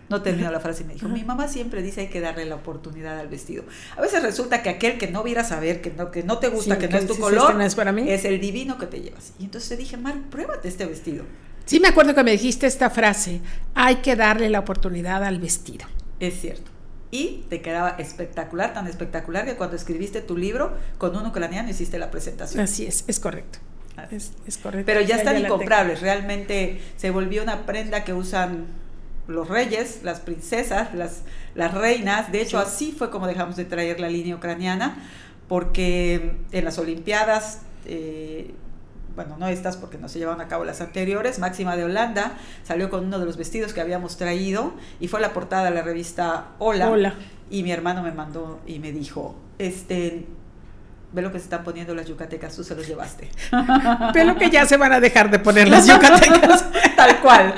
No 0.09 0.21
terminó 0.21 0.51
la 0.51 0.59
frase 0.59 0.83
y 0.83 0.85
me 0.85 0.93
dijo, 0.93 1.07
mi 1.07 1.23
mamá 1.23 1.47
siempre 1.47 1.81
dice 1.81 2.01
hay 2.01 2.07
que 2.07 2.19
darle 2.19 2.45
la 2.45 2.55
oportunidad 2.55 3.17
al 3.17 3.29
vestido. 3.29 3.63
A 3.95 4.01
veces 4.01 4.21
resulta 4.21 4.61
que 4.61 4.69
aquel 4.69 4.97
que 4.97 5.07
no 5.07 5.23
viera 5.23 5.43
saber, 5.43 5.81
que 5.81 5.91
no, 5.91 6.11
que 6.11 6.23
no 6.23 6.37
te 6.37 6.49
gusta, 6.49 6.77
que, 6.77 6.89
no 6.89 6.97
es 6.97 7.07
tu 7.07 7.17
color, 7.17 7.59
es, 7.61 7.73
para 7.73 7.91
mí. 7.91 8.09
es 8.09 8.25
el 8.25 8.39
divino 8.39 8.77
que 8.77 8.85
te 8.85 9.01
llevas. 9.01 9.33
Y 9.39 9.45
entonces 9.45 9.77
dije, 9.77 9.97
Mar, 9.97 10.15
pruébate 10.29 10.67
este 10.67 10.85
vestido. 10.85 11.23
Sí, 11.65 11.79
me 11.79 11.87
acuerdo 11.87 12.13
que 12.13 12.23
me 12.23 12.31
dijiste 12.31 12.67
esta 12.67 12.89
frase, 12.89 13.41
hay 13.73 13.97
que 13.97 14.15
darle 14.17 14.49
la 14.49 14.59
oportunidad 14.59 15.23
al 15.23 15.39
vestido. 15.39 15.87
Es 16.19 16.41
cierto 16.41 16.72
y 17.13 17.45
te 17.47 17.61
quedaba 17.61 17.89
espectacular, 17.99 18.73
tan 18.73 18.87
espectacular 18.87 19.45
que 19.45 19.55
cuando 19.55 19.75
escribiste 19.75 20.19
tu 20.19 20.35
libro 20.35 20.75
con 20.97 21.15
uno 21.15 21.29
ucraniano 21.29 21.69
hiciste 21.69 21.99
la 21.99 22.09
presentación. 22.09 22.63
Así 22.63 22.87
es, 22.87 23.05
es 23.07 23.19
correcto. 23.19 23.59
Es, 24.09 24.31
correcto. 24.57 24.87
Pero 24.87 25.01
ya 25.01 25.17
están 25.17 25.37
incomprables, 25.37 26.01
realmente 26.01 26.81
se 26.97 27.11
volvió 27.11 27.43
una 27.43 27.67
prenda 27.67 28.03
que 28.03 28.13
usan 28.13 28.65
los 29.27 29.47
reyes, 29.47 29.99
las 30.01 30.21
princesas, 30.21 30.95
las, 30.95 31.21
las 31.53 31.75
reinas. 31.75 32.31
De 32.31 32.41
hecho, 32.41 32.57
así 32.57 32.91
fue 32.91 33.11
como 33.11 33.27
dejamos 33.27 33.57
de 33.57 33.65
traer 33.65 33.99
la 33.99 34.09
línea 34.09 34.35
ucraniana, 34.35 34.97
porque 35.47 36.37
en 36.51 36.65
las 36.65 36.79
Olimpiadas 36.79 37.61
eh, 37.85 38.55
bueno, 39.15 39.37
no 39.37 39.47
estas 39.47 39.77
porque 39.77 39.97
no 39.97 40.09
se 40.09 40.19
llevaron 40.19 40.41
a 40.41 40.47
cabo 40.47 40.65
las 40.65 40.81
anteriores, 40.81 41.39
Máxima 41.39 41.75
de 41.75 41.83
Holanda 41.83 42.33
salió 42.63 42.89
con 42.89 43.05
uno 43.05 43.19
de 43.19 43.25
los 43.25 43.37
vestidos 43.37 43.73
que 43.73 43.81
habíamos 43.81 44.17
traído 44.17 44.73
y 44.99 45.07
fue 45.07 45.21
la 45.21 45.33
portada 45.33 45.65
de 45.65 45.71
la 45.71 45.81
revista 45.81 46.47
Hola. 46.59 46.89
Hola. 46.89 47.13
Y 47.49 47.63
mi 47.63 47.71
hermano 47.71 48.01
me 48.01 48.11
mandó 48.11 48.59
y 48.65 48.79
me 48.79 48.91
dijo, 48.91 49.35
este, 49.59 50.25
ve 51.11 51.21
lo 51.21 51.31
que 51.31 51.37
se 51.37 51.45
están 51.45 51.63
poniendo 51.63 51.93
las 51.93 52.07
yucatecas, 52.07 52.55
tú 52.55 52.63
se 52.63 52.75
los 52.75 52.87
llevaste. 52.87 53.29
Ve 54.13 54.25
lo 54.25 54.35
que 54.35 54.49
ya 54.49 54.65
se 54.65 54.77
van 54.77 54.93
a 54.93 54.99
dejar 54.99 55.29
de 55.29 55.39
poner 55.39 55.67
las 55.69 55.87
yucatecas. 55.87 56.65
Tal 56.95 57.19
cual. 57.21 57.53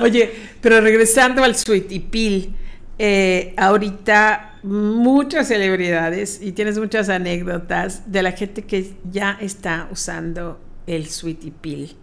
Oye, 0.00 0.32
pero 0.60 0.80
regresando 0.80 1.44
al 1.44 1.54
Sweet 1.54 1.92
y 1.92 2.00
Pil, 2.00 2.56
eh, 2.98 3.54
ahorita 3.56 4.53
muchas 4.64 5.48
celebridades 5.48 6.40
y 6.40 6.52
tienes 6.52 6.78
muchas 6.78 7.10
anécdotas 7.10 8.10
de 8.10 8.22
la 8.22 8.32
gente 8.32 8.62
que 8.62 8.96
ya 9.10 9.36
está 9.40 9.88
usando 9.90 10.58
el 10.86 11.06
Sweetie 11.06 11.52
Pill. 11.52 11.94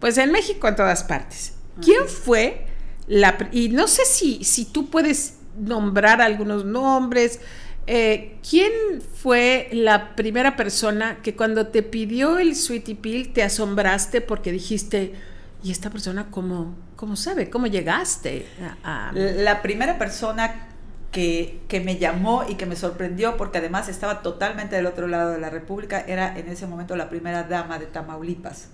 Pues 0.00 0.18
en 0.18 0.32
México 0.32 0.66
en 0.66 0.74
todas 0.74 1.04
partes. 1.04 1.54
¿Quién 1.80 2.08
fue 2.08 2.66
la... 3.06 3.48
Y 3.52 3.68
no 3.68 3.86
sé 3.86 4.04
si, 4.04 4.42
si 4.42 4.64
tú 4.64 4.90
puedes 4.90 5.38
nombrar 5.56 6.20
algunos 6.20 6.64
nombres. 6.64 7.38
Eh, 7.86 8.36
¿Quién 8.48 8.72
fue 9.14 9.68
la 9.72 10.16
primera 10.16 10.56
persona 10.56 11.18
que 11.22 11.36
cuando 11.36 11.68
te 11.68 11.84
pidió 11.84 12.38
el 12.38 12.56
Sweetie 12.56 12.96
Pill 12.96 13.32
te 13.32 13.44
asombraste 13.44 14.20
porque 14.20 14.50
dijiste, 14.50 15.14
¿y 15.62 15.70
esta 15.70 15.88
persona 15.90 16.30
cómo, 16.32 16.74
cómo 16.96 17.14
sabe? 17.14 17.48
¿Cómo 17.48 17.68
llegaste 17.68 18.46
a... 18.82 19.12
La 19.14 19.62
primera 19.62 19.98
persona 19.98 20.68
que, 21.12 21.60
que, 21.68 21.80
me 21.80 21.98
llamó 21.98 22.44
y 22.48 22.54
que 22.54 22.66
me 22.66 22.74
sorprendió 22.74 23.36
porque 23.36 23.58
además 23.58 23.88
estaba 23.88 24.22
totalmente 24.22 24.76
del 24.76 24.86
otro 24.86 25.06
lado 25.06 25.30
de 25.30 25.38
la 25.38 25.50
República, 25.50 26.00
era 26.00 26.36
en 26.36 26.48
ese 26.48 26.66
momento 26.66 26.96
la 26.96 27.10
primera 27.10 27.44
dama 27.44 27.78
de 27.78 27.86
Tamaulipas. 27.86 28.70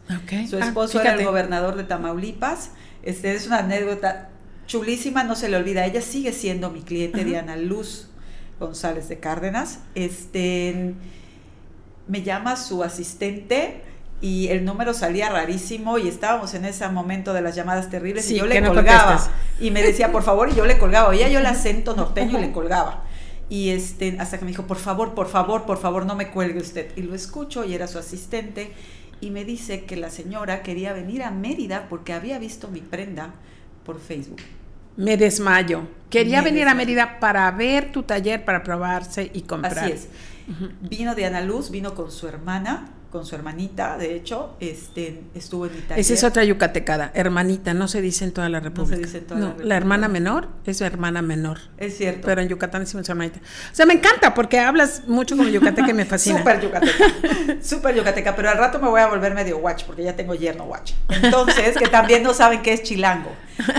Su 0.48 0.56
ah, 0.56 0.60
esposo 0.60 1.00
era 1.00 1.14
el 1.14 1.24
gobernador 1.24 1.76
de 1.76 1.84
Tamaulipas. 1.84 2.70
Este, 3.02 3.34
es 3.34 3.48
una 3.48 3.58
anécdota 3.58 4.30
chulísima, 4.66 5.24
no 5.24 5.34
se 5.34 5.48
le 5.48 5.56
olvida. 5.56 5.84
Ella 5.84 6.00
sigue 6.00 6.32
siendo 6.32 6.70
mi 6.70 6.82
cliente, 6.82 7.24
Diana 7.24 7.56
Luz 7.56 8.08
González 8.60 9.08
de 9.08 9.18
Cárdenas. 9.18 9.80
Este, 9.96 10.94
me 12.06 12.22
llama 12.22 12.54
su 12.54 12.84
asistente 12.84 13.82
y 14.20 14.48
el 14.48 14.64
número 14.64 14.94
salía 14.94 15.28
rarísimo 15.28 15.98
y 15.98 16.08
estábamos 16.08 16.54
en 16.54 16.64
ese 16.64 16.88
momento 16.88 17.32
de 17.32 17.40
las 17.40 17.54
llamadas 17.54 17.88
terribles 17.88 18.28
y 18.30 18.36
yo 18.36 18.46
le 18.46 18.60
colgaba 18.62 19.30
y 19.60 19.70
me 19.70 19.82
decía 19.82 20.10
por 20.10 20.22
favor 20.22 20.50
y 20.50 20.54
yo 20.56 20.66
le 20.66 20.78
colgaba, 20.78 21.08
oía 21.08 21.28
yo 21.28 21.38
el 21.38 21.46
acento 21.46 21.94
norteño 21.94 22.38
y 22.38 22.42
le 22.42 22.52
colgaba 22.52 23.04
y 23.48 23.70
este 23.70 24.16
hasta 24.18 24.38
que 24.38 24.44
me 24.44 24.50
dijo 24.50 24.66
por 24.66 24.78
favor, 24.78 25.14
por 25.14 25.28
favor, 25.28 25.64
por 25.64 25.78
favor 25.78 26.04
no 26.04 26.16
me 26.16 26.30
cuelgue 26.30 26.58
usted 26.58 26.90
y 26.96 27.02
lo 27.02 27.14
escucho 27.14 27.64
y 27.64 27.74
era 27.74 27.86
su 27.86 27.98
asistente 27.98 28.72
y 29.20 29.30
me 29.30 29.44
dice 29.44 29.84
que 29.84 29.96
la 29.96 30.10
señora 30.10 30.62
quería 30.62 30.92
venir 30.92 31.22
a 31.22 31.30
Mérida 31.30 31.86
porque 31.88 32.12
había 32.12 32.38
visto 32.38 32.68
mi 32.68 32.80
prenda 32.80 33.34
por 33.84 34.00
Facebook. 34.00 34.40
Me 34.96 35.16
desmayo. 35.16 35.82
Quería 36.10 36.40
venir 36.42 36.68
a 36.68 36.74
Mérida 36.74 37.18
para 37.18 37.50
ver 37.50 37.90
tu 37.90 38.02
taller, 38.04 38.44
para 38.44 38.62
probarse 38.62 39.30
y 39.32 39.42
comprar. 39.42 39.78
Así 39.78 39.92
es. 39.92 40.08
Vino 40.82 41.14
de 41.14 41.26
Ana 41.26 41.40
Luz, 41.40 41.70
vino 41.70 41.94
con 41.94 42.10
su 42.10 42.28
hermana 42.28 42.92
con 43.10 43.24
su 43.24 43.34
hermanita, 43.34 43.96
de 43.96 44.14
hecho, 44.14 44.54
este, 44.60 45.22
estuvo 45.34 45.66
en 45.66 45.78
Italia. 45.78 46.00
Esa 46.00 46.14
es 46.14 46.24
otra 46.24 46.44
yucatecada, 46.44 47.10
hermanita, 47.14 47.72
no 47.72 47.88
se 47.88 48.02
dice 48.02 48.24
en 48.24 48.32
toda 48.32 48.48
la 48.48 48.60
República. 48.60 48.96
No 48.96 49.02
se 49.02 49.06
dice 49.06 49.18
en 49.18 49.26
toda 49.26 49.40
la 49.40 49.46
República. 49.46 49.68
La 49.68 49.76
hermana 49.76 50.08
menor 50.08 50.48
es 50.66 50.80
hermana 50.80 51.22
menor. 51.22 51.58
Es 51.78 51.96
cierto. 51.96 52.26
Pero 52.26 52.42
en 52.42 52.48
Yucatán 52.48 52.82
decimos 52.82 53.08
hermanita. 53.08 53.40
O 53.40 53.74
sea, 53.74 53.86
me 53.86 53.94
encanta 53.94 54.34
porque 54.34 54.58
hablas 54.58 55.04
mucho 55.06 55.36
como 55.36 55.48
yucateca 55.48 55.90
y 55.90 55.94
me 55.94 56.04
fascina. 56.04 56.38
Súper 56.38 56.60
yucateca, 56.60 57.04
súper 57.62 57.94
yucateca, 57.94 58.36
pero 58.36 58.50
al 58.50 58.58
rato 58.58 58.78
me 58.78 58.88
voy 58.88 59.00
a 59.00 59.06
volver 59.06 59.34
medio 59.34 59.58
watch 59.58 59.84
porque 59.84 60.02
ya 60.02 60.14
tengo 60.14 60.34
yerno 60.34 60.64
watch. 60.64 60.92
Entonces, 61.08 61.76
que 61.76 61.88
también 61.88 62.22
no 62.22 62.34
saben 62.34 62.62
qué 62.62 62.74
es 62.74 62.82
chilango. 62.82 63.30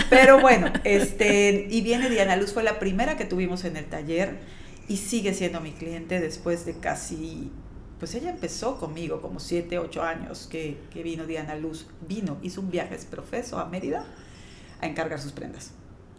Pero 0.10 0.39
bueno, 0.39 0.72
este, 0.84 1.68
y 1.70 1.82
viene 1.82 2.10
Diana 2.10 2.36
Luz, 2.36 2.54
fue 2.54 2.63
la 2.63 2.80
primera 2.80 3.15
que 3.18 3.26
tuvimos 3.26 3.63
en 3.63 3.78
el 3.78 3.86
taller 3.86 4.38
y 4.88 4.98
sigue 4.98 5.34
siendo 5.34 5.62
mi 5.62 5.72
cliente 5.72 6.20
después 6.20 6.65
de 6.65 6.78
casi 6.80 7.52
pues 8.00 8.16
ella 8.16 8.30
empezó 8.30 8.78
conmigo 8.78 9.22
como 9.22 9.40
siete, 9.40 9.78
ocho 9.78 10.02
años 10.02 10.48
que, 10.50 10.78
vino 10.96 11.26
Diana 11.26 11.56
Luz. 11.56 11.86
Vino, 12.08 12.38
hizo 12.42 12.62
un 12.62 12.72
viaje 12.72 12.98
profeso 13.10 13.60
a 13.60 13.66
Mérida 13.66 14.06
a 14.80 14.88
encargar 14.88 15.20
sus 15.20 15.34
prendas. 15.34 15.72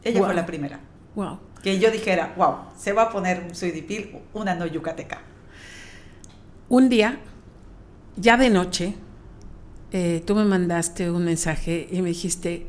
Ella 0.05 0.23
fue 0.23 0.35
la 0.35 0.45
primera. 0.45 0.81
Wow. 1.15 1.39
Que 1.63 1.79
yo 1.79 1.91
dijera, 1.91 2.35
wow, 2.37 2.57
se 2.77 2.93
va 2.93 3.05
a 3.05 3.11
poner 3.11 3.45
un 3.49 3.55
suidipil, 3.55 4.19
una 4.35 4.55
no 4.55 4.67
yucateca. 4.67 5.23
Un 6.69 6.89
día, 6.89 7.19
ya 8.17 8.37
de 8.37 8.51
noche, 8.51 8.95
eh, 9.91 10.23
tú 10.27 10.35
me 10.35 10.45
mandaste 10.45 11.11
un 11.11 11.25
mensaje 11.25 11.89
y 11.91 12.03
me 12.03 12.11
dijiste, 12.11 12.67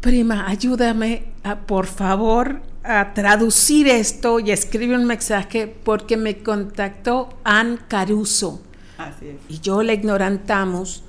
prima, 0.00 0.48
ayúdame, 0.48 1.32
a, 1.44 1.60
por 1.60 1.86
favor, 1.86 2.60
a 2.86 3.14
traducir 3.14 3.88
esto 3.88 4.40
y 4.40 4.50
escribe 4.50 4.94
un 4.94 5.04
mensaje 5.04 5.66
porque 5.66 6.16
me 6.16 6.38
contactó 6.38 7.38
Ann 7.44 7.80
Caruso. 7.88 8.62
Así 8.98 9.28
es. 9.28 9.36
Y 9.48 9.60
yo 9.60 9.82
la 9.82 9.92
ignorantamos. 9.92 11.02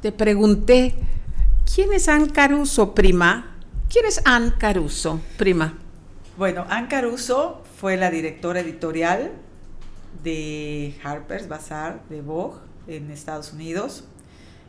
Te 0.00 0.12
pregunté, 0.12 0.94
¿quién 1.74 1.92
es 1.92 2.08
Ann 2.08 2.28
Caruso, 2.28 2.94
prima? 2.94 3.56
¿Quién 3.90 4.06
es 4.06 4.20
Ann 4.24 4.54
Caruso, 4.58 5.20
prima? 5.36 5.78
Bueno, 6.36 6.66
Ann 6.68 6.86
Caruso 6.86 7.62
fue 7.76 7.96
la 7.96 8.10
directora 8.10 8.60
editorial 8.60 9.32
de 10.22 10.94
Harper's 11.02 11.48
Bazaar 11.48 12.02
de 12.08 12.20
Vogue 12.20 12.58
en 12.86 13.10
Estados 13.10 13.52
Unidos. 13.52 14.04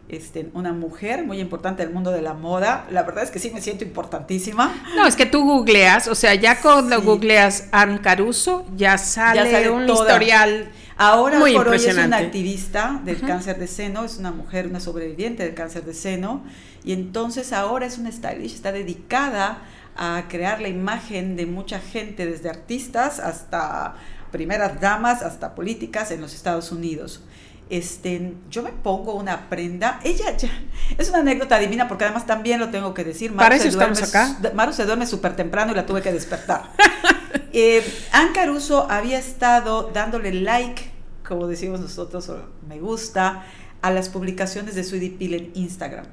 Este, 0.09 0.49
una 0.53 0.73
mujer 0.73 1.23
muy 1.23 1.39
importante 1.39 1.83
del 1.83 1.93
mundo 1.93 2.11
de 2.11 2.21
la 2.21 2.33
moda. 2.33 2.85
La 2.91 3.03
verdad 3.03 3.23
es 3.23 3.31
que 3.31 3.39
sí 3.39 3.51
me 3.51 3.61
siento 3.61 3.85
importantísima. 3.85 4.83
No, 4.95 5.07
es 5.07 5.15
que 5.15 5.25
tú 5.25 5.43
googleas, 5.45 6.07
o 6.07 6.13
sea, 6.13 6.35
ya 6.35 6.61
cuando 6.61 7.01
googleas 7.01 7.69
Ann 7.71 7.99
Caruso, 7.99 8.65
ya 8.75 8.97
sale, 8.97 9.69
un 9.69 9.89
historial. 9.89 10.69
Ahora 10.97 11.39
muy 11.39 11.55
por 11.55 11.69
hoy 11.69 11.77
es 11.77 11.97
una 11.97 12.17
activista 12.17 13.01
del 13.03 13.21
cáncer 13.21 13.57
de 13.57 13.65
seno, 13.65 14.03
es 14.03 14.17
una 14.17 14.31
mujer, 14.31 14.67
una 14.67 14.79
sobreviviente 14.79 15.43
del 15.43 15.55
cáncer 15.55 15.83
de 15.85 15.93
seno, 15.93 16.43
y 16.83 16.91
entonces 16.93 17.51
ahora 17.51 17.87
es 17.87 17.97
una 17.97 18.11
stylist, 18.11 18.55
está 18.55 18.71
dedicada 18.71 19.63
a 19.95 20.25
crear 20.27 20.61
la 20.61 20.67
imagen 20.67 21.35
de 21.35 21.45
mucha 21.47 21.79
gente, 21.79 22.27
desde 22.27 22.49
artistas 22.49 23.19
hasta 23.19 23.95
primeras 24.31 24.79
damas, 24.81 25.23
hasta 25.23 25.55
políticas 25.55 26.11
en 26.11 26.21
los 26.21 26.35
Estados 26.35 26.71
Unidos 26.71 27.21
este, 27.69 28.33
yo 28.49 28.63
me 28.63 28.71
pongo 28.71 29.13
una 29.15 29.49
prenda. 29.49 29.99
Ella 30.03 30.35
ya, 30.37 30.49
es 30.97 31.09
una 31.09 31.19
anécdota 31.19 31.59
divina 31.59 31.87
porque 31.87 32.05
además 32.05 32.25
también 32.25 32.59
lo 32.59 32.69
tengo 32.69 32.93
que 32.93 33.03
decir. 33.03 33.31
Maru 33.31 33.45
Para 33.45 33.55
eso 33.55 33.67
estamos 33.67 34.01
acá. 34.01 34.37
Maru 34.53 34.73
se 34.73 34.85
duerme 34.85 35.05
súper 35.05 35.35
temprano 35.35 35.71
y 35.71 35.75
la 35.75 35.85
tuve 35.85 36.01
que 36.01 36.11
despertar. 36.11 36.71
eh, 37.53 37.83
Ann 38.11 38.33
Caruso 38.33 38.87
había 38.89 39.17
estado 39.17 39.91
dándole 39.93 40.33
like 40.33 40.93
como 41.27 41.47
decimos 41.47 41.79
nosotros, 41.79 42.29
me 42.67 42.79
gusta, 42.79 43.45
a 43.81 43.91
las 43.91 44.09
publicaciones 44.09 44.75
de 44.75 44.83
Sweetie 44.83 45.11
Peel 45.11 45.33
en 45.33 45.51
Instagram. 45.55 46.05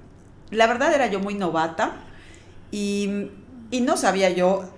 La 0.51 0.67
verdad 0.67 0.93
era 0.93 1.07
yo 1.09 1.21
muy 1.21 1.35
novata 1.35 1.97
y, 2.71 3.29
y 3.71 3.81
no 3.81 3.97
sabía 3.97 4.31
yo 4.31 4.71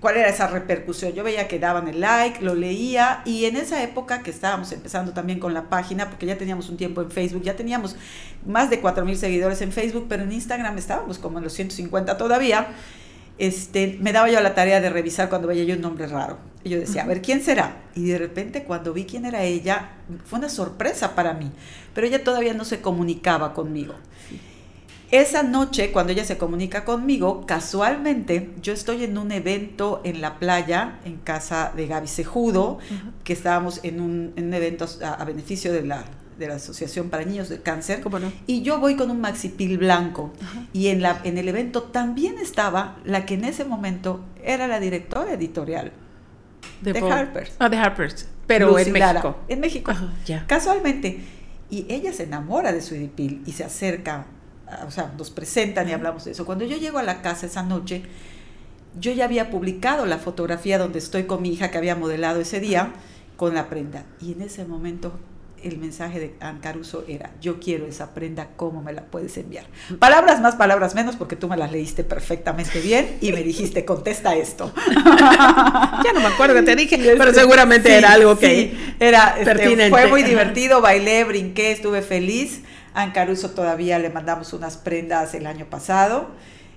cuál 0.00 0.16
era 0.16 0.28
esa 0.28 0.46
repercusión. 0.46 1.12
Yo 1.12 1.24
veía 1.24 1.48
que 1.48 1.58
daban 1.58 1.88
el 1.88 2.00
like, 2.00 2.42
lo 2.42 2.54
leía 2.54 3.22
y 3.24 3.44
en 3.46 3.56
esa 3.56 3.82
época 3.82 4.22
que 4.22 4.30
estábamos 4.30 4.70
empezando 4.72 5.12
también 5.12 5.40
con 5.40 5.54
la 5.54 5.68
página, 5.68 6.08
porque 6.08 6.26
ya 6.26 6.38
teníamos 6.38 6.68
un 6.68 6.76
tiempo 6.76 7.02
en 7.02 7.10
Facebook, 7.10 7.42
ya 7.42 7.56
teníamos 7.56 7.96
más 8.46 8.70
de 8.70 8.82
4.000 8.82 9.14
seguidores 9.16 9.60
en 9.62 9.72
Facebook, 9.72 10.06
pero 10.08 10.22
en 10.22 10.32
Instagram 10.32 10.78
estábamos 10.78 11.18
como 11.18 11.38
en 11.38 11.44
los 11.44 11.52
150 11.52 12.16
todavía. 12.16 12.68
Este, 13.38 13.98
me 14.00 14.12
daba 14.12 14.28
yo 14.28 14.40
la 14.40 14.54
tarea 14.54 14.80
de 14.80 14.90
revisar 14.90 15.28
cuando 15.28 15.46
veía 15.46 15.64
yo 15.64 15.76
un 15.76 15.80
nombre 15.80 16.06
raro. 16.06 16.38
Y 16.64 16.70
yo 16.70 16.80
decía, 16.80 17.04
a 17.04 17.06
ver, 17.06 17.22
¿quién 17.22 17.40
será? 17.40 17.76
Y 17.94 18.06
de 18.06 18.18
repente 18.18 18.64
cuando 18.64 18.92
vi 18.92 19.04
quién 19.04 19.24
era 19.24 19.44
ella, 19.44 19.90
fue 20.24 20.40
una 20.40 20.48
sorpresa 20.48 21.14
para 21.14 21.34
mí, 21.34 21.52
pero 21.94 22.06
ella 22.06 22.24
todavía 22.24 22.52
no 22.52 22.64
se 22.64 22.80
comunicaba 22.80 23.54
conmigo. 23.54 23.94
Esa 25.10 25.42
noche, 25.42 25.90
cuando 25.90 26.12
ella 26.12 26.24
se 26.24 26.36
comunica 26.36 26.84
conmigo, 26.84 27.46
casualmente 27.46 28.50
yo 28.60 28.74
estoy 28.74 29.04
en 29.04 29.16
un 29.16 29.32
evento 29.32 30.02
en 30.04 30.20
la 30.20 30.38
playa, 30.38 30.98
en 31.04 31.16
casa 31.16 31.72
de 31.74 31.86
Gaby 31.86 32.06
Sejudo, 32.06 32.78
que 33.24 33.32
estábamos 33.32 33.80
en 33.84 34.02
un, 34.02 34.34
evento 34.36 34.86
a, 35.02 35.24
beneficio 35.24 35.72
de 35.72 35.82
la, 35.82 36.04
de 36.38 36.48
la 36.48 36.56
Asociación 36.56 37.08
para 37.08 37.24
Niños 37.24 37.48
de 37.48 37.62
Cáncer. 37.62 38.02
Y 38.46 38.60
yo 38.60 38.80
voy 38.80 38.96
con 38.96 39.10
un 39.10 39.20
maxipil 39.20 39.78
blanco. 39.78 40.30
Y 40.74 40.88
en, 40.88 41.00
la, 41.00 41.20
en 41.24 41.38
el 41.38 41.48
evento 41.48 41.84
también 41.84 42.36
estaba 42.38 42.98
la 43.04 43.24
que 43.24 43.34
en 43.34 43.44
ese 43.44 43.64
momento 43.64 44.20
era 44.44 44.66
la 44.66 44.78
directora 44.78 45.32
editorial 45.32 45.92
de, 46.82 46.98
Harper's. 46.98 47.52
Ah, 47.58 47.70
de 47.70 47.78
Harper's. 47.78 48.28
Pero 48.46 48.78
en 48.78 48.92
México. 48.92 49.36
en 49.48 49.60
México. 49.60 49.92
Casualmente. 50.46 51.20
Y 51.70 51.86
ella 51.88 52.12
se 52.12 52.24
enamora 52.24 52.72
de 52.72 52.82
su 52.82 52.94
edipil 52.94 53.42
y 53.46 53.52
se 53.52 53.64
acerca 53.64 54.26
o 54.86 54.90
sea, 54.90 55.12
nos 55.16 55.30
presentan 55.30 55.88
y 55.88 55.92
hablamos 55.92 56.24
de 56.24 56.32
eso. 56.32 56.44
Cuando 56.44 56.64
yo 56.64 56.76
llego 56.76 56.98
a 56.98 57.02
la 57.02 57.22
casa 57.22 57.46
esa 57.46 57.62
noche, 57.62 58.02
yo 58.98 59.12
ya 59.12 59.24
había 59.24 59.50
publicado 59.50 60.06
la 60.06 60.18
fotografía 60.18 60.78
donde 60.78 60.98
estoy 60.98 61.24
con 61.24 61.42
mi 61.42 61.50
hija 61.52 61.70
que 61.70 61.78
había 61.78 61.94
modelado 61.94 62.40
ese 62.40 62.60
día 62.60 62.92
con 63.36 63.54
la 63.54 63.68
prenda. 63.68 64.04
Y 64.20 64.32
en 64.32 64.42
ese 64.42 64.64
momento 64.64 65.12
el 65.62 65.78
mensaje 65.78 66.20
de 66.20 66.34
Ancaruso 66.40 67.04
era, 67.08 67.30
yo 67.40 67.58
quiero 67.58 67.86
esa 67.86 68.14
prenda, 68.14 68.50
¿cómo 68.56 68.82
me 68.82 68.92
la 68.92 69.02
puedes 69.02 69.36
enviar? 69.38 69.66
Palabras 69.98 70.40
más, 70.40 70.54
palabras 70.56 70.94
menos, 70.94 71.16
porque 71.16 71.36
tú 71.36 71.48
me 71.48 71.56
las 71.56 71.72
leíste 71.72 72.04
perfectamente 72.04 72.80
bien 72.80 73.18
y 73.20 73.32
me 73.32 73.42
dijiste, 73.42 73.84
contesta 73.84 74.36
esto. 74.36 74.72
ya 74.94 76.12
no 76.14 76.20
me 76.20 76.26
acuerdo 76.26 76.54
que 76.54 76.62
te 76.62 76.76
dije, 76.76 77.14
pero 77.18 77.32
seguramente 77.34 77.96
era 77.96 78.12
algo 78.12 78.38
que 78.38 78.76
era 79.00 79.36
este, 79.38 79.90
fue 79.90 80.06
muy 80.06 80.22
divertido, 80.22 80.80
bailé, 80.80 81.24
brinqué, 81.24 81.72
estuve 81.72 82.02
feliz. 82.02 82.62
A 82.98 83.12
Caruso 83.12 83.50
todavía 83.50 84.00
le 84.00 84.10
mandamos 84.10 84.52
unas 84.52 84.76
prendas 84.76 85.32
el 85.34 85.46
año 85.46 85.66
pasado. 85.66 86.30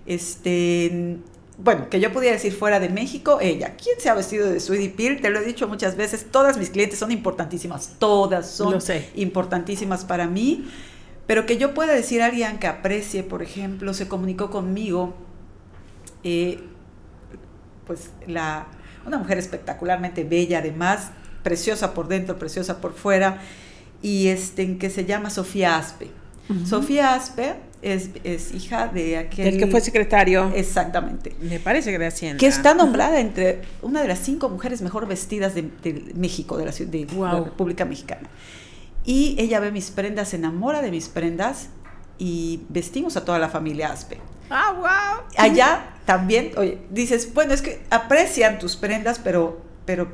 Este, 0.05 1.17
bueno, 1.57 1.89
que 1.89 1.99
yo 1.99 2.13
pudiera 2.13 2.35
decir 2.35 2.53
fuera 2.53 2.79
de 2.79 2.89
México, 2.89 3.39
ella. 3.41 3.75
¿Quién 3.75 3.99
se 3.99 4.07
ha 4.07 4.13
vestido 4.13 4.47
de 4.47 4.59
Sweetie 4.59 4.91
Peel? 4.91 5.19
Te 5.19 5.31
lo 5.31 5.39
he 5.39 5.43
dicho 5.43 5.67
muchas 5.67 5.97
veces, 5.97 6.27
todas 6.29 6.59
mis 6.59 6.69
clientes 6.69 6.99
son 6.99 7.11
importantísimas, 7.11 7.95
todas 7.97 8.51
son 8.51 8.77
importantísimas 9.15 10.05
para 10.05 10.27
mí. 10.27 10.69
Pero 11.25 11.47
que 11.47 11.57
yo 11.57 11.73
pueda 11.73 11.95
decir 11.95 12.21
a 12.21 12.27
alguien 12.27 12.59
que 12.59 12.67
aprecie, 12.67 13.23
por 13.23 13.41
ejemplo, 13.41 13.95
se 13.95 14.07
comunicó 14.07 14.51
conmigo, 14.51 15.15
eh, 16.23 16.59
pues 17.87 18.11
la, 18.27 18.67
una 19.07 19.17
mujer 19.17 19.39
espectacularmente 19.39 20.23
bella, 20.23 20.59
además, 20.59 21.13
preciosa 21.41 21.95
por 21.95 22.07
dentro, 22.07 22.37
preciosa 22.37 22.79
por 22.79 22.93
fuera 22.93 23.41
y 24.01 24.27
este, 24.27 24.77
que 24.77 24.89
se 24.89 25.05
llama 25.05 25.29
Sofía 25.29 25.77
Aspe. 25.77 26.09
Sofía 26.65 27.13
Aspe 27.13 27.55
es, 27.81 28.09
es, 28.25 28.53
hija 28.53 28.87
de 28.87 29.17
aquel... 29.17 29.47
El 29.47 29.57
que 29.57 29.67
fue 29.67 29.79
secretario. 29.79 30.51
Exactamente. 30.53 31.33
Me 31.39 31.59
parece 31.59 31.91
que 31.91 31.97
de 31.99 32.07
Hacienda. 32.07 32.39
Que 32.39 32.47
está 32.47 32.73
nombrada 32.73 33.19
entre 33.21 33.61
una 33.81 34.01
de 34.01 34.09
las 34.09 34.19
cinco 34.19 34.49
mujeres 34.49 34.81
mejor 34.81 35.07
vestidas 35.07 35.55
de, 35.55 35.63
México, 36.13 36.57
de, 36.57 36.65
la, 36.65 36.71
de 36.71 37.07
la 37.17 37.39
República 37.39 37.85
Mexicana. 37.85 38.29
Y 39.05 39.35
ella 39.39 39.59
ve 39.59 39.71
mis 39.71 39.91
prendas, 39.91 40.29
se 40.29 40.35
enamora 40.35 40.81
de 40.81 40.91
mis 40.91 41.07
prendas 41.07 41.69
y 42.17 42.61
vestimos 42.69 43.17
a 43.17 43.25
toda 43.25 43.39
la 43.39 43.49
familia 43.49 43.91
Aspe. 43.91 44.19
¡Ah, 44.49 44.73
wow! 44.73 45.25
Allá 45.37 45.95
también, 46.05 46.51
oye, 46.57 46.79
dices, 46.89 47.33
bueno, 47.33 47.53
es 47.53 47.61
que 47.61 47.81
aprecian 47.89 48.59
tus 48.59 48.75
prendas, 48.75 49.17
pero, 49.17 49.61
pero 49.85 50.11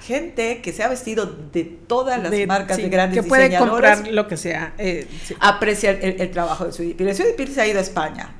gente 0.00 0.62
que 0.62 0.72
se 0.72 0.82
ha 0.82 0.88
vestido 0.88 1.26
de 1.52 1.64
todas 1.64 2.22
las 2.22 2.32
marcas 2.46 2.76
de 2.76 2.88
grandes 2.88 3.22
que 3.22 3.28
puede 3.28 3.56
comprar 3.56 4.08
lo 4.08 4.28
que 4.28 4.36
sea 4.36 4.74
eh, 4.78 5.06
aprecia 5.38 5.90
el, 5.90 6.30
trabajo 6.30 6.64
de 6.64 6.72
Sweetie 6.72 7.08
El 7.08 7.14
Sweetie 7.14 7.46
se 7.48 7.60
ha 7.60 7.66
ido 7.66 7.78
a 7.78 7.82
España. 7.82 8.30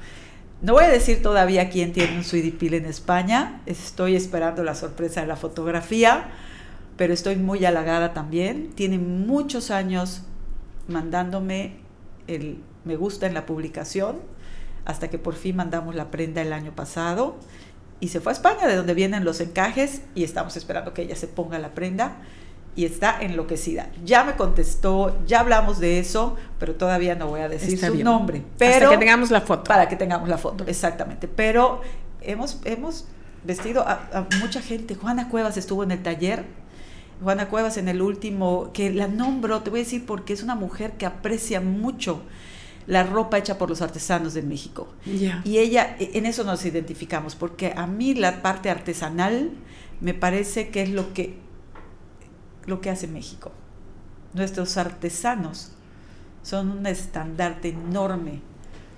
No 0.62 0.74
voy 0.74 0.84
a 0.84 0.88
decir 0.88 1.22
todavía 1.22 1.70
quién 1.70 1.92
tiene 1.92 2.16
un 2.16 2.24
Sweetie 2.24 2.76
en 2.76 2.84
España. 2.84 3.62
Estoy 3.66 4.16
esperando 4.16 4.62
la 4.62 4.74
sorpresa 4.74 5.22
de 5.22 5.26
la 5.26 5.36
fotografía 5.36 6.28
pero 6.96 7.14
estoy 7.14 7.36
muy 7.36 7.64
halagada 7.64 8.12
también. 8.12 8.72
Tiene 8.74 8.98
muchos 8.98 9.70
años 9.70 10.20
mandándome 10.86 11.78
el 12.26 12.58
me 12.84 12.96
gusta 12.96 13.26
en 13.26 13.34
la 13.34 13.46
publicación 13.46 14.18
hasta 14.84 15.08
que 15.08 15.18
por 15.18 15.34
fin 15.34 15.56
mandamos 15.56 15.94
la 15.94 16.10
prenda 16.10 16.42
el 16.42 16.52
año 16.52 16.74
pasado 16.74 17.36
y 18.00 18.08
se 18.08 18.20
fue 18.20 18.32
a 18.32 18.34
España, 18.34 18.66
de 18.66 18.76
donde 18.76 18.94
vienen 18.94 19.24
los 19.24 19.40
encajes, 19.40 20.02
y 20.14 20.24
estamos 20.24 20.56
esperando 20.56 20.94
que 20.94 21.02
ella 21.02 21.16
se 21.16 21.28
ponga 21.28 21.58
la 21.58 21.74
prenda 21.74 22.16
y 22.76 22.84
está 22.84 23.20
enloquecida. 23.20 23.90
Ya 24.04 24.24
me 24.24 24.36
contestó, 24.36 25.18
ya 25.26 25.40
hablamos 25.40 25.80
de 25.80 25.98
eso, 25.98 26.36
pero 26.58 26.74
todavía 26.74 27.14
no 27.14 27.26
voy 27.28 27.40
a 27.40 27.48
decir 27.48 27.78
su 27.78 27.94
nombre. 28.02 28.42
Pero, 28.58 28.86
Hasta 28.86 28.90
que 28.90 28.98
tengamos 28.98 29.30
la 29.30 29.40
foto. 29.42 29.64
Para 29.64 29.88
que 29.88 29.96
tengamos 29.96 30.28
la 30.28 30.38
foto, 30.38 30.64
exactamente. 30.66 31.28
Pero 31.28 31.82
hemos, 32.22 32.60
hemos 32.64 33.06
vestido 33.44 33.82
a, 33.86 34.08
a, 34.12 34.26
mucha 34.40 34.62
gente. 34.62 34.94
Juana 34.94 35.28
Cuevas 35.28 35.56
estuvo 35.56 35.82
en 35.82 35.90
el 35.90 36.02
taller. 36.02 36.44
Juana 37.22 37.48
Cuevas 37.48 37.76
en 37.76 37.88
el 37.88 38.00
último, 38.00 38.70
que 38.72 38.90
la 38.90 39.08
nombro, 39.08 39.60
te 39.60 39.68
voy 39.68 39.80
a 39.80 39.82
decir 39.82 40.06
porque 40.06 40.32
es 40.32 40.42
una 40.42 40.54
mujer 40.54 40.92
que 40.92 41.04
aprecia 41.04 41.60
mucho 41.60 42.22
la 42.90 43.04
ropa 43.04 43.38
hecha 43.38 43.56
por 43.56 43.68
los 43.68 43.82
artesanos 43.82 44.34
de 44.34 44.42
México. 44.42 44.88
Y 45.44 45.58
ella, 45.58 45.96
e, 46.00 46.18
en 46.18 46.26
eso 46.26 46.42
nos 46.42 46.66
identificamos, 46.66 47.36
porque 47.36 47.72
a 47.76 47.86
mí 47.86 48.14
la 48.14 48.42
parte 48.42 48.68
artesanal 48.68 49.52
me 50.00 50.12
parece 50.12 50.70
que 50.70 50.82
es 50.82 50.90
lo 50.90 51.14
que, 51.14 51.38
lo 52.66 52.80
que 52.80 52.90
hace 52.90 53.06
México. 53.06 53.52
Nuestros 54.34 54.76
artesanos 54.76 55.70
son 56.42 56.72
un 56.72 56.86
estandarte 56.86 57.68
enorme 57.68 58.40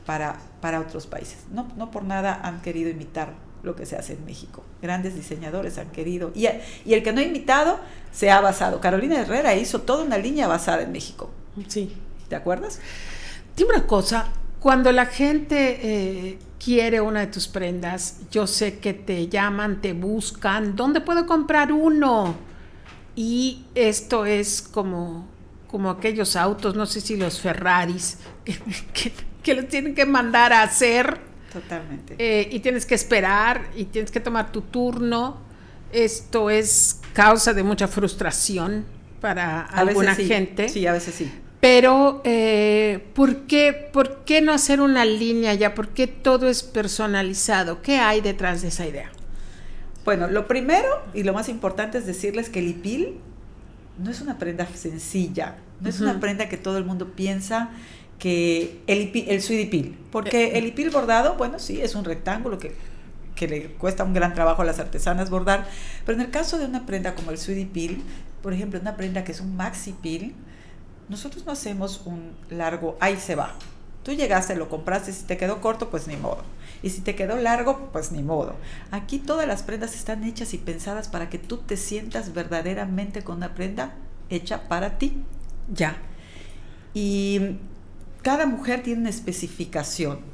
para, 0.07 0.41
para 0.63 0.81
otros 0.81 1.07
países. 1.07 1.41
No, 1.53 1.69
no 1.77 1.91
por 1.91 2.05
nada 2.05 2.41
han 2.43 2.63
querido 2.63 2.89
imitar 2.89 3.35
lo 3.63 3.77
que 3.77 3.85
se 3.85 3.97
hace 3.97 4.15
en 4.15 4.25
México. 4.25 4.65
Grandes 4.81 5.15
diseñadores 5.15 5.77
han 5.77 5.91
querido. 5.91 6.33
Y, 6.35 6.47
y 6.87 6.95
el 6.95 7.03
que 7.03 7.13
no 7.13 7.21
ha 7.21 7.25
imitado 7.25 7.79
se 8.11 8.31
ha 8.31 8.41
basado. 8.41 8.81
Carolina 8.81 9.21
Herrera 9.21 9.55
hizo 9.55 9.83
toda 9.83 10.03
una 10.03 10.17
línea 10.17 10.49
basada 10.49 10.81
en 10.81 10.93
México. 10.93 11.31
Sí. 11.69 11.95
¿Te 12.31 12.37
acuerdas? 12.37 12.81
Dime 13.57 13.75
una 13.75 13.87
cosa, 13.87 14.29
cuando 14.61 14.93
la 14.93 15.07
gente 15.07 15.81
eh, 15.83 16.39
quiere 16.63 17.01
una 17.01 17.21
de 17.21 17.27
tus 17.27 17.49
prendas, 17.49 18.21
yo 18.31 18.47
sé 18.47 18.79
que 18.79 18.95
te 18.95 19.29
llaman, 19.29 19.81
te 19.81 19.93
buscan, 19.93 20.77
¿dónde 20.77 21.01
puedo 21.01 21.27
comprar 21.27 21.73
uno? 21.73 22.37
Y 23.17 23.65
esto 23.75 24.25
es 24.25 24.63
como, 24.63 25.27
como 25.67 25.91
aquellos 25.91 26.37
autos, 26.37 26.77
no 26.77 26.87
sé 26.87 27.01
si 27.01 27.17
los 27.17 27.41
Ferraris, 27.41 28.19
que, 29.43 29.55
los 29.55 29.69
tienen 29.69 29.95
que 29.95 30.07
mandar 30.07 30.53
a 30.53 30.63
hacer. 30.63 31.19
Totalmente. 31.53 32.15
Eh, 32.19 32.49
y 32.53 32.61
tienes 32.61 32.87
que 32.87 32.95
esperar 32.95 33.71
y 33.77 33.87
tienes 33.87 34.11
que 34.11 34.21
tomar 34.21 34.53
tu 34.53 34.63
turno. 34.63 35.39
Esto 35.93 36.49
es 36.49 37.01
causa 37.13 37.53
de 37.53 37.63
mucha 37.63 37.89
frustración 37.89 38.87
para 39.21 39.63
alguna 39.63 40.15
gente. 40.15 40.69
Sí, 40.69 40.87
a 40.87 40.93
veces 40.93 41.17
sí. 41.17 41.31
Pero, 41.63 42.21
eh, 42.25 43.07
¿por, 43.15 43.43
qué, 43.43 43.73
¿por 43.93 44.25
qué 44.25 44.41
no 44.41 44.51
hacer 44.51 44.81
una 44.81 45.05
línea 45.05 45.55
ya? 45.55 45.77
¿Por 45.77 45.91
qué 45.91 46.09
todo 46.09 46.49
es 46.49 46.65
personalizado? 46.65 47.83
¿Qué 47.83 47.99
hay 47.99 48.21
detrás 48.21 48.63
de 48.63 48.69
esa 48.69 48.85
idea? 48.85 49.13
Bueno, 50.05 50.27
lo 50.27 50.49
primero 50.49 50.89
y 51.15 51.23
lo 51.23 51.33
más 51.33 51.49
importante 51.49 51.99
es 51.99 52.05
decirles 52.05 52.51
que 52.51 52.59
el 52.59 52.67
IPIL 52.67 53.15
no 53.97 54.11
es 54.11 54.21
una 54.21 54.39
prenda 54.39 54.67
sencilla, 54.75 55.55
no 55.81 55.89
es 55.89 56.01
una 56.01 56.19
prenda 56.19 56.49
que 56.49 56.57
todo 56.57 56.79
el 56.79 56.85
mundo 56.85 57.13
piensa 57.13 57.71
que 58.19 58.81
el, 58.89 59.03
IPIL, 59.03 59.27
el 59.29 59.41
suidipil, 59.41 59.97
porque 60.11 60.47
eh, 60.47 60.59
el 60.59 60.67
IPIL 60.67 60.91
bordado, 60.91 61.37
bueno, 61.37 61.61
sí, 61.61 61.81
es 61.81 61.95
un 61.95 62.05
rectángulo 62.05 62.59
que, 62.59 62.75
que, 63.37 63.47
le 63.47 63.67
cuesta 63.75 64.03
un 64.03 64.15
gran 64.15 64.35
trabajo 64.35 64.63
a 64.63 64.65
las 64.65 64.81
artesanas 64.81 65.31
bordar, 65.31 65.69
pero 66.05 66.19
en 66.19 66.25
el 66.25 66.31
caso 66.33 66.59
de 66.59 66.65
una 66.65 66.87
prenda 66.87 67.15
como 67.15 67.31
el 67.31 67.39
suidipil, 67.39 68.03
por 68.43 68.53
ejemplo, 68.53 68.81
una 68.81 68.97
prenda 68.97 69.23
que 69.23 69.31
es 69.31 69.41
un 69.41 69.55
maxi 69.55 69.93
pil, 69.93 70.35
nosotros 71.13 71.45
no 71.45 71.53
hacemos 71.53 72.03
un 72.07 72.33
largo, 72.49 72.97
ahí 72.99 73.19
se 73.19 73.35
va. 73.35 73.55
Tú 74.03 74.13
llegaste, 74.13 74.57
lo 74.57 74.69
compraste, 74.69 75.13
si 75.13 75.25
te 75.25 75.37
quedó 75.37 75.61
corto, 75.61 75.91
pues 75.91 76.09
ni 76.09 76.17
modo. 76.17 76.43
Y 76.83 76.91
si 76.91 77.03
te 77.03 77.15
quedó 77.15 77.37
largo, 77.37 77.91
pues 77.93 78.11
ni 78.11 78.23
modo. 78.23 78.57
Aquí 78.91 79.19
todas 79.19 79.47
las 79.47 79.63
prendas 79.63 79.95
están 79.95 80.25
hechas 80.25 80.55
y 80.55 80.59
pensadas 80.59 81.09
para 81.09 81.29
que 81.29 81.39
tú 81.39 81.59
te 81.59 81.77
sientas 81.77 82.33
verdaderamente 82.33 83.23
con 83.23 83.37
una 83.37 83.55
prenda 83.55 83.95
hecha 84.31 84.69
para 84.69 84.99
ti. 84.99 85.23
Ya. 85.73 85.99
Y 86.95 87.59
cada 88.23 88.47
mujer 88.47 88.83
tiene 88.83 89.03
una 89.03 89.11
especificación 89.11 90.32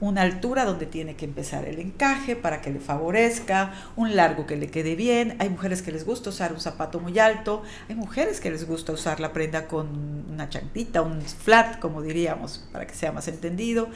una 0.00 0.22
altura 0.22 0.64
donde 0.64 0.86
tiene 0.86 1.16
que 1.16 1.24
empezar 1.24 1.66
el 1.66 1.80
encaje 1.80 2.36
para 2.36 2.60
que 2.60 2.70
le 2.70 2.78
favorezca, 2.78 3.72
un 3.96 4.14
largo 4.14 4.46
que 4.46 4.56
le 4.56 4.70
quede 4.70 4.94
bien. 4.94 5.36
Hay 5.40 5.48
mujeres 5.48 5.82
que 5.82 5.90
les 5.90 6.04
gusta 6.06 6.30
usar 6.30 6.52
un 6.52 6.60
zapato 6.60 7.00
muy 7.00 7.18
alto, 7.18 7.62
hay 7.88 7.96
mujeres 7.96 8.40
que 8.40 8.50
les 8.50 8.66
gusta 8.66 8.92
usar 8.92 9.18
la 9.18 9.32
prenda 9.32 9.66
con 9.66 10.24
una 10.30 10.48
chantita, 10.48 11.02
un 11.02 11.20
flat, 11.22 11.78
como 11.80 12.02
diríamos, 12.02 12.64
para 12.72 12.86
que 12.86 12.94
sea 12.94 13.10
más 13.10 13.26
entendido. 13.28 13.88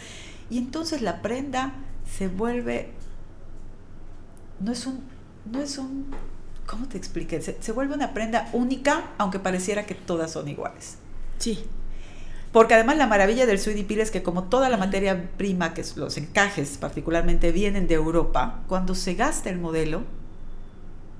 Y 0.51 0.59
entonces 0.59 1.03
la 1.03 1.23
prenda 1.23 1.73
se 2.11 2.29
vuelve, 2.29 2.91
no 4.59 4.73
es 4.73 4.87
un, 4.87 5.03
no 5.51 5.61
es 5.61 5.79
un, 5.79 6.07
¿cómo 6.67 6.89
te 6.89 6.99
expliqué? 6.99 7.41
Se, 7.41 7.57
se 7.63 7.73
vuelve 7.73 7.95
una 7.95 8.13
prenda 8.13 8.51
única, 8.53 9.13
aunque 9.19 9.39
pareciera 9.39 9.87
que 9.87 9.95
todas 9.95 10.33
son 10.33 10.49
iguales. 10.49 10.97
Sí. 11.39 11.65
Porque 12.53 12.75
además 12.75 12.99
la 12.99 13.07
maravilla 13.07 13.47
del 13.47 13.59
Peel 13.59 14.01
es 14.01 14.11
que 14.11 14.23
como 14.23 14.45
toda 14.45 14.69
la 14.69 14.77
materia 14.77 15.31
prima, 15.39 15.73
que 15.73 15.85
los 15.97 16.19
encajes 16.19 16.77
particularmente 16.77 17.51
vienen 17.51 17.89
de 17.89 17.95
Europa, 17.95 18.61
cuando 18.69 18.95
se 18.95 19.15
gasta 19.15 19.49
el 19.49 19.59
modelo, 19.59 20.03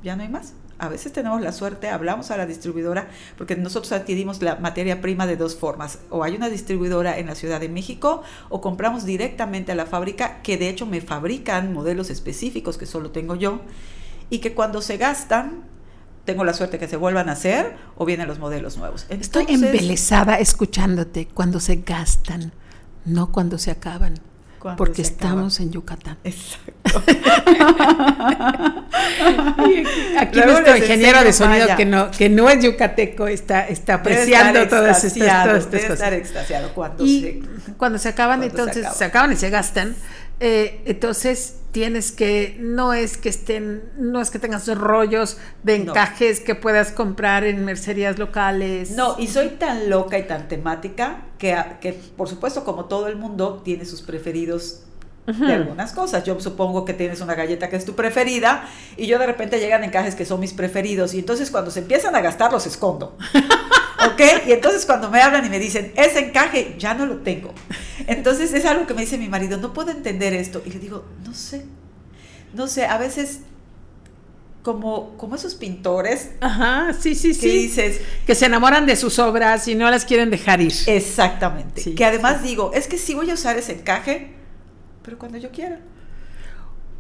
ya 0.03 0.15
no 0.15 0.23
hay 0.23 0.29
más. 0.29 0.53
A 0.79 0.89
veces 0.89 1.13
tenemos 1.13 1.41
la 1.41 1.53
suerte, 1.53 1.89
hablamos 1.89 2.31
a 2.31 2.37
la 2.37 2.45
distribuidora, 2.45 3.09
porque 3.39 3.57
nosotros 3.57 3.93
adquirimos 3.93 4.43
la 4.43 4.57
materia 4.57 5.01
prima 5.01 5.27
de 5.27 5.37
dos 5.37 5.55
formas. 5.55 6.01
O 6.11 6.25
hay 6.25 6.35
una 6.35 6.51
distribuidora 6.51 7.19
en 7.19 7.27
la 7.27 7.35
Ciudad 7.35 7.61
de 7.61 7.69
México, 7.69 8.23
o 8.49 8.61
compramos 8.61 9.05
directamente 9.05 9.73
a 9.73 9.77
la 9.77 9.87
fábrica, 9.87 10.43
que 10.43 10.59
de 10.59 10.69
hecho 10.69 10.85
me 10.85 11.01
fabrican 11.01 11.73
modelos 11.73 12.11
específicos 12.11 12.79
que 12.79 12.87
solo 12.87 13.11
tengo 13.11 13.37
yo, 13.37 13.61
y 14.29 14.41
que 14.41 14.55
cuando 14.55 14.83
se 14.83 14.97
gastan, 14.97 15.63
tengo 16.25 16.45
la 16.45 16.55
suerte 16.55 16.79
que 16.79 16.89
se 16.89 16.97
vuelvan 16.97 17.29
a 17.29 17.33
hacer 17.33 17.75
o 17.97 18.05
vienen 18.05 18.29
los 18.29 18.39
modelos 18.39 18.77
nuevos. 18.77 19.07
Estoy 19.09 19.47
embelesada 19.49 20.39
escuchándote 20.39 21.27
cuando 21.27 21.61
se 21.61 21.77
gastan, 21.77 22.53
no 23.05 23.33
cuando 23.33 23.59
se 23.59 23.71
acaban. 23.71 24.15
Porque 24.77 25.03
estamos 25.03 25.59
en 25.59 25.73
Yucatán. 25.73 26.19
Exacto. 26.23 27.03
aquí 30.21 30.41
nuestro 30.41 30.77
ingeniero 30.77 31.25
de 31.25 31.33
sonido 31.33 31.67
que 31.77 31.85
no, 31.85 32.13
que 32.13 32.29
no 32.29 32.49
es 32.49 32.63
yucateco 32.63 33.27
está, 33.27 33.67
está 33.67 33.95
apreciando 33.95 34.69
todas 34.69 35.03
estas, 35.03 35.45
todas 35.45 35.65
estas 35.65 35.85
cosas. 35.87 36.13
extasiado 36.13 36.73
cuando 36.75 37.05
y 37.05 37.21
se, 37.23 37.43
cuando 37.77 37.99
se 37.99 38.11
acaban, 38.11 38.45
entonces 38.45 38.87
se 38.95 39.05
acaban 39.05 39.33
y 39.33 39.37
se 39.37 39.51
gastan. 39.51 39.97
Eh, 40.39 40.81
entonces 40.85 41.57
tienes 41.73 42.13
que, 42.13 42.57
no 42.61 42.93
es 42.93 43.17
que 43.17 43.31
estén, 43.31 43.83
no 43.97 44.21
es 44.21 44.31
que 44.31 44.39
tengas 44.39 44.69
rollos 44.77 45.39
de 45.63 45.77
encajes 45.77 46.41
que 46.41 46.55
puedas 46.55 46.93
comprar 46.93 47.45
en 47.45 47.65
mercerías 47.65 48.19
locales. 48.19 48.91
No, 48.93 49.17
y 49.19 49.27
soy 49.27 49.49
tan 49.49 49.91
loca 49.91 50.19
y 50.19 50.27
tan 50.27 50.49
temática 50.49 51.23
que, 51.39 51.57
que 51.81 51.95
por 52.17 52.29
supuesto, 52.29 52.65
como 52.65 52.85
todo 52.85 53.09
el 53.09 53.17
mundo, 53.17 53.63
tiene 53.65 53.87
sus 53.87 54.03
preferidos 54.03 54.85
de 55.27 55.53
algunas 55.53 55.93
cosas. 55.93 56.25
Yo 56.25 56.39
supongo 56.41 56.85
que 56.85 56.95
tienes 56.95 57.21
una 57.21 57.35
galleta 57.35 57.69
que 57.69 57.77
es 57.77 57.85
tu 57.85 57.95
preferida 57.95 58.69
y 58.97 59.07
yo 59.07 59.19
de 59.19 59.27
repente 59.27 59.59
llegan 59.61 59.85
encajes 59.85 60.15
que 60.15 60.27
son 60.27 60.41
mis 60.41 60.53
preferidos 60.53 61.15
y 61.15 61.21
entonces 61.21 61.51
cuando 61.51 61.71
se 61.71 61.81
empiezan 61.81 62.15
a 62.17 62.21
gastar 62.21 62.53
los 62.53 62.67
escondo. 62.67 63.17
¿Ok? 64.07 64.21
Y 64.47 64.53
entonces 64.53 64.87
cuando 64.87 65.11
me 65.11 65.21
hablan 65.21 65.45
y 65.45 65.49
me 65.49 65.59
dicen, 65.59 65.93
ese 65.97 66.27
encaje 66.27 66.77
ya 66.79 66.95
no 66.95 67.07
lo 67.07 67.19
tengo. 67.19 67.53
Entonces 68.07 68.53
es 68.53 68.65
algo 68.65 68.87
que 68.87 68.95
me 68.95 69.03
dice 69.03 69.19
mi 69.19 69.29
marido, 69.29 69.59
no 69.59 69.73
puedo 69.73 69.91
entender 69.91 70.33
esto. 70.33 70.63
Y 70.65 70.71
le 70.71 70.79
digo, 70.79 71.05
no 71.25 71.35
sé, 71.35 71.65
no 72.55 72.67
sé, 72.67 72.87
a 72.87 72.99
veces 72.99 73.41
como, 74.63 75.17
como 75.17 75.35
esos 75.35 75.55
pintores. 75.55 76.31
Ajá, 76.41 76.93
sí, 76.99 77.15
sí, 77.15 77.39
que 77.39 77.49
dices. 77.49 78.01
Que 78.27 78.35
se 78.35 78.47
enamoran 78.47 78.87
de 78.87 78.97
sus 78.97 79.19
obras 79.19 79.67
y 79.69 79.75
no 79.75 79.91
las 79.91 80.05
quieren 80.05 80.31
dejar 80.31 80.61
ir. 80.61 80.73
Exactamente. 80.87 81.95
que 81.95 82.05
además 82.05 82.43
digo, 82.43 82.73
es 82.75 82.87
que 82.87 82.99
sí 82.99 83.15
voy 83.15 83.31
a 83.31 83.35
usar 83.35 83.57
ese 83.57 83.73
encaje, 83.73 84.33
pero 85.03 85.19
cuando 85.19 85.39
yo 85.39 85.51
quiera. 85.51 85.81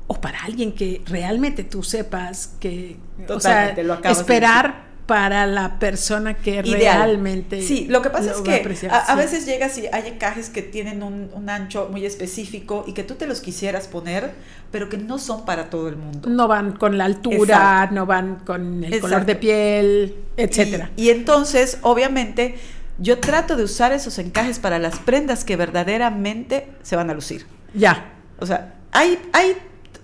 O 0.09 0.21
para 0.21 0.43
alguien 0.43 0.73
que 0.73 1.03
realmente 1.07 1.65
tú 1.65 1.83
sepas 1.83 2.55
que. 2.61 2.99
Totalmente, 3.27 3.33
o 3.33 3.41
sea, 3.41 3.83
lo 3.85 4.11
esperar 4.11 4.92
para 5.07 5.47
la 5.47 5.79
persona 5.79 6.35
que 6.35 6.63
realmente. 6.63 7.63
Sí, 7.63 7.87
lo 7.89 8.03
que 8.03 8.11
pasa 8.11 8.33
es 8.33 8.41
que 8.41 8.89
a, 8.91 9.15
veces 9.17 9.47
llegas 9.47 9.77
y 9.79 9.87
hay 9.93 10.09
encajes 10.09 10.49
que 10.49 10.63
tienen 10.63 11.03
un, 11.03 11.49
ancho 11.49 11.89
muy 11.91 12.07
específico 12.07 12.85
y 12.87 12.93
que 12.93 13.03
tú 13.03 13.15
te 13.15 13.27
los 13.27 13.41
quisieras 13.41 13.89
poner, 13.89 14.33
pero 14.71 14.89
que 14.89 14.99
no 14.99 15.19
son 15.19 15.45
para 15.45 15.71
todo 15.71 15.89
el 15.89 15.97
mundo. 15.97 16.29
No 16.29 16.49
van 16.49 16.73
con 16.73 16.99
la 16.99 17.05
altura, 17.05 17.91
no 17.93 18.07
van 18.07 18.37
con 18.37 18.85
el 18.85 19.01
color 19.01 19.27
de 19.27 19.35
piel, 19.35 20.17
etcétera. 20.37 20.91
Y, 20.97 21.07
y 21.07 21.11
entonces, 21.11 21.79
obviamente, 21.83 22.57
yo 22.99 23.19
trato 23.19 23.57
de 23.57 23.65
usar 23.65 23.93
esos 23.93 24.19
encajes 24.19 24.59
para 24.59 24.79
las 24.79 24.99
prendas 24.99 25.45
que 25.45 25.57
verdaderamente 25.57 26.69
se 26.83 26.95
van 26.97 27.11
a 27.11 27.15
lucir. 27.15 27.47
Ya. 27.75 28.13
O 28.39 28.47
sea, 28.47 28.75
hay, 28.93 29.19
hay 29.33 29.57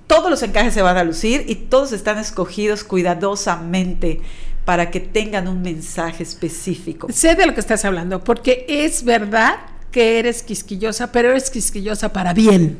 todos 0.09 0.31
los 0.31 0.43
encajes 0.43 0.75
se 0.75 0.83
van 0.83 0.97
a 0.97 1.05
lucir 1.05 1.45
y 1.47 1.55
todos 1.55 1.93
están 1.93 2.19
escogidos 2.19 2.83
cuidadosamente 2.83 4.23
para 4.69 4.91
que 4.91 5.01
tengan 5.01 5.49
un 5.49 5.63
mensaje 5.63 6.23
específico. 6.23 7.09
Sé 7.11 7.35
de 7.35 7.47
lo 7.47 7.55
que 7.55 7.61
estás 7.61 7.87
hablando, 7.87 8.23
porque 8.23 8.67
es 8.69 9.03
verdad 9.03 9.57
que 9.91 10.19
eres 10.19 10.43
quisquillosa, 10.43 11.11
pero 11.11 11.31
eres 11.31 11.49
quisquillosa 11.49 12.13
para 12.13 12.35
bien, 12.35 12.79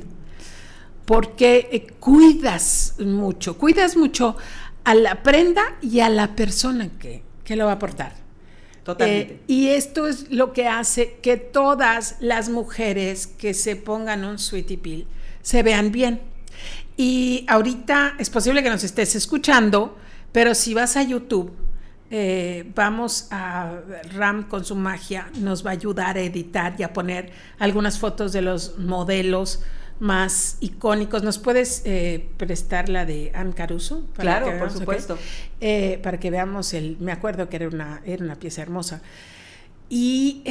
porque 1.07 1.67
eh, 1.73 1.87
cuidas 1.99 2.93
mucho, 2.99 3.57
cuidas 3.57 3.97
mucho 3.97 4.37
a 4.85 4.95
la 4.95 5.23
prenda 5.23 5.63
y 5.81 6.01
a 6.01 6.11
la 6.11 6.37
persona 6.37 6.91
que, 6.99 7.23
que 7.43 7.57
lo 7.57 7.65
va 7.65 7.71
a 7.71 7.75
aportar. 7.77 8.13
Totalmente. 8.85 9.33
Eh, 9.33 9.41
y 9.47 9.69
esto 9.69 10.09
es 10.09 10.31
lo 10.31 10.53
que 10.53 10.69
hace 10.69 11.17
que 11.23 11.39
todas 11.39 12.17
las 12.21 12.51
mujeres 12.51 13.27
que 13.27 13.55
se 13.55 13.77
pongan 13.77 14.27
un 14.27 14.39
sweetie 14.39 14.77
peel 14.77 15.07
se 15.41 15.63
vean 15.63 15.91
bien. 15.91 16.21
Y 16.99 17.47
ahorita 17.49 18.17
es 18.19 18.29
posible 18.29 18.63
que 18.63 18.69
nos 18.69 18.85
estés 18.85 19.15
escuchando, 19.15 19.97
pero 20.33 20.55
si 20.55 20.75
vas 20.75 20.99
a 20.99 21.03
YouTube, 21.03 21.51
eh, 22.11 22.71
vamos 22.75 23.29
a 23.31 23.81
Ram 24.15 24.49
con 24.49 24.65
su 24.65 24.75
magia 24.75 25.31
nos 25.41 25.65
va 25.65 25.71
a 25.71 25.73
ayudar 25.75 26.17
a 26.17 26.23
editar 26.23 26.75
y 26.79 26.83
a 26.83 26.93
poner 26.95 27.31
algunas 27.59 27.99
fotos 27.99 28.33
de 28.33 28.41
los 28.41 28.79
modelos 28.79 29.63
más 30.01 30.57
icónicos. 30.61 31.23
¿Nos 31.23 31.39
puedes 31.39 31.83
eh, 31.85 32.31
prestar 32.39 32.89
la 32.89 33.05
de 33.05 33.31
Anne 33.35 33.53
Caruso? 33.53 34.07
claro, 34.15 34.59
por 34.59 34.71
supuesto. 34.71 35.19
Eh, 35.61 35.99
para 36.03 36.19
que 36.19 36.31
veamos 36.31 36.73
el. 36.73 36.97
Me 36.99 37.13
acuerdo 37.13 37.49
que 37.49 37.57
era 37.57 37.69
una, 37.69 38.01
era 38.07 38.25
una 38.25 38.37
pieza 38.37 38.63
hermosa. 38.63 39.03
Y 39.91 40.43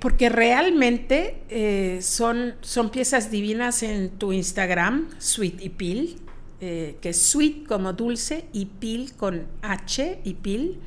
porque 0.00 0.30
realmente 0.30 2.00
son, 2.00 2.54
son 2.62 2.88
piezas 2.88 3.30
divinas 3.30 3.82
en 3.82 4.08
tu 4.08 4.32
Instagram, 4.32 5.10
Sweet 5.18 5.60
y 5.60 5.68
Peel, 5.68 6.16
eh, 6.60 6.96
que 7.02 7.10
es 7.10 7.20
sweet 7.20 7.66
como 7.66 7.92
dulce 7.92 8.46
y 8.52 8.66
pil 8.66 9.14
con 9.14 9.46
H 9.62 10.20
y 10.24 10.34
pil. 10.34 10.80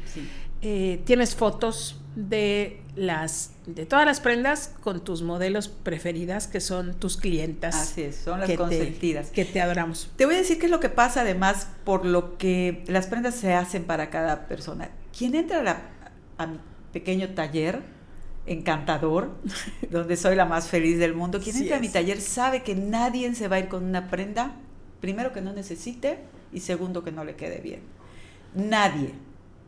Eh, 0.61 1.01
tienes 1.05 1.35
fotos 1.35 2.01
de 2.15 2.81
las 2.95 3.51
de 3.65 3.85
todas 3.85 4.05
las 4.05 4.19
prendas 4.19 4.73
con 4.81 5.03
tus 5.03 5.21
modelos 5.21 5.69
preferidas 5.69 6.47
que 6.47 6.59
son 6.59 6.95
tus 6.95 7.17
clientas. 7.17 7.75
Así 7.75 8.01
es, 8.01 8.15
son 8.15 8.39
las 8.39 8.51
consentidas. 8.53 9.29
que 9.29 9.45
te 9.45 9.61
adoramos. 9.61 10.09
Te 10.15 10.25
voy 10.25 10.35
a 10.35 10.37
decir 10.39 10.57
qué 10.57 10.65
es 10.65 10.71
lo 10.71 10.79
que 10.79 10.89
pasa 10.89 11.21
además 11.21 11.67
por 11.85 12.03
lo 12.03 12.37
que 12.37 12.83
las 12.87 13.05
prendas 13.05 13.35
se 13.35 13.53
hacen 13.53 13.83
para 13.83 14.09
cada 14.09 14.47
persona. 14.47 14.89
Quien 15.15 15.35
entra 15.35 15.83
a, 16.37 16.47
mi 16.47 16.57
pequeño 16.91 17.29
taller 17.35 17.81
encantador, 18.47 19.35
donde 19.91 20.17
soy 20.17 20.35
la 20.35 20.45
más 20.45 20.67
feliz 20.67 20.97
del 20.97 21.13
mundo, 21.13 21.39
quien 21.39 21.55
entra 21.55 21.77
a 21.77 21.79
mi 21.79 21.89
taller 21.89 22.19
sabe 22.19 22.63
que 22.63 22.73
nadie 22.73 23.33
se 23.35 23.47
va 23.47 23.57
a 23.57 23.59
ir 23.59 23.67
con 23.67 23.83
una 23.83 24.09
prenda 24.09 24.55
Primero 25.01 25.33
que 25.33 25.41
no 25.41 25.53
necesite 25.53 26.19
y 26.51 26.59
segundo 26.59 27.03
que 27.03 27.11
no 27.11 27.23
le 27.23 27.35
quede 27.35 27.59
bien. 27.59 27.81
Nadie. 28.53 29.13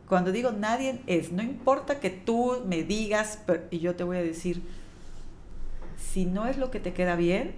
Cuando 0.08 0.32
digo 0.32 0.52
nadie 0.52 1.00
es, 1.06 1.32
no 1.32 1.42
importa 1.42 2.00
que 2.00 2.10
tú 2.10 2.62
me 2.66 2.82
digas, 2.82 3.38
y 3.70 3.78
yo 3.78 3.94
te 3.94 4.04
voy 4.04 4.18
a 4.18 4.22
decir, 4.22 4.62
si 5.96 6.26
no 6.26 6.46
es 6.46 6.58
lo 6.58 6.70
que 6.70 6.80
te 6.80 6.92
queda 6.92 7.16
bien, 7.16 7.54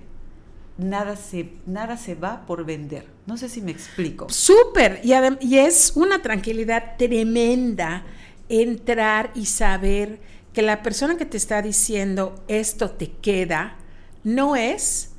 nada 0.78 1.16
se, 1.16 1.52
nada 1.66 1.96
se 1.96 2.14
va 2.14 2.46
por 2.46 2.64
vender. 2.64 3.06
No 3.26 3.36
sé 3.36 3.48
si 3.48 3.60
me 3.60 3.72
explico. 3.72 4.28
Súper, 4.28 5.00
y, 5.02 5.12
y 5.40 5.58
es 5.58 5.92
una 5.96 6.22
tranquilidad 6.22 6.96
tremenda 6.96 8.04
entrar 8.48 9.30
y 9.34 9.46
saber 9.46 10.20
que 10.52 10.62
la 10.62 10.82
persona 10.82 11.16
que 11.16 11.24
te 11.24 11.36
está 11.36 11.62
diciendo 11.62 12.44
esto 12.46 12.90
te 12.90 13.10
queda, 13.10 13.76
no 14.22 14.54
es 14.54 15.13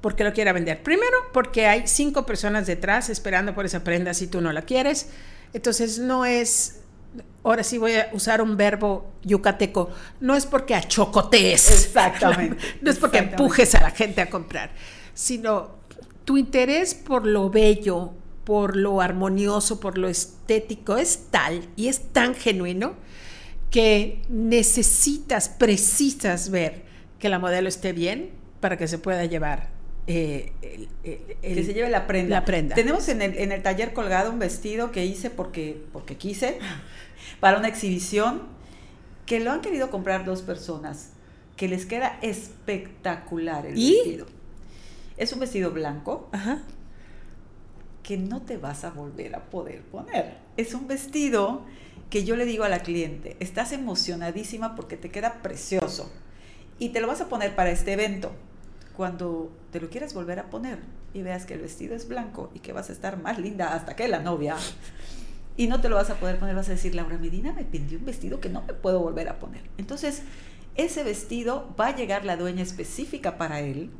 porque 0.00 0.24
lo 0.24 0.32
quiera 0.32 0.52
vender. 0.52 0.82
Primero, 0.82 1.16
porque 1.32 1.66
hay 1.66 1.86
cinco 1.86 2.24
personas 2.24 2.66
detrás 2.66 3.08
esperando 3.08 3.54
por 3.54 3.66
esa 3.66 3.82
prenda 3.84 4.14
si 4.14 4.26
tú 4.26 4.40
no 4.40 4.52
la 4.52 4.62
quieres. 4.62 5.08
Entonces, 5.52 5.98
no 5.98 6.24
es, 6.24 6.80
ahora 7.42 7.62
sí 7.62 7.78
voy 7.78 7.94
a 7.94 8.10
usar 8.12 8.42
un 8.42 8.56
verbo 8.56 9.12
yucateco, 9.22 9.90
no 10.20 10.34
es 10.34 10.46
porque 10.46 10.74
achocotees. 10.74 11.70
Exactamente. 11.70 12.58
No, 12.82 12.90
es 12.90 12.98
porque 12.98 13.18
empujes 13.18 13.74
a 13.74 13.80
la 13.80 13.90
gente 13.90 14.20
a 14.20 14.30
comprar, 14.30 14.70
sino 15.14 15.78
tu 16.24 16.36
interés 16.36 16.94
por 16.94 17.26
lo 17.26 17.50
bello, 17.50 18.12
por 18.44 18.76
lo 18.76 19.00
armonioso, 19.00 19.80
por 19.80 19.98
lo 19.98 20.08
estético 20.08 20.96
es 20.96 21.26
tal 21.30 21.68
y 21.76 21.88
es 21.88 22.12
tan 22.12 22.34
genuino 22.34 22.94
que 23.70 24.22
necesitas, 24.28 25.48
precisas 25.48 26.50
ver 26.50 26.84
que 27.18 27.28
la 27.28 27.38
modelo 27.38 27.68
esté 27.68 27.92
bien 27.92 28.30
para 28.60 28.76
que 28.76 28.88
se 28.88 28.98
pueda 28.98 29.24
llevar 29.26 29.77
eh, 30.10 30.52
que 31.42 31.64
se 31.64 31.74
lleve 31.74 31.90
la 31.90 32.06
prenda. 32.06 32.40
La 32.40 32.44
prenda. 32.46 32.74
Tenemos 32.74 33.08
en 33.08 33.20
el, 33.20 33.36
en 33.36 33.52
el, 33.52 33.62
taller 33.62 33.92
colgado 33.92 34.30
un 34.30 34.38
vestido 34.38 34.90
que 34.90 35.04
hice 35.04 35.28
porque, 35.28 35.84
porque 35.92 36.16
quise, 36.16 36.58
para 37.40 37.58
una 37.58 37.68
exhibición, 37.68 38.42
que 39.26 39.38
lo 39.38 39.52
han 39.52 39.60
querido 39.60 39.90
comprar 39.90 40.24
dos 40.24 40.40
personas, 40.40 41.10
que 41.56 41.68
les 41.68 41.84
queda 41.84 42.18
espectacular 42.22 43.66
el 43.66 43.74
vestido. 43.74 44.26
Es 45.18 45.32
un 45.34 45.40
vestido 45.40 45.72
blanco 45.72 46.30
que 48.02 48.16
no 48.16 48.40
te 48.40 48.56
vas 48.56 48.84
a 48.84 48.90
volver 48.90 49.34
a 49.34 49.50
poder 49.50 49.82
poner. 49.82 50.38
Es 50.56 50.72
un 50.72 50.86
vestido 50.88 51.66
que 52.08 52.24
yo 52.24 52.36
le 52.36 52.46
digo 52.46 52.64
a 52.64 52.70
la 52.70 52.78
cliente, 52.78 53.36
estás 53.40 53.72
emocionadísima 53.72 54.74
porque 54.74 54.96
te 54.96 55.10
queda 55.10 55.42
precioso 55.42 56.10
y 56.78 56.90
te 56.90 57.00
lo 57.00 57.06
vas 57.06 57.20
a 57.20 57.28
poner 57.28 57.54
para 57.54 57.70
este 57.70 57.92
evento 57.92 58.32
cuando 58.96 59.52
te 59.70 59.80
lo 59.80 59.90
quieras 59.90 60.14
volver 60.14 60.38
a 60.38 60.50
poner 60.50 60.78
y 61.14 61.22
veas 61.22 61.46
que 61.46 61.54
el 61.54 61.60
vestido 61.60 61.94
es 61.94 62.08
blanco 62.08 62.50
y 62.54 62.60
que 62.60 62.72
vas 62.72 62.88
a 62.90 62.92
estar 62.92 63.20
más 63.20 63.38
linda 63.38 63.74
hasta 63.74 63.96
que 63.96 64.08
la 64.08 64.20
novia 64.20 64.56
y 65.58 65.66
no 65.66 65.80
te 65.80 65.88
lo 65.88 65.96
vas 65.96 66.08
a 66.08 66.14
poder 66.14 66.38
poner, 66.38 66.54
vas 66.54 66.68
a 66.68 66.72
decir, 66.72 66.94
Laura 66.94 67.18
Medina 67.18 67.52
me 67.52 67.64
pidió 67.64 67.98
un 67.98 68.04
vestido 68.04 68.40
que 68.40 68.48
no 68.48 68.62
me 68.62 68.74
puedo 68.74 69.00
volver 69.00 69.28
a 69.28 69.40
poner. 69.40 69.62
Entonces, 69.76 70.22
ese 70.76 71.02
vestido 71.02 71.74
va 71.78 71.88
a 71.88 71.96
llegar 71.96 72.24
la 72.24 72.36
dueña 72.36 72.62
específica 72.62 73.36
para 73.36 73.60
él, 73.60 73.90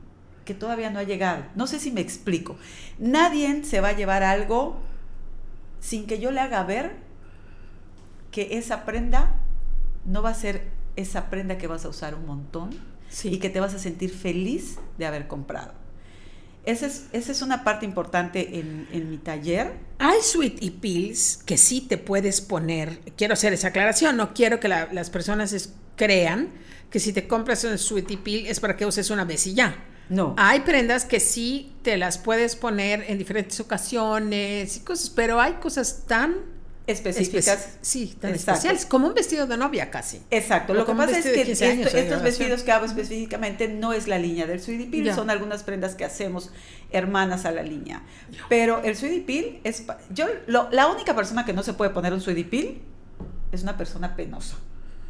que 0.45 0.55
todavía 0.55 0.89
no 0.91 1.01
ha 1.01 1.03
llegado. 1.03 1.45
No 1.57 1.67
sé 1.67 1.81
si 1.81 1.91
me 1.91 2.01
explico. 2.01 2.57
Nadie 3.01 3.65
se 3.65 3.81
va 3.81 3.89
a 3.89 3.97
llevar 3.97 4.23
algo 4.23 4.79
sin 5.81 6.07
que 6.07 6.21
yo 6.21 6.31
le 6.31 6.39
haga 6.39 6.63
ver 6.63 6.97
que 8.31 8.57
esa 8.57 8.85
prenda 8.85 9.35
no 10.05 10.23
va 10.23 10.31
a 10.31 10.35
ser 10.35 10.71
esa 10.95 11.29
prenda 11.29 11.59
que 11.59 11.67
vas 11.67 11.85
a 11.85 11.89
usar 11.89 12.15
un 12.15 12.25
montón, 12.25 12.71
y 13.25 13.39
que 13.39 13.51
te 13.51 13.61
vas 13.61 13.75
a 13.75 13.79
sentir 13.79 14.11
feliz 14.11 14.79
de 14.99 15.07
haber 15.07 15.27
comprado. 15.27 15.73
Esa 16.65 16.87
es, 16.87 17.07
esa 17.13 17.33
es 17.33 17.41
una 17.41 17.65
parte 17.65 17.87
importante 17.87 18.59
en, 18.59 18.87
en, 18.93 19.09
mi 19.09 19.17
taller. 19.17 19.73
Hay 19.99 20.21
Sweet 20.21 20.81
Pills 20.81 21.39
que 21.47 21.57
sí 21.57 21.81
te 21.81 21.97
puedes 21.97 22.43
poner. 22.43 23.01
Quiero 23.17 23.33
hacer 23.33 23.55
esa 23.55 23.69
aclaración. 23.69 24.19
No 24.19 24.35
quiero 24.35 24.61
que 24.61 24.69
las 24.69 25.09
personas 25.09 25.71
crean 25.97 26.51
que 26.91 27.01
si 27.01 27.13
te 27.13 27.27
compras 27.27 27.65
un 27.65 27.79
Sweet 27.79 28.19
Pill 28.23 28.47
es 28.47 28.61
para 28.61 28.77
que 28.77 28.85
uses 28.85 29.09
una 29.11 29.25
vez 29.25 29.47
y 29.47 29.55
ya. 29.55 29.77
No. 30.09 30.35
Hay 30.39 30.61
prendas 30.61 31.05
que 31.05 31.21
sí 31.21 31.75
te 31.83 31.97
las 31.97 32.19
puedes 32.19 32.57
poner 32.57 33.05
en 33.09 33.19
diferentes 33.19 33.61
ocasiones 33.61 34.77
y 34.77 34.81
cosas, 34.81 35.11
pero 35.11 35.41
hay 35.41 35.55
cosas 35.55 36.05
tan 36.07 36.37
específicas. 36.89 37.79
sí, 37.83 38.17
tan 38.21 38.35
especiales, 38.35 38.87
como 38.87 39.07
un 39.07 39.15
vestido 39.15 39.47
de 39.47 39.57
novia 39.57 39.91
casi. 39.91 40.23
Exacto, 40.31 40.75
lo 40.75 40.87
que 40.87 40.95
pasa 40.95 41.19
es 41.19 41.25
que 41.25 41.53
estos 41.53 42.23
vestidos 42.23 42.63
que 42.63 42.73
hago 42.73 42.87
específicamente 42.87 43.69
no 43.69 43.93
es 43.93 44.09
la 44.09 44.19
línea 44.19 44.47
del 44.47 44.61
Sweetie 44.61 44.87
Peel, 44.87 45.15
son 45.15 45.31
algunas 45.31 45.63
prendas 45.63 45.95
que 45.95 46.05
hacemos 46.05 46.51
hermanas 46.91 47.45
a 47.45 47.51
la 47.51 47.63
línea. 47.63 48.03
Pero 48.49 48.83
el 48.83 48.97
Sweetie 48.97 49.21
Peel 49.21 49.61
es, 49.65 49.85
yo, 50.11 50.27
la 50.47 50.87
única 50.89 51.15
persona 51.15 51.45
que 51.45 51.53
no 51.53 51.63
se 51.63 51.75
puede 51.75 51.91
poner 51.91 52.13
un 52.13 52.21
Sweetie 52.21 52.45
Peel 52.45 52.81
es 53.53 53.63
una 53.63 53.77
persona 53.77 54.17
penosa. 54.17 54.57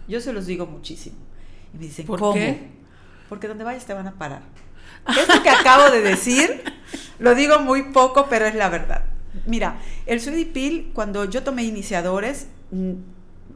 Yo 0.09 0.21
se 0.21 0.33
los 0.33 0.47
digo 0.47 0.67
muchísimo. 0.67 1.17
Y 1.75 1.79
me 1.79 1.85
dicen, 1.85 2.07
¿Por 2.07 2.19
¿cómo? 2.19 2.35
Qué? 2.35 2.59
Porque 3.29 3.47
donde 3.47 3.65
vayas 3.65 3.85
te 3.85 3.95
van 3.95 4.07
a 4.07 4.13
parar. 4.13 4.43
Esto 5.09 5.43
que 5.43 5.51
acabo 5.51 5.91
de 5.91 6.01
decir, 6.01 6.65
lo 7.19 7.35
digo 7.35 7.61
muy 7.61 7.93
poco, 7.93 8.27
pero 8.29 8.47
es 8.47 8.55
la 8.55 8.69
verdad. 8.69 9.05
Mira, 9.49 9.81
el 10.05 10.21
Sweetie 10.21 10.47
Peel, 10.47 10.91
cuando 10.93 11.25
yo 11.25 11.43
tomé 11.43 11.65
iniciadores, 11.65 12.49
mm, 12.71 12.93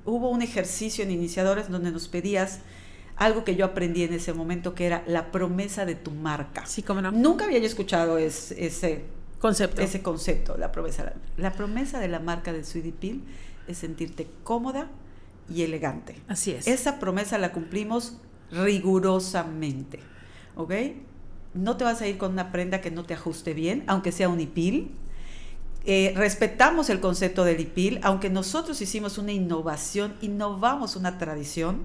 hubo 0.07 0.31
un 0.31 0.41
ejercicio 0.41 1.05
en 1.05 1.11
iniciadores 1.11 1.69
donde 1.69 1.91
nos 1.91 2.09
pedías 2.09 2.61
algo 3.17 3.45
que 3.45 3.57
yo 3.57 3.67
aprendí 3.67 4.03
en 4.03 4.15
ese 4.15 4.33
momento, 4.33 4.75
que 4.75 4.87
era 4.87 5.05
la 5.07 5.31
promesa 5.31 5.85
de 5.85 5.95
tu 5.95 6.11
marca. 6.11 6.65
Sí, 6.65 6.83
cómo 6.83 7.03
no. 7.03 7.13
Nunca 7.13 7.45
había 7.45 7.59
yo 7.59 7.67
escuchado 7.67 8.17
ese 8.17 9.05
concepto. 9.39 9.83
Ese 9.83 10.03
concepto, 10.03 10.57
la 10.57 10.73
promesa. 10.73 11.13
La 11.37 11.53
promesa 11.53 12.01
de 12.01 12.09
la 12.09 12.21
marca 12.21 12.55
de 12.55 12.65
Sweetie 12.65 12.93
Peel 12.93 13.21
es 13.69 13.79
sentirte 13.79 14.27
cómoda 14.45 14.89
y 15.49 15.63
elegante. 15.63 16.17
Así 16.27 16.53
es. 16.53 16.67
Esa 16.67 16.99
promesa 16.99 17.37
la 17.37 17.53
cumplimos 17.53 18.17
rigurosamente. 18.51 20.01
¿Ok? 20.57 20.73
No 21.53 21.77
te 21.77 21.85
vas 21.85 22.01
a 22.01 22.09
ir 22.09 22.17
con 22.17 22.33
una 22.33 22.51
prenda 22.51 22.81
que 22.81 22.91
no 22.91 23.05
te 23.05 23.13
ajuste 23.13 23.53
bien, 23.53 23.85
aunque 23.87 24.11
sea 24.11 24.31
un 24.31 24.41
IPIL 24.41 24.97
eh, 25.85 26.13
respetamos 26.15 26.91
el 26.91 27.01
concepto 27.01 27.45
del 27.45 27.61
IPIL, 27.61 27.99
aunque 28.03 28.31
nosotros 28.31 28.81
hicimos 28.81 29.19
una 29.19 29.33
innovación, 29.33 30.15
innovamos 30.21 30.95
una 30.95 31.19
tradición, 31.19 31.83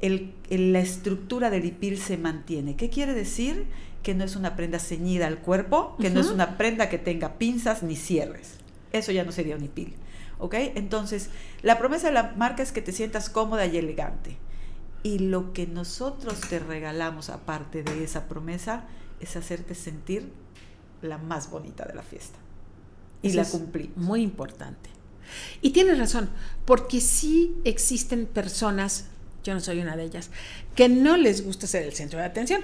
el, 0.00 0.34
la 0.50 0.80
estructura 0.80 1.50
del 1.50 1.64
IPIL 1.64 1.98
se 1.98 2.16
mantiene. 2.16 2.74
¿Qué 2.76 2.90
quiere 2.90 3.14
decir? 3.14 3.66
Que 4.02 4.14
no 4.14 4.24
es 4.24 4.34
una 4.34 4.56
prenda 4.56 4.80
ceñida 4.80 5.28
al 5.28 5.38
cuerpo, 5.38 5.96
que 6.00 6.10
no 6.10 6.20
es 6.20 6.30
una 6.30 6.56
prenda 6.56 6.88
que 6.88 6.98
tenga 6.98 7.38
pinzas 7.38 7.82
ni 7.82 7.94
cierres. 7.94 8.54
Eso 8.92 9.12
ya 9.12 9.24
no 9.24 9.32
sería 9.32 9.56
un 9.56 9.64
IPIL. 9.64 9.94
¿Ok? 10.38 10.54
Entonces, 10.54 11.30
la 11.62 11.78
promesa 11.78 12.08
de 12.08 12.14
la 12.14 12.34
marca 12.36 12.62
es 12.62 12.72
que 12.72 12.82
te 12.82 12.92
sientas 12.92 13.28
cómoda 13.28 13.66
y 13.66 13.76
elegante. 13.76 14.36
Y 15.02 15.18
lo 15.20 15.52
que 15.52 15.66
nosotros 15.66 16.40
te 16.40 16.58
regalamos, 16.58 17.28
aparte 17.28 17.82
de 17.82 18.04
esa 18.04 18.28
promesa, 18.28 18.84
es 19.20 19.36
hacerte 19.36 19.74
sentir 19.74 20.32
la 21.02 21.18
más 21.18 21.50
bonita 21.50 21.84
de 21.84 21.94
la 21.94 22.02
fiesta 22.02 22.38
y 23.22 23.32
la 23.32 23.44
cumplí. 23.44 23.90
Muy 23.96 24.22
importante. 24.22 24.90
Y 25.60 25.70
tienes 25.70 25.98
razón, 25.98 26.30
porque 26.64 27.00
sí 27.00 27.54
existen 27.64 28.26
personas, 28.26 29.06
yo 29.44 29.54
no 29.54 29.60
soy 29.60 29.80
una 29.80 29.96
de 29.96 30.04
ellas, 30.04 30.30
que 30.74 30.88
no 30.88 31.16
les 31.16 31.44
gusta 31.44 31.66
ser 31.66 31.82
el 31.82 31.92
centro 31.92 32.18
de 32.18 32.24
atención. 32.24 32.62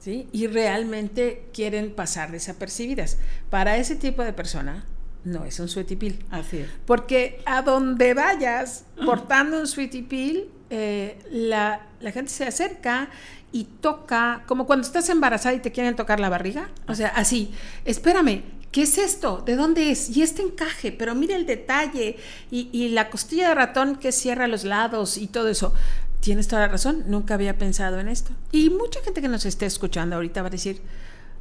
¿sí? 0.00 0.28
Y 0.32 0.46
realmente 0.46 1.48
quieren 1.52 1.92
pasar 1.92 2.30
desapercibidas. 2.30 3.18
Para 3.50 3.76
ese 3.76 3.96
tipo 3.96 4.22
de 4.22 4.32
persona, 4.32 4.86
no 5.24 5.44
es 5.44 5.58
un 5.58 5.68
sweetie 5.68 6.18
Así 6.30 6.58
es. 6.58 6.68
Porque 6.86 7.42
a 7.44 7.62
donde 7.62 8.14
vayas 8.14 8.84
portando 9.04 9.58
un 9.58 9.66
sweetie 9.66 10.48
eh, 10.70 11.18
la, 11.30 11.86
la 12.00 12.12
gente 12.12 12.30
se 12.30 12.44
acerca 12.44 13.08
y 13.52 13.64
toca, 13.64 14.42
como 14.46 14.66
cuando 14.66 14.86
estás 14.86 15.08
embarazada 15.08 15.54
y 15.54 15.60
te 15.60 15.72
quieren 15.72 15.96
tocar 15.96 16.20
la 16.20 16.28
barriga. 16.28 16.68
O 16.88 16.94
sea, 16.94 17.08
así, 17.08 17.52
espérame, 17.84 18.42
¿qué 18.72 18.82
es 18.82 18.98
esto? 18.98 19.42
¿De 19.44 19.56
dónde 19.56 19.90
es? 19.90 20.16
Y 20.16 20.22
este 20.22 20.42
encaje, 20.42 20.92
pero 20.92 21.14
mira 21.14 21.36
el 21.36 21.46
detalle 21.46 22.16
y, 22.50 22.88
la 22.90 23.10
costilla 23.10 23.48
de 23.48 23.54
ratón 23.54 23.96
que 23.96 24.12
cierra 24.12 24.48
los 24.48 24.64
lados 24.64 25.18
y 25.18 25.26
todo 25.26 25.48
eso. 25.48 25.72
Tienes 26.20 26.48
toda 26.48 26.62
la 26.62 26.68
razón, 26.68 27.04
nunca 27.06 27.34
había 27.34 27.56
pensado 27.56 28.00
en 28.00 28.08
esto. 28.08 28.32
Y 28.52 28.70
mucha 28.70 29.00
gente 29.02 29.20
que 29.20 29.28
nos 29.28 29.44
esté 29.46 29.66
escuchando 29.66 30.16
ahorita 30.16 30.42
va 30.42 30.48
a 30.48 30.50
decir, 30.50 30.80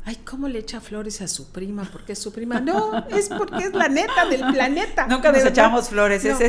ay, 0.06 0.18
¿cómo 0.24 0.48
le 0.48 0.60
echa 0.60 0.80
flores 0.80 1.22
a 1.22 1.28
su 1.28 1.52
prima? 1.52 1.90
Porque 1.92 2.14
es 2.14 2.20
su 2.20 2.32
prima. 2.32 2.60
No, 2.60 3.06
es 3.10 3.30
porque 3.30 3.66
es 3.66 3.74
la 3.74 3.90
neta 3.90 4.26
del 4.30 4.46
planeta. 4.54 5.08
Nunca 5.08 5.32
nos 5.32 5.44
echamos 5.44 5.90
flores, 5.90 6.24
esa, 6.24 6.46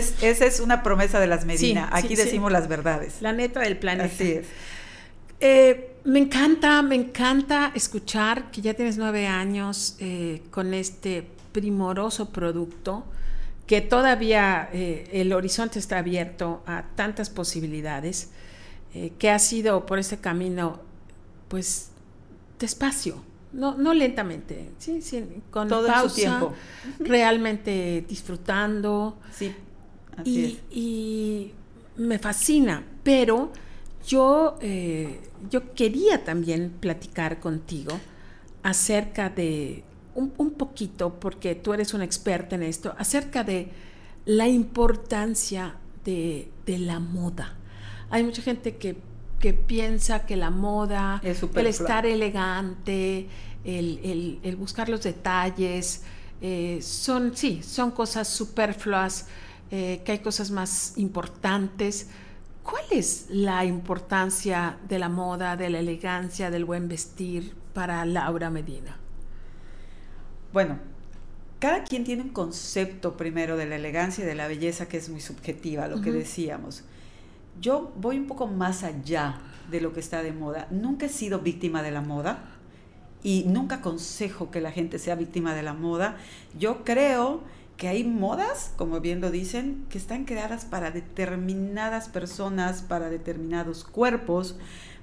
es, 0.47 0.61
una 0.61 0.83
promesa 0.83 1.18
de 1.18 1.27
las 1.27 1.47
Medina. 1.47 1.89
Aquí 1.93 2.14
decimos 2.14 2.53
las 2.53 2.68
verdades. 2.68 3.16
La 3.20 3.33
neta 3.33 3.61
del 3.61 3.79
planeta. 3.79 4.12
Así 4.12 4.33
es. 4.33 4.47
Eh, 5.41 5.95
me 6.07 6.20
encanta, 6.20 6.82
me 6.82 6.94
encanta 6.94 7.72
escuchar 7.74 8.50
que 8.50 8.61
ya 8.62 8.74
tienes 8.74 8.96
nueve 8.96 9.26
años 9.26 9.96
eh, 9.98 10.42
con 10.50 10.72
este 10.74 11.28
primoroso 11.52 12.30
producto, 12.30 13.04
que 13.66 13.80
todavía 13.80 14.68
eh, 14.72 15.09
el 15.12 15.32
horizonte 15.32 15.78
está 15.78 15.98
abierto 15.98 16.62
a 16.66 16.84
tantas 16.94 17.30
posibilidades, 17.30 18.30
que 19.18 19.28
ha 19.28 19.38
sido 19.38 19.84
por 19.84 19.98
este 19.98 20.16
camino, 20.16 20.80
pues, 21.48 21.90
despacio, 22.59 23.22
no, 23.52 23.76
no 23.76 23.94
lentamente, 23.94 24.70
sí, 24.78 25.00
sí 25.00 25.24
con 25.50 25.68
Todo 25.68 25.86
pausa, 25.86 26.09
su 26.09 26.14
tiempo. 26.14 26.54
realmente 26.98 28.04
disfrutando. 28.09 29.18
Sí, 29.32 29.54
así 30.16 30.30
y, 30.30 30.44
es. 30.44 30.59
y 30.70 31.52
me 31.96 32.18
fascina, 32.18 32.84
pero 33.02 33.52
yo, 34.07 34.57
eh, 34.61 35.20
yo 35.50 35.74
quería 35.74 36.24
también 36.24 36.70
platicar 36.80 37.40
contigo 37.40 37.98
acerca 38.62 39.28
de 39.28 39.84
un, 40.14 40.50
poquito, 40.52 41.20
porque 41.20 41.54
tú 41.54 41.74
eres 41.74 41.92
una 41.92 42.04
experta 42.04 42.54
en 42.54 42.62
esto, 42.62 42.94
acerca 42.96 43.44
de 43.44 43.68
la 44.24 44.48
importancia 44.48 45.76
de, 46.04 46.48
la 46.66 47.00
moda. 47.00 47.54
Hay 48.09 48.22
mucha 48.24 48.40
gente 48.40 48.76
que, 48.76 48.96
piensa 49.66 50.26
que 50.26 50.34
la 50.34 50.50
moda, 50.50 51.20
el 51.22 51.66
estar 51.66 52.07
elegante, 52.07 53.28
el, 53.64 54.57
buscar 54.59 54.88
los 54.88 55.02
detalles, 55.02 56.02
eh, 56.40 56.78
son, 56.82 57.36
sí, 57.36 57.61
son 57.62 57.90
cosas 57.90 58.26
superfluas, 58.28 59.26
eh, 59.70 60.00
que 60.04 60.12
hay 60.12 60.18
cosas 60.20 60.50
más 60.50 60.94
importantes 60.96 62.09
¿Cuál 62.68 62.84
es 62.90 63.26
la 63.30 63.64
importancia 63.64 64.76
de 64.88 64.98
la 64.98 65.08
moda, 65.08 65.56
de 65.56 65.70
la 65.70 65.78
elegancia, 65.78 66.50
del 66.50 66.64
buen 66.64 66.88
vestir 66.88 67.54
para 67.72 68.04
Laura 68.04 68.50
Medina? 68.50 68.96
Bueno, 70.52 70.78
cada 71.60 71.84
quien 71.84 72.02
tiene 72.02 72.22
un 72.22 72.30
concepto 72.30 73.16
primero 73.16 73.56
de 73.56 73.66
la 73.66 73.76
elegancia 73.76 74.24
y 74.24 74.26
de 74.26 74.34
la 74.34 74.48
belleza 74.48 74.88
que 74.88 74.96
es 74.96 75.08
muy 75.08 75.20
subjetiva, 75.20 75.86
lo 75.86 76.00
que 76.00 76.10
decíamos. 76.10 76.82
Yo 77.60 77.92
voy 77.96 78.18
un 78.18 78.26
poco 78.26 78.48
más 78.48 78.82
allá 78.82 79.38
de 79.70 79.80
lo 79.80 79.92
que 79.92 80.00
está 80.00 80.24
de 80.24 80.32
moda. 80.32 80.66
Nunca 80.72 81.06
he 81.06 81.08
sido 81.08 81.38
víctima 81.38 81.84
de 81.84 81.92
la 81.92 82.00
moda 82.00 82.40
y 83.22 83.44
nunca 83.46 83.76
aconsejo 83.76 84.50
que 84.50 84.60
la 84.60 84.72
gente 84.72 84.98
sea 84.98 85.14
víctima 85.14 85.54
de 85.54 85.62
la 85.62 85.72
moda. 85.72 86.16
Yo 86.58 86.84
creo 86.84 87.42
que 87.77 87.89
hay 87.89 88.05
modas, 88.05 88.72
como 88.77 89.01
bien 89.01 89.20
lo 89.20 89.31
dicen, 89.31 89.85
que 89.91 89.99
están 89.99 90.24
creadas 90.24 90.64
para 90.64 90.91
determinadas 90.91 92.09
personas, 92.09 92.83
para 92.83 93.11
determinados 93.11 93.85
cuerpos, 93.85 94.57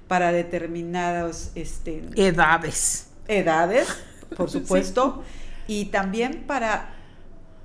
para 0.08 0.32
determinados 0.32 1.50
este, 1.54 2.02
Edades. 2.16 3.08
edades, 3.28 3.88
por 4.36 4.50
supuesto, 4.50 5.22
y 5.68 5.86
también 5.86 6.44
para, 6.46 6.94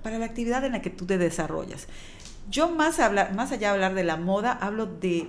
para 0.03 0.19
la 0.19 0.25
actividad 0.25 0.63
en 0.63 0.73
la 0.73 0.81
que 0.81 0.89
tú 0.89 1.05
te 1.05 1.17
desarrollas. 1.17 1.87
Yo 2.49 2.69
más, 2.69 2.99
hablar, 2.99 3.33
más 3.33 3.51
allá 3.51 3.69
de 3.69 3.73
hablar 3.75 3.95
de 3.95 4.03
la 4.03 4.15
moda, 4.15 4.51
hablo 4.51 4.85
de 4.85 5.27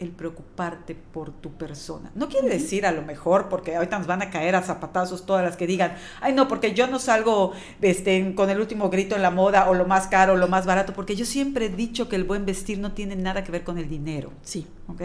el 0.00 0.10
preocuparte 0.10 0.94
por 0.94 1.30
tu 1.30 1.52
persona. 1.52 2.10
No 2.14 2.28
quiere 2.28 2.48
decir 2.48 2.86
a 2.86 2.92
lo 2.92 3.02
mejor, 3.02 3.48
porque 3.48 3.76
ahorita 3.76 3.98
nos 3.98 4.06
van 4.06 4.22
a 4.22 4.30
caer 4.30 4.56
a 4.56 4.62
zapatazos 4.62 5.26
todas 5.26 5.44
las 5.44 5.56
que 5.56 5.66
digan, 5.66 5.94
ay 6.20 6.32
no, 6.32 6.48
porque 6.48 6.72
yo 6.74 6.86
no 6.86 6.98
salgo 6.98 7.52
este, 7.82 8.34
con 8.34 8.48
el 8.48 8.58
último 8.58 8.88
grito 8.88 9.14
en 9.14 9.22
la 9.22 9.30
moda 9.30 9.68
o 9.68 9.74
lo 9.74 9.86
más 9.86 10.06
caro 10.08 10.32
o 10.32 10.36
lo 10.36 10.48
más 10.48 10.66
barato, 10.66 10.94
porque 10.94 11.14
yo 11.16 11.26
siempre 11.26 11.66
he 11.66 11.68
dicho 11.68 12.08
que 12.08 12.16
el 12.16 12.24
buen 12.24 12.46
vestir 12.46 12.78
no 12.78 12.92
tiene 12.92 13.14
nada 13.14 13.44
que 13.44 13.52
ver 13.52 13.62
con 13.62 13.76
el 13.78 13.88
dinero. 13.88 14.32
Sí. 14.42 14.66
¿ok? 14.88 15.02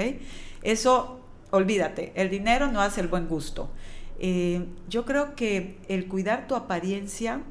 Eso, 0.62 1.20
olvídate, 1.52 2.12
el 2.16 2.30
dinero 2.30 2.72
no 2.72 2.82
hace 2.82 3.02
el 3.02 3.08
buen 3.08 3.28
gusto. 3.28 3.70
Eh, 4.20 4.66
yo 4.88 5.06
creo 5.06 5.36
que 5.36 5.78
el 5.90 6.08
cuidar 6.08 6.48
tu 6.48 6.56
apariencia 6.56 7.42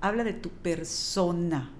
habla 0.00 0.24
de 0.24 0.32
tu 0.32 0.48
persona. 0.48 1.70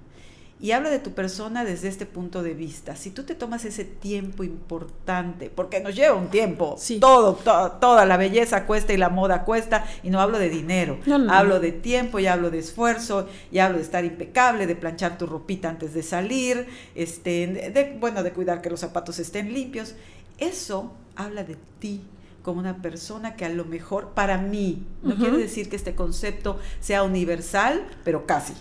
Y 0.60 0.70
habla 0.70 0.88
de 0.88 0.98
tu 1.00 1.10
persona 1.12 1.64
desde 1.64 1.88
este 1.88 2.06
punto 2.06 2.42
de 2.42 2.54
vista. 2.54 2.94
Si 2.96 3.10
tú 3.10 3.24
te 3.24 3.34
tomas 3.34 3.64
ese 3.64 3.84
tiempo 3.84 4.44
importante, 4.44 5.50
porque 5.50 5.80
nos 5.80 5.94
lleva 5.94 6.14
un 6.14 6.28
tiempo, 6.28 6.76
Sí. 6.78 7.00
todo, 7.00 7.34
to- 7.34 7.72
toda 7.80 8.06
la 8.06 8.16
belleza 8.16 8.64
cuesta 8.64 8.92
y 8.92 8.96
la 8.96 9.08
moda 9.10 9.44
cuesta, 9.44 9.84
y 10.02 10.10
no 10.10 10.20
hablo 10.20 10.38
de 10.38 10.48
dinero, 10.48 10.98
No, 11.06 11.18
no, 11.18 11.32
hablo 11.32 11.54
no. 11.56 11.60
de 11.60 11.72
tiempo, 11.72 12.18
y 12.18 12.28
hablo 12.28 12.50
de 12.50 12.60
esfuerzo, 12.60 13.28
y 13.50 13.58
hablo 13.58 13.78
de 13.78 13.82
estar 13.84 14.04
impecable, 14.04 14.66
de 14.66 14.76
planchar 14.76 15.18
tu 15.18 15.26
ropita 15.26 15.68
antes 15.68 15.92
de 15.92 16.02
salir, 16.02 16.66
este, 16.94 17.46
de, 17.48 17.96
bueno, 18.00 18.22
de 18.22 18.32
cuidar 18.32 18.62
que 18.62 18.70
los 18.70 18.80
zapatos 18.80 19.18
estén 19.18 19.52
limpios. 19.52 19.94
Eso 20.38 20.92
habla 21.16 21.44
de 21.44 21.56
ti 21.78 22.00
como 22.42 22.60
una 22.60 22.80
persona 22.80 23.36
que 23.36 23.44
a 23.44 23.48
lo 23.48 23.64
mejor, 23.64 24.10
para 24.10 24.38
mí, 24.38 24.86
no 25.02 25.14
Ujú. 25.14 25.22
quiere 25.22 25.38
decir 25.38 25.68
que 25.68 25.76
este 25.76 25.94
concepto 25.94 26.58
sea 26.80 27.02
universal, 27.02 27.86
pero 28.04 28.24
casi. 28.26 28.54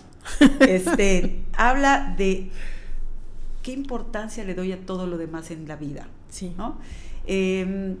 Este, 0.60 1.42
habla 1.56 2.14
de 2.16 2.50
qué 3.62 3.72
importancia 3.72 4.44
le 4.44 4.54
doy 4.54 4.72
a 4.72 4.84
todo 4.84 5.06
lo 5.06 5.18
demás 5.18 5.50
en 5.50 5.68
la 5.68 5.76
vida. 5.76 6.06
Sí. 6.28 6.54
¿no? 6.56 6.78
Eh, 7.26 7.96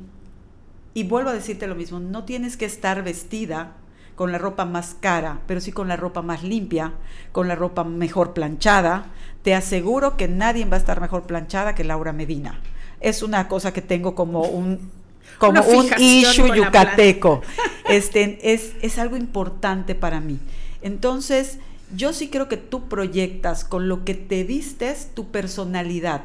y 0.94 1.02
vuelvo 1.02 1.30
a 1.30 1.34
decirte 1.34 1.66
lo 1.66 1.74
mismo, 1.74 1.98
no 1.98 2.24
tienes 2.24 2.56
que 2.56 2.64
estar 2.64 3.02
vestida 3.02 3.72
con 4.14 4.30
la 4.30 4.38
ropa 4.38 4.64
más 4.64 4.96
cara, 5.00 5.40
pero 5.48 5.60
sí 5.60 5.72
con 5.72 5.88
la 5.88 5.96
ropa 5.96 6.22
más 6.22 6.44
limpia, 6.44 6.92
con 7.32 7.48
la 7.48 7.56
ropa 7.56 7.82
mejor 7.82 8.32
planchada. 8.32 9.06
Te 9.42 9.54
aseguro 9.54 10.16
que 10.16 10.28
nadie 10.28 10.64
va 10.64 10.76
a 10.76 10.80
estar 10.80 11.00
mejor 11.00 11.24
planchada 11.24 11.74
que 11.74 11.82
Laura 11.82 12.12
Medina. 12.12 12.60
Es 13.00 13.22
una 13.22 13.48
cosa 13.48 13.72
que 13.72 13.82
tengo 13.82 14.14
como 14.14 14.42
un 14.42 14.92
como 15.38 15.62
un 15.62 15.86
issue 15.98 16.54
yucateco. 16.54 17.42
Este, 17.88 18.54
es, 18.54 18.74
es 18.82 18.98
algo 18.98 19.16
importante 19.16 19.96
para 19.96 20.20
mí. 20.20 20.38
Entonces, 20.80 21.58
yo 21.96 22.12
sí 22.12 22.28
creo 22.28 22.48
que 22.48 22.56
tú 22.56 22.88
proyectas 22.88 23.64
con 23.64 23.88
lo 23.88 24.04
que 24.04 24.14
te 24.14 24.44
vistes 24.44 25.10
tu 25.14 25.30
personalidad. 25.30 26.24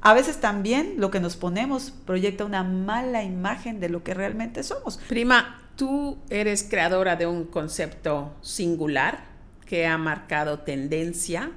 A 0.00 0.14
veces 0.14 0.40
también 0.40 0.94
lo 0.98 1.10
que 1.10 1.20
nos 1.20 1.36
ponemos 1.36 1.90
proyecta 1.90 2.44
una 2.44 2.62
mala 2.62 3.24
imagen 3.24 3.80
de 3.80 3.88
lo 3.88 4.04
que 4.04 4.14
realmente 4.14 4.62
somos. 4.62 4.98
Prima, 5.08 5.60
tú 5.76 6.18
eres 6.30 6.62
creadora 6.62 7.16
de 7.16 7.26
un 7.26 7.44
concepto 7.44 8.34
singular 8.40 9.24
que 9.66 9.86
ha 9.86 9.98
marcado 9.98 10.60
tendencia, 10.60 11.50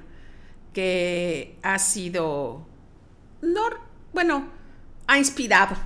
que 0.72 1.56
ha 1.62 1.78
sido, 1.78 2.66
no, 3.40 3.62
bueno, 4.12 4.48
ha 5.06 5.18
inspirado 5.18 5.76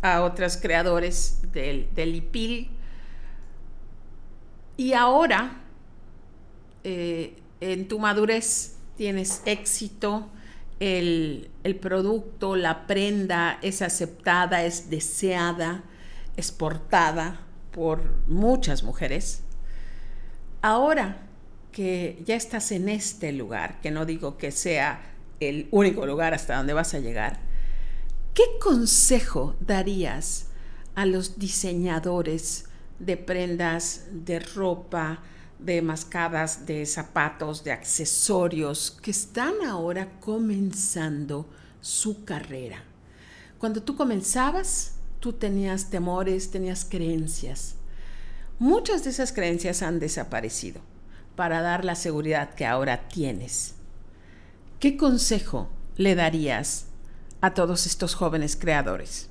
a 0.00 0.22
otros 0.22 0.56
creadores 0.56 1.40
del, 1.52 1.88
del 1.94 2.14
IPIL. 2.16 2.70
Y 4.76 4.92
ahora, 4.92 5.60
eh, 6.84 7.36
en 7.60 7.88
tu 7.88 7.98
madurez, 7.98 8.76
tienes 8.96 9.42
éxito, 9.44 10.28
el, 10.80 11.50
el 11.64 11.76
producto, 11.76 12.56
la 12.56 12.86
prenda 12.86 13.58
es 13.62 13.82
aceptada, 13.82 14.64
es 14.64 14.90
deseada, 14.90 15.82
es 16.36 16.52
portada 16.52 17.40
por 17.72 18.02
muchas 18.28 18.82
mujeres. 18.82 19.42
Ahora 20.62 21.22
que 21.72 22.22
ya 22.24 22.34
estás 22.34 22.72
en 22.72 22.88
este 22.88 23.32
lugar, 23.32 23.80
que 23.80 23.90
no 23.90 24.04
digo 24.04 24.36
que 24.38 24.50
sea 24.50 25.00
el 25.40 25.68
único 25.70 26.06
lugar 26.06 26.34
hasta 26.34 26.56
donde 26.56 26.72
vas 26.72 26.94
a 26.94 26.98
llegar, 26.98 27.38
¿qué 28.34 28.42
consejo 28.60 29.56
darías 29.60 30.46
a 30.94 31.06
los 31.06 31.38
diseñadores 31.38 32.64
de 32.98 33.16
prendas, 33.16 34.06
de 34.10 34.40
ropa, 34.40 35.22
de 35.58 35.82
mascadas, 35.82 36.66
de 36.66 36.86
zapatos, 36.86 37.64
de 37.64 37.72
accesorios 37.72 38.90
que 39.02 39.10
están 39.10 39.54
ahora 39.66 40.08
comenzando 40.20 41.48
su 41.80 42.24
carrera? 42.24 42.84
Cuando 43.58 43.82
tú 43.82 43.96
comenzabas, 43.96 44.94
tú 45.20 45.32
tenías 45.32 45.90
temores, 45.90 46.50
tenías 46.50 46.84
creencias. 46.84 47.74
Muchas 48.58 49.04
de 49.04 49.10
esas 49.10 49.32
creencias 49.32 49.82
han 49.82 49.98
desaparecido 49.98 50.80
para 51.36 51.60
dar 51.60 51.84
la 51.84 51.94
seguridad 51.94 52.54
que 52.54 52.66
ahora 52.66 53.08
tienes. 53.08 53.74
¿Qué 54.80 54.96
consejo 54.96 55.68
le 55.96 56.14
darías 56.14 56.86
a 57.40 57.54
todos 57.54 57.86
estos 57.86 58.14
jóvenes 58.14 58.56
creadores? 58.56 59.28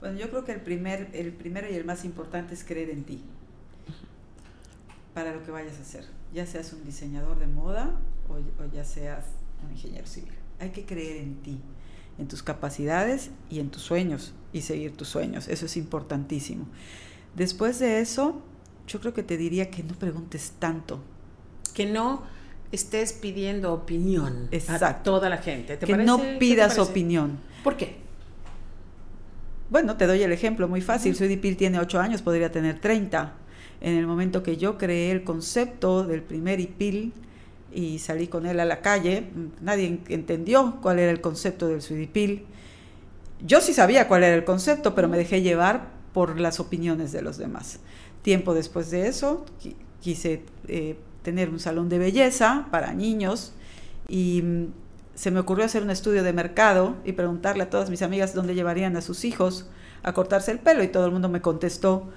Bueno, 0.00 0.18
yo 0.18 0.30
creo 0.30 0.44
que 0.44 0.52
el, 0.52 0.60
primer, 0.60 1.10
el 1.12 1.32
primero 1.32 1.70
y 1.70 1.74
el 1.74 1.84
más 1.84 2.04
importante 2.04 2.54
es 2.54 2.64
creer 2.64 2.90
en 2.90 3.04
ti 3.04 3.22
para 5.18 5.34
lo 5.34 5.42
que 5.42 5.50
vayas 5.50 5.76
a 5.78 5.82
hacer, 5.82 6.04
ya 6.32 6.46
seas 6.46 6.72
un 6.72 6.84
diseñador 6.84 7.40
de 7.40 7.48
moda 7.48 7.90
o, 8.28 8.34
o 8.34 8.72
ya 8.72 8.84
seas 8.84 9.24
un 9.64 9.72
ingeniero 9.72 10.06
civil. 10.06 10.32
Hay 10.60 10.70
que 10.70 10.86
creer 10.86 11.16
en 11.16 11.42
ti, 11.42 11.58
en 12.18 12.28
tus 12.28 12.44
capacidades 12.44 13.30
y 13.50 13.58
en 13.58 13.68
tus 13.70 13.82
sueños 13.82 14.32
y 14.52 14.60
seguir 14.60 14.96
tus 14.96 15.08
sueños. 15.08 15.48
Eso 15.48 15.66
es 15.66 15.76
importantísimo. 15.76 16.66
Después 17.34 17.80
de 17.80 17.98
eso, 17.98 18.40
yo 18.86 19.00
creo 19.00 19.12
que 19.12 19.24
te 19.24 19.36
diría 19.36 19.72
que 19.72 19.82
no 19.82 19.94
preguntes 19.94 20.52
tanto. 20.60 21.00
Que 21.74 21.86
no 21.86 22.22
estés 22.70 23.12
pidiendo 23.12 23.72
opinión 23.72 24.48
a 24.68 25.02
toda 25.02 25.28
la 25.28 25.38
gente. 25.38 25.78
¿Te 25.78 25.84
que 25.84 25.94
parece? 25.94 26.06
no 26.06 26.18
¿Qué 26.18 26.32
te 26.34 26.38
pidas 26.38 26.78
opinión. 26.78 27.40
¿Por 27.64 27.76
qué? 27.76 27.96
Bueno, 29.68 29.96
te 29.96 30.06
doy 30.06 30.22
el 30.22 30.30
ejemplo 30.30 30.68
muy 30.68 30.80
fácil. 30.80 31.10
Ujú. 31.10 31.24
Sudipil 31.24 31.56
tiene 31.56 31.80
8 31.80 31.98
años, 31.98 32.22
podría 32.22 32.52
tener 32.52 32.78
30. 32.78 33.47
En 33.80 33.94
el 33.96 34.06
momento 34.06 34.42
que 34.42 34.56
yo 34.56 34.76
creé 34.78 35.10
el 35.12 35.22
concepto 35.24 36.04
del 36.04 36.22
primer 36.22 36.58
IPIL 36.60 37.12
y 37.72 37.98
salí 37.98 38.26
con 38.26 38.46
él 38.46 38.58
a 38.60 38.64
la 38.64 38.80
calle, 38.80 39.24
nadie 39.60 39.86
en- 39.86 40.00
entendió 40.08 40.78
cuál 40.82 40.98
era 40.98 41.10
el 41.12 41.20
concepto 41.20 41.68
del 41.68 41.82
Sudipil. 41.82 42.44
Yo 43.46 43.60
sí 43.60 43.72
sabía 43.72 44.08
cuál 44.08 44.24
era 44.24 44.34
el 44.34 44.44
concepto, 44.44 44.94
pero 44.94 45.06
me 45.08 45.16
dejé 45.16 45.42
llevar 45.42 45.90
por 46.12 46.40
las 46.40 46.58
opiniones 46.58 47.12
de 47.12 47.22
los 47.22 47.36
demás. 47.38 47.78
Tiempo 48.22 48.52
después 48.54 48.90
de 48.90 49.06
eso, 49.06 49.44
qui- 49.62 49.74
quise 50.00 50.42
eh, 50.66 50.96
tener 51.22 51.50
un 51.50 51.60
salón 51.60 51.88
de 51.88 51.98
belleza 51.98 52.66
para 52.72 52.94
niños 52.94 53.52
y 54.08 54.42
mm, 54.42 54.64
se 55.14 55.30
me 55.30 55.38
ocurrió 55.40 55.64
hacer 55.64 55.82
un 55.82 55.90
estudio 55.90 56.22
de 56.24 56.32
mercado 56.32 56.96
y 57.04 57.12
preguntarle 57.12 57.64
a 57.64 57.70
todas 57.70 57.90
mis 57.90 58.02
amigas 58.02 58.34
dónde 58.34 58.54
llevarían 58.54 58.96
a 58.96 59.02
sus 59.02 59.24
hijos 59.24 59.66
a 60.02 60.12
cortarse 60.14 60.50
el 60.50 60.58
pelo 60.58 60.82
y 60.82 60.88
todo 60.88 61.04
el 61.06 61.12
mundo 61.12 61.28
me 61.28 61.40
contestó 61.40 62.08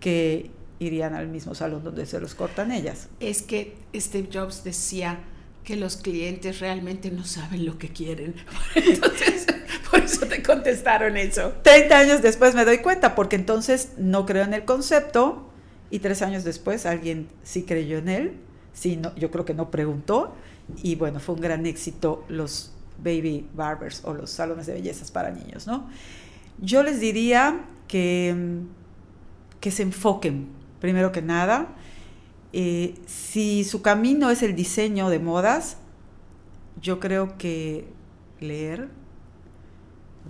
que 0.00 0.50
irían 0.82 1.14
al 1.14 1.28
mismo 1.28 1.54
salón 1.54 1.84
donde 1.84 2.06
se 2.06 2.20
los 2.20 2.34
cortan 2.34 2.72
ellas. 2.72 3.08
Es 3.20 3.42
que 3.42 3.76
Steve 3.94 4.28
Jobs 4.32 4.64
decía 4.64 5.20
que 5.64 5.76
los 5.76 5.96
clientes 5.96 6.60
realmente 6.60 7.10
no 7.10 7.24
saben 7.24 7.64
lo 7.64 7.78
que 7.78 7.88
quieren. 7.88 8.34
Entonces, 8.74 9.46
por 9.90 10.00
eso 10.00 10.26
te 10.26 10.42
contestaron 10.42 11.16
eso. 11.16 11.52
30 11.62 11.98
años 11.98 12.22
después 12.22 12.54
me 12.54 12.64
doy 12.64 12.78
cuenta 12.78 13.14
porque 13.14 13.36
entonces 13.36 13.90
no 13.98 14.26
creo 14.26 14.44
en 14.44 14.54
el 14.54 14.64
concepto 14.64 15.50
y 15.90 15.98
tres 15.98 16.22
años 16.22 16.44
después 16.44 16.86
alguien 16.86 17.28
sí 17.42 17.64
creyó 17.64 17.98
en 17.98 18.08
él, 18.08 18.32
sí, 18.72 18.96
no, 18.96 19.14
yo 19.16 19.30
creo 19.30 19.44
que 19.44 19.52
no 19.52 19.70
preguntó 19.70 20.34
y 20.82 20.94
bueno, 20.94 21.20
fue 21.20 21.34
un 21.34 21.42
gran 21.42 21.66
éxito 21.66 22.24
los 22.28 22.72
baby 23.02 23.46
barbers 23.54 24.02
o 24.04 24.14
los 24.14 24.30
salones 24.30 24.66
de 24.66 24.74
bellezas 24.74 25.10
para 25.10 25.30
niños, 25.30 25.66
¿no? 25.66 25.88
Yo 26.58 26.82
les 26.82 27.00
diría 27.00 27.66
que, 27.88 28.34
mm, 28.34 29.60
que 29.60 29.70
se 29.70 29.82
enfoquen, 29.82 30.48
primero 30.82 31.12
que 31.12 31.22
nada, 31.22 31.74
Eh, 32.54 33.00
si 33.06 33.64
su 33.64 33.80
camino 33.80 34.28
es 34.28 34.42
el 34.42 34.54
diseño 34.54 35.08
de 35.08 35.18
modas, 35.18 35.78
yo 36.82 37.00
creo 37.00 37.38
que 37.38 37.86
leer, 38.40 38.90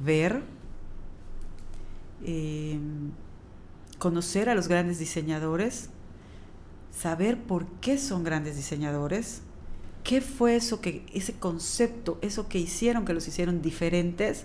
ver, 0.05 0.43
eh, 2.25 2.79
conocer 3.99 4.49
a 4.49 4.55
los 4.55 4.69
grandes 4.69 5.01
diseñadores, 5.01 5.91
saber 6.93 7.39
por 7.39 7.67
qué 7.81 7.99
son 7.99 8.23
grandes 8.23 8.55
diseñadores, 8.55 9.43
qué 10.05 10.21
fue 10.21 10.55
eso 10.55 10.81
que, 10.81 11.05
ese 11.13 11.33
concepto, 11.33 12.19
eso 12.23 12.47
que 12.49 12.59
hicieron, 12.59 13.05
que 13.05 13.15
los 13.15 13.27
hicieron 13.27 13.63
diferentes, 13.63 14.45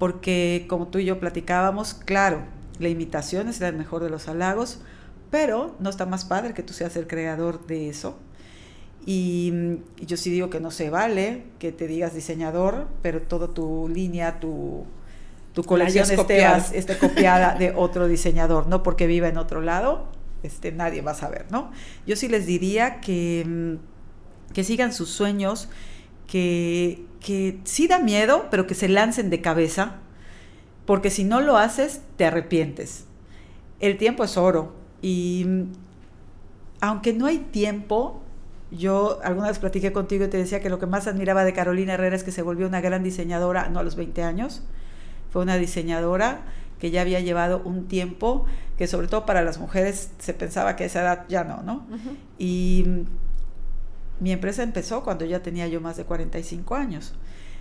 porque 0.00 0.66
como 0.68 0.88
tú 0.88 0.98
y 0.98 1.04
yo 1.04 1.20
platicábamos, 1.20 1.94
claro, 1.94 2.42
la 2.80 2.88
imitación 2.88 3.46
es 3.48 3.60
el 3.60 3.76
mejor 3.76 4.02
de 4.02 4.10
los 4.10 4.26
halagos, 4.26 4.80
pero 5.30 5.74
no 5.78 5.90
está 5.90 6.06
más 6.06 6.24
padre 6.24 6.54
que 6.54 6.62
tú 6.62 6.72
seas 6.72 6.96
el 6.96 7.06
creador 7.06 7.66
de 7.66 7.88
eso. 7.88 8.16
Y, 9.04 9.52
yo 10.04 10.16
sí 10.16 10.30
digo 10.30 10.50
que 10.50 10.58
no 10.60 10.70
se 10.70 10.90
vale 10.90 11.44
que 11.58 11.72
te 11.72 11.86
digas 11.86 12.14
diseñador, 12.14 12.88
pero 13.02 13.22
toda 13.22 13.48
tu 13.48 13.88
línea, 13.88 14.40
tu, 14.40 14.84
tu 15.52 15.62
colección 15.62 16.10
esté, 16.10 16.98
copiada 16.98 17.54
de 17.54 17.72
otro 17.76 18.08
diseñador, 18.08 18.66
no 18.66 18.82
porque 18.82 19.06
viva 19.06 19.28
en 19.28 19.38
otro 19.38 19.60
lado, 19.60 20.08
este, 20.42 20.72
nadie 20.72 21.02
va 21.02 21.12
a 21.12 21.14
saber, 21.14 21.46
¿no? 21.50 21.70
Yo 22.06 22.16
sí 22.16 22.28
les 22.28 22.46
diría 22.46 23.00
que, 23.00 23.44
mm, 23.46 24.52
que 24.52 24.64
sigan 24.64 24.92
sus 24.92 25.10
sueños, 25.10 25.68
que, 26.26 27.04
que 27.20 27.60
sí 27.62 27.86
da 27.86 28.00
miedo, 28.00 28.48
pero 28.50 28.66
que 28.66 28.74
se 28.74 28.88
lancen 28.88 29.30
de 29.30 29.40
cabeza, 29.40 29.96
porque 30.84 31.10
si 31.10 31.22
no 31.22 31.40
lo 31.40 31.58
haces, 31.58 32.00
te 32.16 32.24
arrepientes. 32.24 33.04
El 33.78 33.98
tiempo 33.98 34.24
es 34.24 34.36
oro 34.36 34.85
y 35.06 35.46
aunque 36.80 37.12
no 37.12 37.26
hay 37.26 37.38
tiempo, 37.38 38.22
yo 38.72 39.20
alguna 39.22 39.46
vez 39.46 39.60
platiqué 39.60 39.92
contigo 39.92 40.24
y 40.24 40.28
te 40.28 40.36
decía 40.36 40.60
que 40.60 40.68
lo 40.68 40.80
que 40.80 40.86
más 40.86 41.06
admiraba 41.06 41.44
de 41.44 41.52
Carolina 41.52 41.94
Herrera 41.94 42.16
es 42.16 42.24
que 42.24 42.32
se 42.32 42.42
volvió 42.42 42.66
una 42.66 42.80
gran 42.80 43.04
diseñadora, 43.04 43.68
no 43.68 43.78
a 43.78 43.84
los 43.84 43.94
20 43.94 44.24
años, 44.24 44.64
fue 45.30 45.42
una 45.42 45.58
diseñadora 45.58 46.40
que 46.80 46.90
ya 46.90 47.02
había 47.02 47.20
llevado 47.20 47.62
un 47.64 47.86
tiempo, 47.86 48.46
que 48.76 48.88
sobre 48.88 49.06
todo 49.06 49.26
para 49.26 49.42
las 49.42 49.60
mujeres 49.60 50.10
se 50.18 50.34
pensaba 50.34 50.74
que 50.74 50.82
a 50.82 50.86
esa 50.88 51.02
edad 51.02 51.24
ya 51.28 51.44
no, 51.44 51.62
¿no? 51.62 51.86
Y 52.36 53.04
mi 54.18 54.32
empresa 54.32 54.64
empezó 54.64 55.04
cuando 55.04 55.24
ya 55.24 55.40
tenía 55.40 55.68
yo 55.68 55.80
más 55.80 55.96
de 55.96 56.02
45 56.02 56.74
años. 56.74 57.14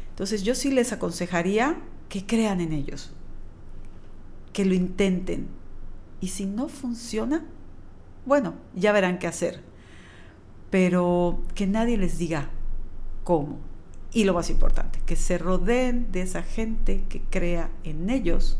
Entonces 0.09 0.41
yo 0.41 0.55
sí 0.55 0.71
les 0.71 0.91
aconsejaría 0.93 1.77
que 2.09 2.25
crean 2.25 2.59
en 2.59 2.73
ellos, 2.73 3.13
que 4.51 4.65
lo 4.65 4.73
intenten. 4.73 5.47
Y 6.25 6.29
si 6.29 6.47
no 6.47 6.69
funciona, 6.69 7.45
bueno, 8.25 8.55
ya 8.73 8.91
verán 8.91 9.19
qué 9.19 9.27
hacer. 9.27 9.61
Pero 10.71 11.43
que 11.53 11.67
nadie 11.67 11.97
les 11.97 12.17
diga 12.17 12.49
cómo. 13.23 13.59
Y 14.11 14.23
lo 14.23 14.33
más 14.33 14.49
importante, 14.49 14.99
que 15.05 15.15
se 15.15 15.37
rodeen 15.37 16.11
de 16.11 16.23
esa 16.23 16.41
gente 16.41 17.03
que 17.09 17.21
crea 17.21 17.69
en 17.83 18.09
ellos 18.09 18.57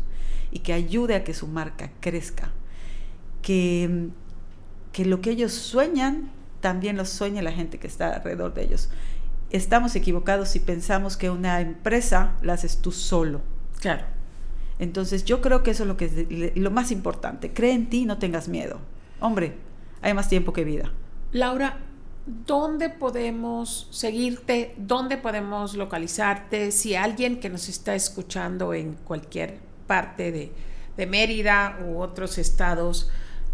y 0.52 0.60
que 0.60 0.74
ayude 0.74 1.16
a 1.16 1.24
que 1.24 1.34
su 1.34 1.48
marca 1.48 1.90
crezca. 1.98 2.52
Que, 3.42 4.10
que 4.92 5.04
lo 5.04 5.20
que 5.20 5.30
ellos 5.30 5.52
sueñan, 5.52 6.30
también 6.60 6.96
lo 6.96 7.04
sueñe 7.04 7.42
la 7.42 7.50
gente 7.50 7.80
que 7.80 7.88
está 7.88 8.14
alrededor 8.14 8.54
de 8.54 8.62
ellos 8.62 8.90
estamos 9.50 9.96
equivocados 9.96 10.50
si 10.50 10.60
pensamos 10.60 11.16
que 11.16 11.30
una 11.30 11.60
empresa 11.60 12.34
la 12.42 12.52
haces 12.52 12.78
tú 12.78 12.92
solo. 12.92 13.40
Claro. 13.80 14.15
Entonces 14.78 15.24
yo 15.24 15.40
creo 15.40 15.62
que 15.62 15.70
eso 15.70 15.84
es 15.84 15.88
lo 15.88 15.96
que 15.96 16.04
es 16.04 16.56
lo 16.56 16.70
más 16.70 16.90
importante. 16.90 17.52
Cree 17.52 17.72
en 17.72 17.88
ti, 17.88 18.04
no 18.04 18.18
tengas 18.18 18.48
miedo. 18.48 18.78
Hombre, 19.20 19.56
hay 20.02 20.14
más 20.14 20.28
tiempo 20.28 20.52
que 20.52 20.64
vida. 20.64 20.92
Laura, 21.32 21.78
¿dónde 22.26 22.90
podemos 22.90 23.88
seguirte? 23.90 24.74
¿Dónde 24.76 25.16
podemos 25.16 25.74
localizarte? 25.74 26.70
Si 26.72 26.94
alguien 26.94 27.40
que 27.40 27.48
nos 27.48 27.68
está 27.68 27.94
escuchando 27.94 28.74
en 28.74 28.94
cualquier 28.94 29.58
parte 29.86 30.32
de, 30.32 30.52
de 30.96 31.06
Mérida 31.06 31.78
u 31.86 31.98
otros 32.00 32.38
estados, 32.38 33.10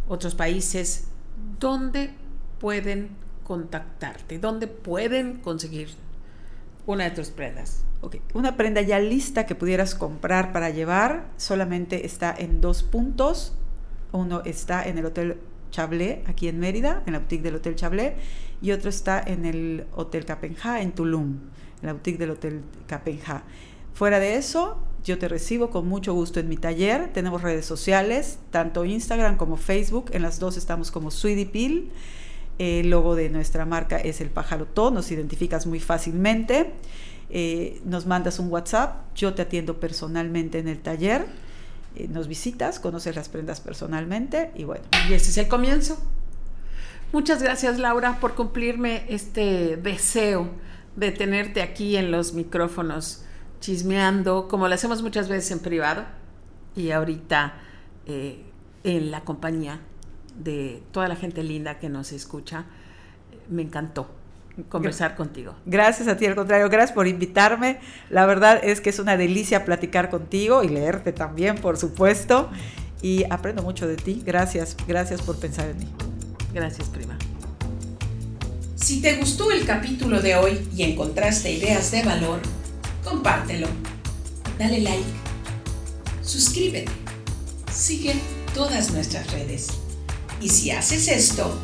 otros 0.08 0.34
países, 0.34 1.08
¿dónde 1.60 2.10
pueden 2.58 3.10
contactarte? 3.44 4.38
¿Dónde 4.38 4.66
pueden 4.66 5.38
conseguir 5.38 5.90
una 6.86 7.04
de 7.04 7.10
tus 7.10 7.28
prendas? 7.30 7.84
Una 8.34 8.56
prenda 8.56 8.80
ya 8.80 8.98
lista 8.98 9.46
que 9.46 9.54
pudieras 9.54 9.94
comprar 9.94 10.52
para 10.52 10.70
llevar 10.70 11.28
solamente 11.36 12.04
está 12.04 12.34
en 12.36 12.60
dos 12.60 12.82
puntos. 12.82 13.54
Uno 14.10 14.42
está 14.44 14.86
en 14.86 14.98
el 14.98 15.06
Hotel 15.06 15.38
Chablé, 15.70 16.22
aquí 16.26 16.48
en 16.48 16.58
Mérida, 16.58 17.02
en 17.06 17.12
la 17.12 17.20
boutique 17.20 17.42
del 17.42 17.54
Hotel 17.54 17.76
Chablé, 17.76 18.16
y 18.60 18.72
otro 18.72 18.90
está 18.90 19.22
en 19.24 19.44
el 19.44 19.86
Hotel 19.94 20.24
Capenja, 20.24 20.82
en 20.82 20.92
Tulum, 20.92 21.38
en 21.80 21.86
la 21.86 21.92
boutique 21.92 22.18
del 22.18 22.30
Hotel 22.30 22.62
Capenja. 22.86 23.44
Fuera 23.94 24.18
de 24.18 24.34
eso, 24.34 24.78
yo 25.04 25.18
te 25.18 25.28
recibo 25.28 25.70
con 25.70 25.88
mucho 25.88 26.12
gusto 26.12 26.40
en 26.40 26.48
mi 26.48 26.56
taller. 26.56 27.12
Tenemos 27.12 27.42
redes 27.42 27.66
sociales, 27.66 28.38
tanto 28.50 28.84
Instagram 28.84 29.36
como 29.36 29.56
Facebook. 29.56 30.10
En 30.12 30.22
las 30.22 30.38
dos 30.38 30.56
estamos 30.56 30.90
como 30.90 31.10
Sweetie 31.10 31.46
Peel. 31.46 31.90
El 32.58 32.90
logo 32.90 33.16
de 33.16 33.28
nuestra 33.30 33.64
marca 33.64 33.96
es 33.96 34.20
el 34.20 34.30
pájaro 34.30 34.68
nos 34.90 35.10
identificas 35.10 35.66
muy 35.66 35.80
fácilmente. 35.80 36.72
Eh, 37.30 37.80
nos 37.84 38.06
mandas 38.06 38.38
un 38.38 38.50
WhatsApp, 38.50 39.14
yo 39.14 39.32
te 39.32 39.42
atiendo 39.42 39.80
personalmente 39.80 40.58
en 40.58 40.68
el 40.68 40.80
taller, 40.80 41.24
eh, 41.96 42.06
nos 42.08 42.28
visitas, 42.28 42.78
conoces 42.78 43.16
las 43.16 43.30
prendas 43.30 43.60
personalmente 43.60 44.50
y 44.54 44.64
bueno. 44.64 44.84
Y 45.08 45.14
ese 45.14 45.30
es 45.30 45.38
el 45.38 45.48
comienzo. 45.48 45.98
Muchas 47.12 47.42
gracias 47.42 47.78
Laura 47.78 48.20
por 48.20 48.34
cumplirme 48.34 49.04
este 49.08 49.76
deseo 49.78 50.48
de 50.96 51.10
tenerte 51.10 51.62
aquí 51.62 51.96
en 51.96 52.10
los 52.10 52.34
micrófonos 52.34 53.24
chismeando, 53.60 54.48
como 54.48 54.68
lo 54.68 54.74
hacemos 54.74 55.02
muchas 55.02 55.28
veces 55.28 55.50
en 55.52 55.60
privado 55.60 56.04
y 56.76 56.90
ahorita 56.90 57.54
eh, 58.06 58.42
en 58.84 59.10
la 59.10 59.22
compañía 59.22 59.80
de 60.44 60.82
toda 60.92 61.08
la 61.08 61.16
gente 61.16 61.42
linda 61.42 61.78
que 61.78 61.88
nos 61.88 62.12
escucha. 62.12 62.64
Me 63.48 63.62
encantó 63.62 64.08
conversar 64.68 65.16
contigo. 65.16 65.54
Gracias 65.66 66.08
a 66.08 66.16
ti, 66.16 66.26
al 66.26 66.34
contrario, 66.34 66.68
gracias 66.68 66.92
por 66.92 67.06
invitarme. 67.06 67.80
La 68.10 68.26
verdad 68.26 68.60
es 68.62 68.80
que 68.80 68.90
es 68.90 68.98
una 68.98 69.16
delicia 69.16 69.64
platicar 69.64 70.10
contigo 70.10 70.62
y 70.62 70.68
leerte 70.68 71.12
también, 71.12 71.56
por 71.56 71.76
supuesto. 71.76 72.50
Y 73.00 73.24
aprendo 73.30 73.62
mucho 73.62 73.88
de 73.88 73.96
ti. 73.96 74.22
Gracias, 74.24 74.76
gracias 74.86 75.22
por 75.22 75.38
pensar 75.38 75.68
en 75.68 75.78
mí. 75.78 75.88
Gracias, 76.52 76.88
prima. 76.88 77.16
Si 78.76 79.00
te 79.00 79.16
gustó 79.16 79.50
el 79.50 79.64
capítulo 79.64 80.20
de 80.20 80.36
hoy 80.36 80.68
y 80.76 80.82
encontraste 80.82 81.50
ideas 81.50 81.90
de 81.90 82.02
valor, 82.02 82.40
compártelo. 83.02 83.68
Dale 84.58 84.80
like. 84.80 85.04
Suscríbete. 86.20 86.92
Sigue 87.70 88.14
todas 88.54 88.92
nuestras 88.92 89.32
redes 89.32 89.81
y 90.42 90.48
si 90.48 90.70
haces 90.72 91.06
esto, 91.08 91.56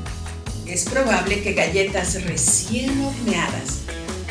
es 0.66 0.84
probable 0.84 1.42
que 1.42 1.52
galletas 1.52 2.22
recién 2.22 2.90
horneadas 3.04 3.80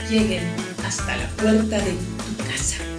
lleguen 0.09 0.43
hasta 0.85 1.17
la 1.17 1.27
puerta 1.31 1.77
de 1.79 1.91
tu 1.91 2.43
casa. 2.47 2.96